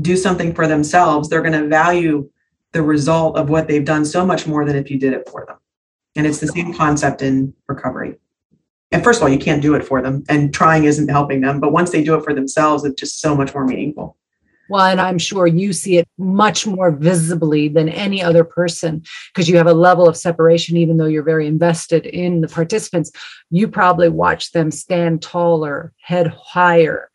do 0.00 0.16
something 0.16 0.54
for 0.54 0.68
themselves, 0.68 1.28
they're 1.28 1.42
going 1.42 1.60
to 1.60 1.66
value 1.66 2.30
the 2.70 2.80
result 2.80 3.36
of 3.36 3.50
what 3.50 3.66
they've 3.66 3.84
done 3.84 4.04
so 4.04 4.24
much 4.24 4.46
more 4.46 4.64
than 4.64 4.76
if 4.76 4.88
you 4.88 5.00
did 5.00 5.14
it 5.14 5.28
for 5.28 5.44
them. 5.44 5.56
And 6.14 6.24
it's 6.24 6.38
the 6.38 6.46
same 6.46 6.72
concept 6.74 7.22
in 7.22 7.52
recovery. 7.66 8.18
And 8.92 9.02
first 9.02 9.18
of 9.18 9.24
all, 9.24 9.30
you 9.30 9.38
can't 9.38 9.60
do 9.60 9.74
it 9.74 9.84
for 9.84 10.00
them, 10.00 10.22
and 10.28 10.54
trying 10.54 10.84
isn't 10.84 11.08
helping 11.08 11.40
them. 11.40 11.58
But 11.58 11.72
once 11.72 11.90
they 11.90 12.04
do 12.04 12.14
it 12.14 12.22
for 12.22 12.32
themselves, 12.32 12.84
it's 12.84 13.00
just 13.00 13.20
so 13.20 13.34
much 13.34 13.52
more 13.52 13.66
meaningful. 13.66 14.16
Well, 14.68 14.86
and 14.86 15.00
I'm 15.00 15.18
sure 15.18 15.46
you 15.46 15.72
see 15.72 15.98
it 15.98 16.08
much 16.18 16.66
more 16.66 16.90
visibly 16.90 17.68
than 17.68 17.88
any 17.88 18.22
other 18.22 18.44
person 18.44 19.02
because 19.32 19.48
you 19.48 19.56
have 19.56 19.66
a 19.66 19.74
level 19.74 20.08
of 20.08 20.16
separation, 20.16 20.76
even 20.76 20.96
though 20.96 21.06
you're 21.06 21.22
very 21.22 21.46
invested 21.46 22.06
in 22.06 22.40
the 22.40 22.48
participants. 22.48 23.10
You 23.50 23.68
probably 23.68 24.08
watch 24.08 24.52
them 24.52 24.70
stand 24.70 25.20
taller, 25.20 25.92
head 26.00 26.28
higher, 26.28 27.10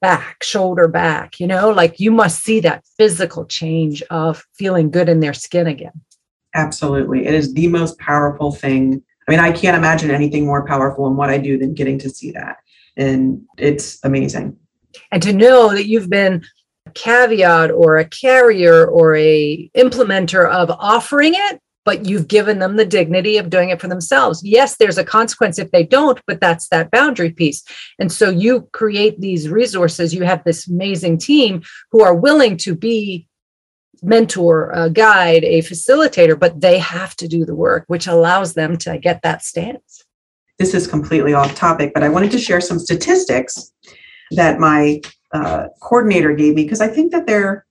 back, 0.00 0.42
shoulder 0.42 0.88
back, 0.88 1.40
you 1.40 1.46
know, 1.46 1.70
like 1.70 1.98
you 2.00 2.10
must 2.10 2.42
see 2.42 2.60
that 2.60 2.84
physical 2.96 3.44
change 3.46 4.02
of 4.10 4.44
feeling 4.54 4.90
good 4.90 5.08
in 5.08 5.20
their 5.20 5.34
skin 5.34 5.66
again. 5.66 6.00
Absolutely. 6.54 7.26
It 7.26 7.34
is 7.34 7.52
the 7.54 7.68
most 7.68 7.98
powerful 7.98 8.52
thing. 8.52 9.02
I 9.28 9.30
mean, 9.30 9.40
I 9.40 9.52
can't 9.52 9.76
imagine 9.76 10.10
anything 10.10 10.46
more 10.46 10.66
powerful 10.66 11.06
in 11.06 11.16
what 11.16 11.30
I 11.30 11.38
do 11.38 11.58
than 11.58 11.74
getting 11.74 11.98
to 12.00 12.10
see 12.10 12.30
that. 12.32 12.58
And 12.96 13.42
it's 13.58 13.98
amazing. 14.04 14.56
And 15.12 15.22
to 15.22 15.32
know 15.32 15.74
that 15.74 15.86
you've 15.86 16.08
been 16.08 16.42
caveat 16.96 17.70
or 17.70 17.98
a 17.98 18.08
carrier 18.08 18.86
or 18.86 19.14
a 19.14 19.70
implementer 19.76 20.50
of 20.50 20.70
offering 20.70 21.34
it 21.34 21.60
but 21.86 22.04
you've 22.04 22.26
given 22.26 22.58
them 22.58 22.76
the 22.76 22.84
dignity 22.84 23.38
of 23.38 23.48
doing 23.48 23.70
it 23.70 23.80
for 23.80 23.86
themselves. 23.86 24.42
Yes, 24.44 24.76
there's 24.76 24.98
a 24.98 25.04
consequence 25.04 25.56
if 25.56 25.70
they 25.70 25.84
don't, 25.84 26.20
but 26.26 26.40
that's 26.40 26.68
that 26.68 26.90
boundary 26.90 27.30
piece. 27.30 27.62
And 28.00 28.10
so 28.10 28.28
you 28.28 28.68
create 28.72 29.20
these 29.20 29.48
resources. 29.48 30.12
You 30.12 30.24
have 30.24 30.42
this 30.42 30.68
amazing 30.68 31.18
team 31.18 31.62
who 31.92 32.02
are 32.02 32.14
willing 32.14 32.56
to 32.58 32.74
be 32.74 33.28
mentor, 34.02 34.70
a 34.74 34.90
guide, 34.90 35.44
a 35.44 35.62
facilitator, 35.62 36.38
but 36.38 36.60
they 36.60 36.78
have 36.80 37.14
to 37.16 37.28
do 37.28 37.44
the 37.44 37.54
work, 37.54 37.84
which 37.86 38.08
allows 38.08 38.54
them 38.54 38.76
to 38.78 38.98
get 38.98 39.22
that 39.22 39.44
stance. 39.44 40.04
This 40.58 40.74
is 40.74 40.88
completely 40.88 41.34
off 41.34 41.54
topic, 41.54 41.92
but 41.94 42.02
I 42.02 42.08
wanted 42.08 42.32
to 42.32 42.38
share 42.38 42.60
some 42.60 42.80
statistics 42.80 43.72
that 44.32 44.58
my 44.58 45.00
uh, 45.36 45.68
coordinator 45.80 46.32
gave 46.34 46.54
me 46.54 46.64
because 46.64 46.80
I 46.80 46.88
think 46.88 47.12
that 47.12 47.26
they're 47.26 47.66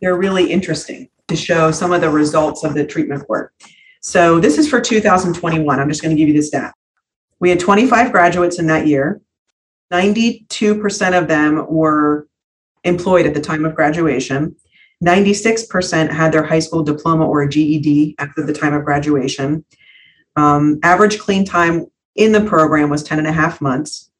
they're 0.00 0.16
really 0.16 0.50
interesting 0.50 1.08
to 1.28 1.36
show 1.36 1.70
some 1.70 1.92
of 1.92 2.00
the 2.00 2.10
results 2.10 2.64
of 2.64 2.74
the 2.74 2.86
treatment 2.86 3.28
work. 3.28 3.52
So 4.00 4.40
this 4.40 4.58
is 4.58 4.68
for 4.68 4.80
2021. 4.80 5.78
I'm 5.78 5.88
just 5.88 6.02
going 6.02 6.14
to 6.14 6.20
give 6.20 6.28
you 6.28 6.34
the 6.34 6.42
stat. 6.42 6.74
We 7.38 7.50
had 7.50 7.60
25 7.60 8.10
graduates 8.10 8.58
in 8.58 8.66
that 8.66 8.86
year. 8.86 9.20
92% 9.92 11.18
of 11.18 11.28
them 11.28 11.66
were 11.68 12.26
employed 12.84 13.26
at 13.26 13.34
the 13.34 13.40
time 13.40 13.64
of 13.64 13.74
graduation. 13.74 14.56
96% 15.04 16.10
had 16.10 16.32
their 16.32 16.44
high 16.44 16.60
school 16.60 16.82
diploma 16.82 17.26
or 17.26 17.42
a 17.42 17.48
GED 17.48 18.16
after 18.18 18.44
the 18.44 18.52
time 18.52 18.74
of 18.74 18.84
graduation. 18.84 19.64
Um, 20.36 20.78
average 20.82 21.18
clean 21.18 21.44
time 21.44 21.86
in 22.16 22.32
the 22.32 22.40
program 22.40 22.90
was 22.90 23.02
10 23.02 23.18
and 23.18 23.26
a 23.26 23.32
half 23.32 23.60
months. 23.60 24.10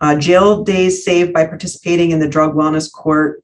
Uh, 0.00 0.16
jail 0.16 0.62
days 0.62 1.04
saved 1.04 1.32
by 1.32 1.44
participating 1.44 2.12
in 2.12 2.20
the 2.20 2.28
drug 2.28 2.54
wellness 2.54 2.92
court 2.92 3.42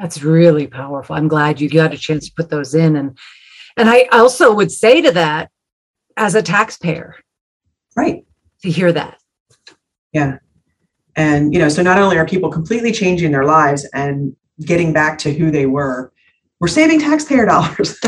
That's 0.00 0.24
really 0.24 0.66
powerful. 0.66 1.14
I'm 1.14 1.28
glad 1.28 1.60
you 1.60 1.68
got 1.68 1.94
a 1.94 1.98
chance 1.98 2.26
to 2.26 2.34
put 2.34 2.50
those 2.50 2.74
in. 2.74 2.96
And 2.96 3.16
and 3.76 3.88
I 3.88 4.08
also 4.10 4.52
would 4.52 4.72
say 4.72 5.00
to 5.00 5.12
that, 5.12 5.52
as 6.16 6.34
a 6.34 6.42
taxpayer, 6.42 7.14
right, 7.96 8.24
to 8.62 8.70
hear 8.70 8.92
that. 8.92 9.18
Yeah. 10.12 10.38
And, 11.16 11.52
you 11.52 11.58
know, 11.58 11.68
so 11.68 11.82
not 11.82 11.98
only 11.98 12.18
are 12.18 12.26
people 12.26 12.50
completely 12.50 12.92
changing 12.92 13.32
their 13.32 13.44
lives 13.44 13.86
and 13.92 14.34
getting 14.64 14.92
back 14.92 15.18
to 15.18 15.32
who 15.32 15.50
they 15.50 15.66
were, 15.66 16.12
we're 16.60 16.68
saving 16.68 17.00
taxpayer 17.00 17.46
dollars. 17.54 17.98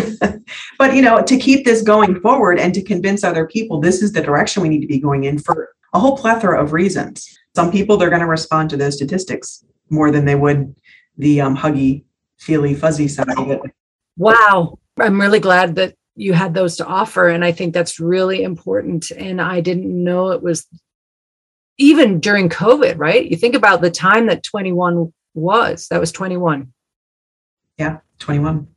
but, 0.79 0.95
you 0.95 1.03
know, 1.03 1.23
to 1.23 1.37
keep 1.37 1.65
this 1.65 1.83
going 1.83 2.21
forward 2.21 2.59
and 2.59 2.75
to 2.75 2.83
convince 2.83 3.25
other 3.25 3.47
people 3.47 3.81
this 3.81 4.03
is 4.03 4.13
the 4.13 4.23
direction 4.23 4.63
we 4.63 4.69
need 4.69 4.81
to 4.81 4.87
be 4.87 4.99
going 4.99 5.25
in 5.25 5.39
for 5.39 5.71
a 5.95 5.99
whole 5.99 6.17
plethora 6.17 6.63
of 6.63 6.73
reasons. 6.73 7.39
Some 7.55 7.71
people, 7.71 7.97
they're 7.97 8.09
going 8.09 8.21
to 8.21 8.27
respond 8.27 8.71
to 8.71 8.77
those 8.77 8.97
statistics 8.97 9.65
more 9.91 10.11
than 10.11 10.25
they 10.25 10.35
would 10.35 10.75
the 11.19 11.41
um, 11.41 11.57
huggy, 11.57 12.05
feely, 12.39 12.75
fuzzy 12.75 13.09
side 13.09 13.29
of 13.37 13.51
it. 13.51 13.61
Wow. 14.17 14.79
I'm 14.99 15.21
really 15.21 15.41
glad 15.41 15.75
that 15.77 15.95
you 16.15 16.33
had 16.33 16.55
those 16.55 16.77
to 16.77 16.87
offer. 16.87 17.29
And 17.29 17.45
I 17.45 17.53
think 17.53 17.73
that's 17.73 17.99
really 17.99 18.43
important. 18.43 19.11
And 19.11 19.41
I 19.41 19.61
didn't 19.61 19.87
know 19.87 20.31
it 20.31 20.43
was 20.43 20.67
even 21.79 22.21
during 22.21 22.49
COVID, 22.49 22.99
right? 22.99 23.29
You 23.29 23.37
think 23.37 23.55
about 23.55 23.81
the 23.81 23.91
time 23.91 24.27
that 24.27 24.43
21 24.43 25.13
was, 25.35 25.89
that 25.89 26.01
was 26.01 26.13
21. 26.13 26.73
Yeah, 27.79 27.99
21. 28.19 28.69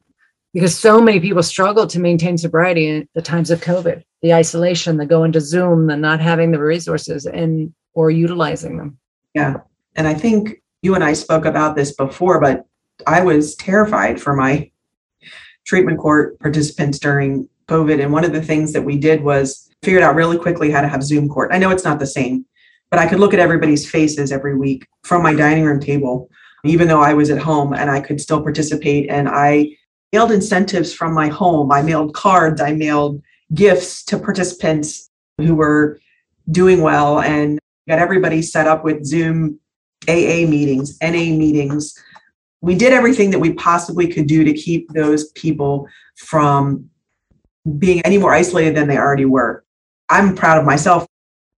Because 0.54 0.78
so 0.78 1.02
many 1.02 1.20
people 1.20 1.44
struggled 1.44 1.90
to 1.92 2.00
maintain 2.00 2.38
sobriety 2.38 2.88
in 2.88 3.10
the 3.14 3.22
times 3.22 3.52
of 3.52 3.62
COVID, 3.62 4.04
the 4.22 4.34
isolation, 4.34 4.98
the 4.98 5.06
going 5.06 5.34
to 5.34 5.42
Zoom, 5.42 5.88
the 5.88 5.98
not 5.98 6.22
having 6.22 6.52
the 6.52 6.60
resources 6.60 7.26
and 7.26 7.74
or 7.94 8.10
utilizing 8.10 8.78
them. 8.78 8.98
Yeah. 9.34 9.58
And 9.96 10.08
I 10.08 10.14
think 10.14 10.62
you 10.82 10.96
and 10.96 11.04
I 11.04 11.14
spoke 11.14 11.46
about 11.46 11.76
this 11.76 11.94
before, 11.94 12.40
but 12.40 12.66
I 13.06 13.22
was 13.22 13.56
terrified 13.56 14.22
for 14.22 14.34
my 14.34 14.72
treatment 15.66 16.00
court 16.00 16.40
participants 16.40 17.00
during 17.00 17.50
COVID. 17.68 18.02
And 18.02 18.14
one 18.14 18.24
of 18.24 18.34
the 18.34 18.42
things 18.42 18.74
that 18.74 18.84
we 18.84 18.98
did 18.98 19.24
was 19.24 19.70
figured 19.84 20.04
out 20.04 20.16
really 20.16 20.38
quickly 20.38 20.72
how 20.72 20.82
to 20.82 20.88
have 20.88 21.04
Zoom 21.04 21.28
court. 21.28 21.52
I 21.52 21.58
know 21.58 21.72
it's 21.72 21.84
not 21.84 22.00
the 22.00 22.08
same, 22.08 22.46
but 22.90 23.00
I 23.00 23.08
could 23.08 23.20
look 23.20 23.34
at 23.34 23.40
everybody's 23.40 23.90
faces 23.90 24.32
every 24.32 24.58
week 24.58 24.88
from 25.04 25.24
my 25.24 25.34
dining 25.34 25.64
room 25.64 25.80
table, 25.80 26.30
even 26.64 26.88
though 26.88 27.02
I 27.02 27.14
was 27.14 27.30
at 27.30 27.40
home 27.40 27.74
and 27.74 27.90
I 27.90 28.00
could 28.00 28.22
still 28.22 28.42
participate. 28.42 29.10
And 29.10 29.28
I 29.28 29.76
mailed 30.14 30.32
incentives 30.32 30.94
from 30.94 31.14
my 31.14 31.28
home. 31.28 31.72
I 31.72 31.82
mailed 31.82 32.14
cards, 32.14 32.62
I 32.62 32.74
mailed 32.74 33.22
gifts 33.54 34.04
to 34.06 34.18
participants 34.18 35.10
who 35.38 35.56
were 35.56 36.00
doing 36.52 36.82
well 36.82 37.20
and 37.20 37.60
got 37.88 38.00
everybody 38.00 38.42
set 38.42 38.68
up 38.68 38.84
with 38.84 39.06
Zoom 39.06 39.60
AA 40.08 40.46
meetings, 40.48 40.98
NA 41.02 41.36
meetings. 41.36 41.98
We 42.62 42.76
did 42.76 42.94
everything 42.94 43.32
that 43.32 43.40
we 43.40 43.54
possibly 43.54 44.08
could 44.08 44.28
do 44.28 44.44
to 44.44 44.54
keep 44.54 44.90
those 44.90 45.32
people 45.32 45.88
from 46.16 46.90
being 47.80 48.02
any 48.02 48.18
more 48.18 48.34
isolated 48.34 48.76
than 48.76 48.88
they 48.88 48.98
already 48.98 49.26
were. 49.26 49.64
I'm 50.10 50.36
proud 50.36 50.58
of 50.60 50.66
myself. 50.66 51.08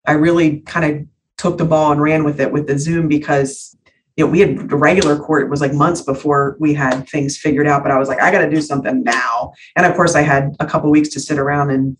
I 0.06 0.12
really 0.12 0.60
kind 0.60 0.84
of 0.84 1.06
took 1.36 1.58
the 1.58 1.64
ball 1.64 1.92
and 1.92 2.00
ran 2.00 2.24
with 2.24 2.40
it 2.40 2.50
with 2.50 2.66
the 2.66 2.78
Zoom 2.78 3.08
because 3.08 3.76
you 4.16 4.24
know 4.24 4.30
we 4.30 4.40
had 4.40 4.68
the 4.68 4.76
regular 4.76 5.18
court 5.18 5.44
it 5.44 5.50
was 5.50 5.60
like 5.60 5.72
months 5.72 6.00
before 6.00 6.56
we 6.58 6.72
had 6.72 7.06
things 7.08 7.36
figured 7.36 7.66
out 7.66 7.82
but 7.82 7.92
I 7.92 7.98
was 7.98 8.08
like 8.08 8.20
I 8.20 8.30
got 8.30 8.38
to 8.40 8.50
do 8.50 8.62
something 8.62 9.02
now 9.02 9.52
and 9.76 9.84
of 9.84 9.94
course 9.94 10.14
I 10.14 10.22
had 10.22 10.56
a 10.60 10.66
couple 10.66 10.90
weeks 10.90 11.10
to 11.10 11.20
sit 11.20 11.38
around 11.38 11.70
and 11.70 11.96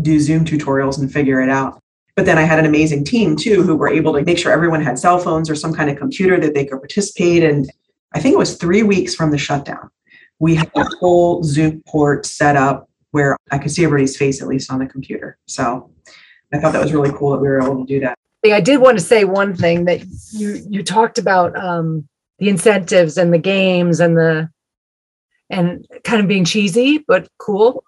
do 0.00 0.18
Zoom 0.18 0.44
tutorials 0.44 0.98
and 0.98 1.12
figure 1.12 1.42
it 1.42 1.50
out 1.50 1.82
but 2.16 2.24
then 2.24 2.38
I 2.38 2.42
had 2.42 2.58
an 2.58 2.64
amazing 2.64 3.04
team 3.04 3.36
too 3.36 3.62
who 3.62 3.76
were 3.76 3.88
able 3.88 4.14
to 4.14 4.22
make 4.22 4.38
sure 4.38 4.52
everyone 4.52 4.82
had 4.82 4.98
cell 4.98 5.18
phones 5.18 5.50
or 5.50 5.54
some 5.54 5.74
kind 5.74 5.90
of 5.90 5.98
computer 5.98 6.40
that 6.40 6.54
they 6.54 6.64
could 6.64 6.78
participate 6.78 7.42
and 7.42 7.70
I 8.12 8.20
think 8.20 8.34
it 8.34 8.38
was 8.38 8.56
3 8.56 8.82
weeks 8.82 9.14
from 9.14 9.30
the 9.30 9.38
shutdown. 9.38 9.90
We 10.38 10.54
had 10.54 10.70
a 10.74 10.84
whole 10.98 11.42
Zoom 11.42 11.82
court 11.82 12.26
set 12.26 12.56
up 12.56 12.88
where 13.10 13.36
I 13.50 13.58
could 13.58 13.70
see 13.70 13.84
everybody's 13.84 14.16
face 14.16 14.40
at 14.40 14.48
least 14.48 14.72
on 14.72 14.78
the 14.78 14.86
computer. 14.86 15.38
So 15.46 15.90
I 16.52 16.58
thought 16.58 16.72
that 16.72 16.82
was 16.82 16.92
really 16.92 17.12
cool 17.12 17.32
that 17.32 17.38
we 17.38 17.48
were 17.48 17.60
able 17.60 17.84
to 17.84 17.86
do 17.86 18.00
that. 18.00 18.16
I 18.44 18.60
did 18.60 18.80
want 18.80 18.98
to 18.98 19.04
say 19.04 19.24
one 19.24 19.54
thing 19.54 19.84
that 19.84 20.02
you 20.32 20.64
you 20.68 20.82
talked 20.82 21.18
about 21.18 21.56
um, 21.58 22.08
the 22.38 22.48
incentives 22.48 23.18
and 23.18 23.34
the 23.34 23.38
games 23.38 24.00
and 24.00 24.16
the 24.16 24.48
and 25.50 25.86
kind 26.04 26.22
of 26.22 26.28
being 26.28 26.44
cheesy 26.44 27.04
but 27.06 27.28
cool. 27.38 27.84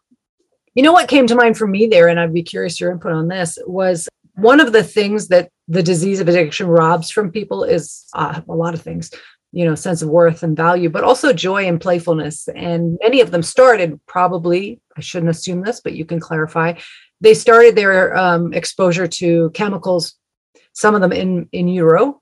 You 0.75 0.83
know 0.83 0.93
what 0.93 1.09
came 1.09 1.27
to 1.27 1.35
mind 1.35 1.57
for 1.57 1.67
me 1.67 1.87
there, 1.87 2.09
and 2.09 2.21
I'd 2.21 2.35
be 2.35 2.43
curious 2.43 2.81
your 2.81 2.93
input 2.93 3.13
on 3.13 3.29
this 3.29 3.59
was 3.67 4.09
one 4.35 4.61
of 4.61 4.73
the 4.73 4.83
things 4.83 5.29
that 5.29 5.51
the 5.69 5.83
disease 5.83 6.21
of 6.21 6.29
addiction 6.29 6.67
robs 6.67 7.11
from 7.11 7.31
people 7.31 7.65
is 7.65 8.05
uh, 8.15 8.41
a 8.47 8.55
lot 8.55 8.75
of 8.75 8.83
things 8.83 9.11
you 9.53 9.65
know 9.65 9.75
sense 9.75 10.03
of 10.03 10.09
worth 10.09 10.43
and 10.43 10.57
value 10.57 10.89
but 10.89 11.05
also 11.05 11.33
joy 11.33 11.67
and 11.67 11.81
playfulness 11.81 12.49
and 12.57 12.99
many 13.03 13.21
of 13.21 13.31
them 13.31 13.43
started 13.43 14.01
probably 14.07 14.81
i 14.97 15.01
shouldn't 15.01 15.31
assume 15.31 15.63
this 15.63 15.81
but 15.81 15.93
you 15.93 16.05
can 16.05 16.19
clarify 16.19 16.73
they 17.21 17.35
started 17.35 17.77
their 17.77 18.17
um, 18.17 18.53
exposure 18.53 19.07
to 19.07 19.51
chemicals 19.51 20.17
some 20.73 20.95
of 20.95 21.01
them 21.01 21.13
in 21.13 21.49
in 21.53 21.69
utero, 21.69 22.21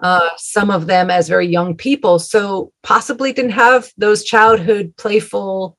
uh, 0.00 0.28
some 0.36 0.70
of 0.70 0.86
them 0.86 1.10
as 1.10 1.28
very 1.28 1.46
young 1.46 1.76
people. 1.76 2.18
So 2.18 2.72
possibly 2.82 3.32
didn't 3.32 3.52
have 3.52 3.90
those 3.96 4.24
childhood 4.24 4.94
playful 4.96 5.76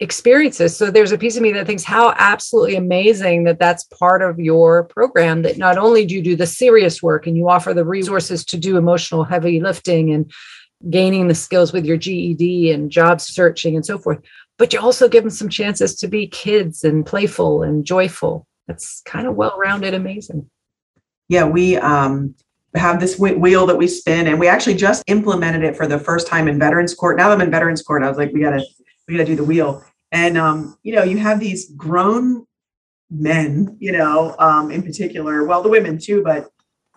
experiences. 0.00 0.76
So 0.76 0.90
there's 0.90 1.12
a 1.12 1.18
piece 1.18 1.36
of 1.36 1.42
me 1.42 1.52
that 1.52 1.66
thinks 1.66 1.84
how 1.84 2.14
absolutely 2.16 2.76
amazing 2.76 3.44
that 3.44 3.58
that's 3.58 3.84
part 3.84 4.22
of 4.22 4.38
your 4.38 4.84
program. 4.84 5.42
That 5.42 5.58
not 5.58 5.76
only 5.76 6.06
do 6.06 6.14
you 6.14 6.22
do 6.22 6.36
the 6.36 6.46
serious 6.46 7.02
work 7.02 7.26
and 7.26 7.36
you 7.36 7.48
offer 7.48 7.74
the 7.74 7.84
resources 7.84 8.44
to 8.46 8.56
do 8.56 8.76
emotional 8.76 9.24
heavy 9.24 9.60
lifting 9.60 10.12
and 10.12 10.30
gaining 10.88 11.26
the 11.26 11.34
skills 11.34 11.72
with 11.72 11.84
your 11.84 11.96
GED 11.96 12.70
and 12.70 12.90
job 12.90 13.20
searching 13.20 13.74
and 13.74 13.84
so 13.84 13.98
forth, 13.98 14.20
but 14.56 14.72
you 14.72 14.78
also 14.78 15.08
give 15.08 15.24
them 15.24 15.30
some 15.30 15.48
chances 15.48 15.96
to 15.96 16.06
be 16.06 16.26
kids 16.28 16.84
and 16.84 17.04
playful 17.04 17.62
and 17.62 17.84
joyful. 17.84 18.46
That's 18.68 19.02
kind 19.04 19.26
of 19.26 19.34
well 19.34 19.56
rounded, 19.58 19.94
amazing 19.94 20.48
yeah, 21.28 21.44
we 21.44 21.76
um, 21.76 22.34
have 22.74 23.00
this 23.00 23.18
wheel 23.18 23.66
that 23.66 23.76
we 23.76 23.86
spin, 23.86 24.26
and 24.26 24.40
we 24.40 24.48
actually 24.48 24.74
just 24.74 25.04
implemented 25.06 25.62
it 25.62 25.76
for 25.76 25.86
the 25.86 25.98
first 25.98 26.26
time 26.26 26.48
in 26.48 26.58
Veterans 26.58 26.94
Court. 26.94 27.16
Now 27.16 27.28
that 27.28 27.34
I'm 27.34 27.40
in 27.42 27.50
Veterans 27.50 27.82
Court, 27.82 28.02
I 28.02 28.08
was 28.08 28.18
like, 28.18 28.32
we 28.32 28.40
gotta 28.40 28.64
we 29.06 29.14
gotta 29.14 29.26
do 29.26 29.36
the 29.36 29.44
wheel. 29.44 29.84
And, 30.12 30.38
um, 30.38 30.78
you 30.82 30.94
know, 30.94 31.02
you 31.02 31.18
have 31.18 31.40
these 31.40 31.70
grown 31.72 32.46
men, 33.10 33.76
you 33.78 33.92
know, 33.92 34.34
um, 34.38 34.70
in 34.70 34.82
particular, 34.82 35.44
well, 35.44 35.62
the 35.62 35.68
women 35.68 35.98
too, 35.98 36.22
but, 36.22 36.48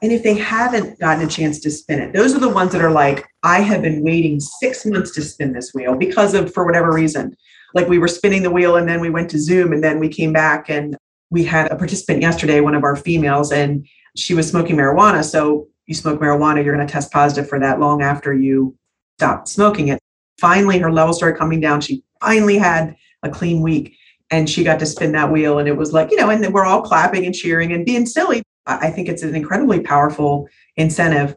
and 0.02 0.12
if 0.12 0.24
they 0.24 0.34
haven't 0.34 1.00
gotten 1.00 1.24
a 1.24 1.30
chance 1.30 1.60
to 1.60 1.70
spin 1.70 2.00
it, 2.00 2.14
those 2.14 2.34
are 2.34 2.40
the 2.40 2.50
ones 2.50 2.72
that 2.72 2.82
are 2.82 2.92
like, 2.92 3.26
I 3.44 3.62
have 3.62 3.82
been 3.82 4.04
waiting 4.04 4.40
six 4.40 4.86
months 4.86 5.12
to 5.12 5.22
spin 5.22 5.54
this 5.54 5.72
wheel 5.74 5.96
because 5.96 6.34
of, 6.34 6.54
for 6.54 6.66
whatever 6.66 6.92
reason, 6.92 7.36
like 7.74 7.88
we 7.88 8.00
were 8.00 8.08
spinning 8.08 8.44
the 8.44 8.50
wheel 8.50 8.78
and 8.78 8.88
then 8.88 9.00
we 9.00 9.10
went 9.10 9.30
to 9.32 9.40
Zoom 9.40 9.74
and 9.74 9.84
then 9.84 10.00
we 10.00 10.10
came 10.10 10.34
back 10.34 10.70
and 10.70 10.98
we 11.30 11.44
had 11.44 11.72
a 11.72 11.76
participant 11.76 12.22
yesterday, 12.22 12.60
one 12.60 12.76
of 12.76 12.84
our 12.84 12.96
females, 12.96 13.52
and 13.52 13.88
she 14.18 14.34
was 14.34 14.50
smoking 14.50 14.76
marijuana. 14.76 15.24
So 15.24 15.68
you 15.86 15.94
smoke 15.96 16.20
marijuana, 16.20 16.64
you're 16.64 16.76
going 16.76 16.86
to 16.86 16.92
test 16.92 17.12
positive 17.12 17.48
for 17.48 17.60
that 17.60 17.80
long 17.80 18.02
after 18.02 18.34
you 18.34 18.76
stop 19.18 19.48
smoking 19.48 19.90
it. 19.90 20.00
Finally, 20.40 20.80
her 20.80 20.92
levels 20.92 21.18
started 21.18 21.38
coming 21.38 21.60
down. 21.60 21.80
She 21.80 22.04
finally 22.22 22.58
had 22.58 22.96
a 23.24 23.30
clean 23.30 23.62
week 23.62 23.96
and 24.30 24.50
she 24.50 24.64
got 24.64 24.80
to 24.80 24.86
spin 24.86 25.12
that 25.12 25.32
wheel. 25.32 25.60
And 25.60 25.68
it 25.68 25.76
was 25.76 25.92
like, 25.92 26.10
you 26.10 26.18
know, 26.18 26.30
and 26.30 26.54
we're 26.54 26.66
all 26.66 26.82
clapping 26.82 27.26
and 27.26 27.36
cheering 27.36 27.74
and 27.74 27.86
being 27.86 28.06
silly. 28.06 28.42
I 28.66 28.90
think 28.90 29.10
it's 29.10 29.24
an 29.24 29.36
incredibly 29.36 29.82
powerful 29.82 30.48
incentive. 30.78 31.36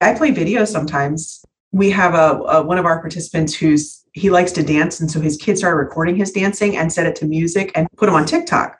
I 0.00 0.14
play 0.14 0.32
videos 0.32 0.68
sometimes. 0.68 1.44
We 1.70 1.90
have 1.90 2.14
a, 2.14 2.42
a 2.42 2.62
one 2.62 2.78
of 2.78 2.86
our 2.86 3.00
participants 3.00 3.54
who's 3.54 4.04
he 4.14 4.30
likes 4.30 4.52
to 4.52 4.62
dance, 4.62 5.00
and 5.00 5.10
so 5.10 5.20
his 5.20 5.36
kids 5.36 5.60
started 5.60 5.76
recording 5.76 6.16
his 6.16 6.32
dancing 6.32 6.76
and 6.76 6.92
set 6.92 7.06
it 7.06 7.16
to 7.16 7.26
music 7.26 7.72
and 7.74 7.88
put 7.96 8.08
him 8.08 8.14
on 8.14 8.26
TikTok. 8.26 8.78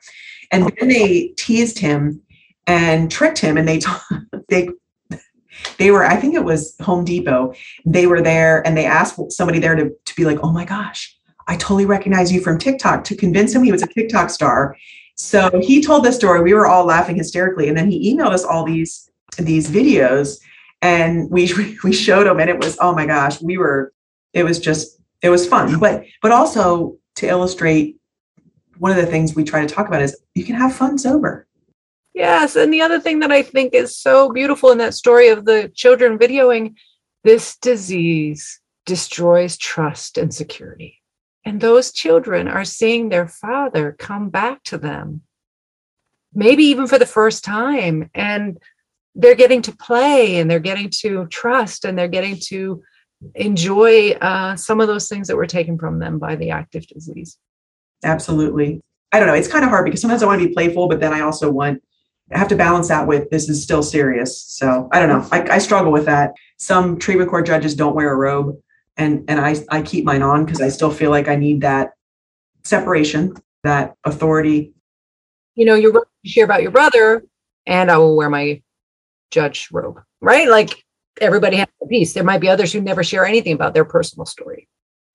And 0.51 0.71
then 0.79 0.89
they 0.89 1.33
teased 1.37 1.79
him 1.79 2.21
and 2.67 3.09
tricked 3.09 3.39
him, 3.39 3.57
and 3.57 3.67
they 3.67 3.79
t- 3.79 3.89
they 4.49 4.69
they 5.77 5.91
were 5.91 6.03
i 6.03 6.15
think 6.15 6.33
it 6.33 6.43
was 6.43 6.75
home 6.81 7.05
depot 7.05 7.53
they 7.85 8.07
were 8.07 8.21
there 8.21 8.65
and 8.65 8.75
they 8.75 8.85
asked 8.85 9.19
somebody 9.31 9.59
there 9.59 9.75
to, 9.75 9.91
to 10.03 10.15
be 10.15 10.25
like 10.25 10.39
oh 10.43 10.51
my 10.51 10.65
gosh 10.65 11.15
i 11.47 11.55
totally 11.55 11.85
recognize 11.85 12.31
you 12.31 12.41
from 12.41 12.57
tiktok 12.57 13.03
to 13.03 13.15
convince 13.15 13.53
him 13.53 13.63
he 13.63 13.71
was 13.71 13.83
a 13.83 13.87
tiktok 13.87 14.29
star. 14.29 14.75
So 15.15 15.61
he 15.61 15.81
told 15.81 16.03
this 16.03 16.15
story. 16.15 16.41
We 16.41 16.53
were 16.53 16.65
all 16.65 16.85
laughing 16.85 17.15
hysterically. 17.15 17.67
And 17.67 17.77
then 17.77 17.89
he 17.89 18.13
emailed 18.13 18.31
us 18.31 18.43
all 18.43 18.63
these 18.65 19.09
these 19.37 19.69
videos. 19.69 20.39
And 20.81 21.29
we 21.29 21.53
we 21.83 21.93
showed 21.93 22.27
him 22.27 22.39
and 22.39 22.49
it 22.49 22.59
was 22.59 22.77
oh 22.81 22.93
my 22.93 23.05
gosh 23.05 23.41
we 23.41 23.57
were 23.57 23.93
it 24.33 24.43
was 24.43 24.59
just 24.59 24.99
it 25.21 25.29
was 25.29 25.47
fun. 25.47 25.79
But 25.79 26.05
but 26.21 26.31
also 26.31 26.97
to 27.15 27.27
illustrate 27.27 27.97
one 28.79 28.91
of 28.91 28.97
the 28.97 29.05
things 29.05 29.35
we 29.35 29.43
try 29.43 29.61
to 29.65 29.73
talk 29.73 29.87
about 29.87 30.01
is 30.01 30.19
you 30.33 30.43
can 30.43 30.55
have 30.55 30.75
fun 30.75 30.97
sober. 30.97 31.47
Yes. 32.13 32.55
And 32.55 32.71
the 32.71 32.81
other 32.81 32.99
thing 32.99 33.19
that 33.19 33.31
I 33.31 33.41
think 33.41 33.73
is 33.73 33.95
so 33.95 34.31
beautiful 34.31 34.71
in 34.71 34.77
that 34.79 34.93
story 34.93 35.29
of 35.29 35.45
the 35.45 35.71
children 35.73 36.17
videoing 36.17 36.75
this 37.23 37.55
disease 37.57 38.59
destroys 38.85 39.57
trust 39.57 40.17
and 40.17 40.33
security. 40.33 41.02
And 41.45 41.59
those 41.59 41.91
children 41.91 42.47
are 42.47 42.65
seeing 42.65 43.09
their 43.09 43.27
father 43.27 43.95
come 43.97 44.29
back 44.29 44.63
to 44.65 44.77
them, 44.77 45.21
maybe 46.33 46.63
even 46.65 46.87
for 46.87 46.97
the 46.97 47.05
first 47.05 47.43
time. 47.43 48.09
And 48.13 48.57
they're 49.15 49.35
getting 49.35 49.61
to 49.63 49.75
play 49.75 50.37
and 50.37 50.49
they're 50.49 50.59
getting 50.59 50.89
to 50.89 51.27
trust 51.27 51.85
and 51.85 51.97
they're 51.97 52.07
getting 52.07 52.37
to 52.45 52.81
enjoy 53.35 54.11
uh, 54.11 54.55
some 54.55 54.81
of 54.81 54.87
those 54.87 55.07
things 55.07 55.27
that 55.27 55.37
were 55.37 55.47
taken 55.47 55.77
from 55.77 55.99
them 55.99 56.19
by 56.19 56.35
the 56.35 56.49
active 56.49 56.87
disease. 56.87 57.37
Absolutely. 58.03 58.81
I 59.11 59.19
don't 59.19 59.27
know. 59.27 59.35
It's 59.35 59.47
kind 59.47 59.63
of 59.63 59.69
hard 59.69 59.85
because 59.85 60.01
sometimes 60.01 60.23
I 60.23 60.25
want 60.25 60.41
to 60.41 60.47
be 60.47 60.53
playful, 60.53 60.87
but 60.87 60.99
then 60.99 61.13
I 61.13 61.21
also 61.21 61.51
want 61.51 61.81
I 62.31 62.37
have 62.37 62.47
to 62.49 62.55
balance 62.55 62.87
that 62.87 63.07
with 63.07 63.29
this 63.29 63.49
is 63.49 63.61
still 63.61 63.83
serious. 63.83 64.41
So 64.43 64.89
I 64.91 64.99
don't 64.99 65.09
know. 65.09 65.27
I, 65.31 65.55
I 65.55 65.57
struggle 65.59 65.91
with 65.91 66.05
that. 66.05 66.33
Some 66.57 66.97
treatment 66.97 67.29
court 67.29 67.45
judges 67.45 67.75
don't 67.75 67.95
wear 67.95 68.11
a 68.11 68.15
robe, 68.15 68.57
and 68.97 69.23
and 69.27 69.39
I 69.39 69.55
I 69.69 69.81
keep 69.81 70.05
mine 70.05 70.21
on 70.21 70.45
because 70.45 70.61
I 70.61 70.69
still 70.69 70.91
feel 70.91 71.11
like 71.11 71.27
I 71.27 71.35
need 71.35 71.61
that 71.61 71.93
separation, 72.63 73.33
that 73.63 73.95
authority. 74.03 74.73
You 75.55 75.65
know, 75.65 75.75
you're 75.75 76.05
share 76.25 76.45
about 76.45 76.61
your 76.61 76.71
brother, 76.71 77.23
and 77.65 77.91
I 77.91 77.97
will 77.97 78.15
wear 78.15 78.29
my 78.29 78.61
judge 79.31 79.69
robe, 79.71 79.99
right? 80.21 80.47
Like 80.47 80.83
everybody 81.21 81.57
has 81.57 81.67
a 81.81 81.87
piece. 81.87 82.13
There 82.13 82.23
might 82.23 82.41
be 82.41 82.49
others 82.49 82.73
who 82.73 82.81
never 82.81 83.03
share 83.03 83.25
anything 83.25 83.53
about 83.53 83.73
their 83.73 83.85
personal 83.85 84.25
story. 84.25 84.67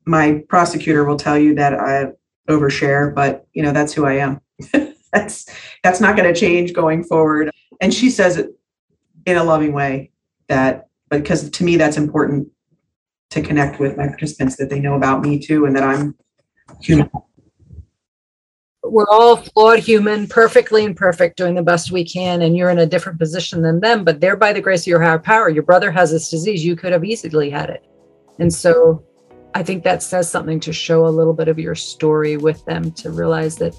My 0.04 0.42
prosecutor 0.48 1.04
will 1.04 1.16
tell 1.16 1.38
you 1.38 1.54
that 1.56 1.74
I 1.74 2.12
overshare, 2.48 3.14
but 3.14 3.46
you 3.52 3.62
know 3.62 3.72
that's 3.72 3.92
who 3.92 4.06
I 4.06 4.14
am. 4.14 4.40
that's 5.12 5.46
that's 5.82 6.00
not 6.00 6.16
going 6.16 6.32
to 6.32 6.38
change 6.38 6.72
going 6.72 7.04
forward 7.04 7.50
and 7.80 7.92
she 7.92 8.10
says 8.10 8.36
it 8.36 8.50
in 9.26 9.36
a 9.36 9.44
loving 9.44 9.72
way 9.72 10.10
that 10.48 10.88
because 11.10 11.50
to 11.50 11.64
me 11.64 11.76
that's 11.76 11.96
important 11.96 12.48
to 13.30 13.42
connect 13.42 13.78
with 13.78 13.96
my 13.96 14.06
participants 14.06 14.56
that 14.56 14.70
they 14.70 14.80
know 14.80 14.94
about 14.94 15.22
me 15.22 15.38
too 15.38 15.66
and 15.66 15.74
that 15.76 15.82
i'm 15.82 16.16
human. 16.80 17.10
We're 18.84 19.08
all 19.10 19.36
flawed 19.36 19.80
human 19.80 20.26
perfectly 20.26 20.84
imperfect 20.84 21.36
doing 21.36 21.54
the 21.54 21.62
best 21.62 21.90
we 21.90 22.04
can 22.04 22.42
and 22.42 22.56
you're 22.56 22.70
in 22.70 22.78
a 22.78 22.86
different 22.86 23.18
position 23.18 23.60
than 23.62 23.80
them 23.80 24.04
but 24.04 24.20
they're 24.20 24.36
by 24.36 24.52
the 24.52 24.60
grace 24.60 24.82
of 24.82 24.86
your 24.86 25.02
higher 25.02 25.18
power. 25.18 25.48
Your 25.48 25.62
brother 25.62 25.90
has 25.90 26.10
this 26.10 26.30
disease. 26.30 26.64
You 26.64 26.76
could 26.76 26.92
have 26.92 27.04
easily 27.04 27.50
had 27.50 27.70
it. 27.70 27.86
And 28.38 28.52
so 28.52 29.04
i 29.54 29.62
think 29.62 29.82
that 29.84 30.02
says 30.02 30.30
something 30.30 30.60
to 30.60 30.72
show 30.72 31.06
a 31.06 31.08
little 31.08 31.32
bit 31.32 31.48
of 31.48 31.58
your 31.58 31.74
story 31.74 32.36
with 32.36 32.64
them 32.66 32.92
to 32.92 33.10
realize 33.10 33.56
that 33.56 33.74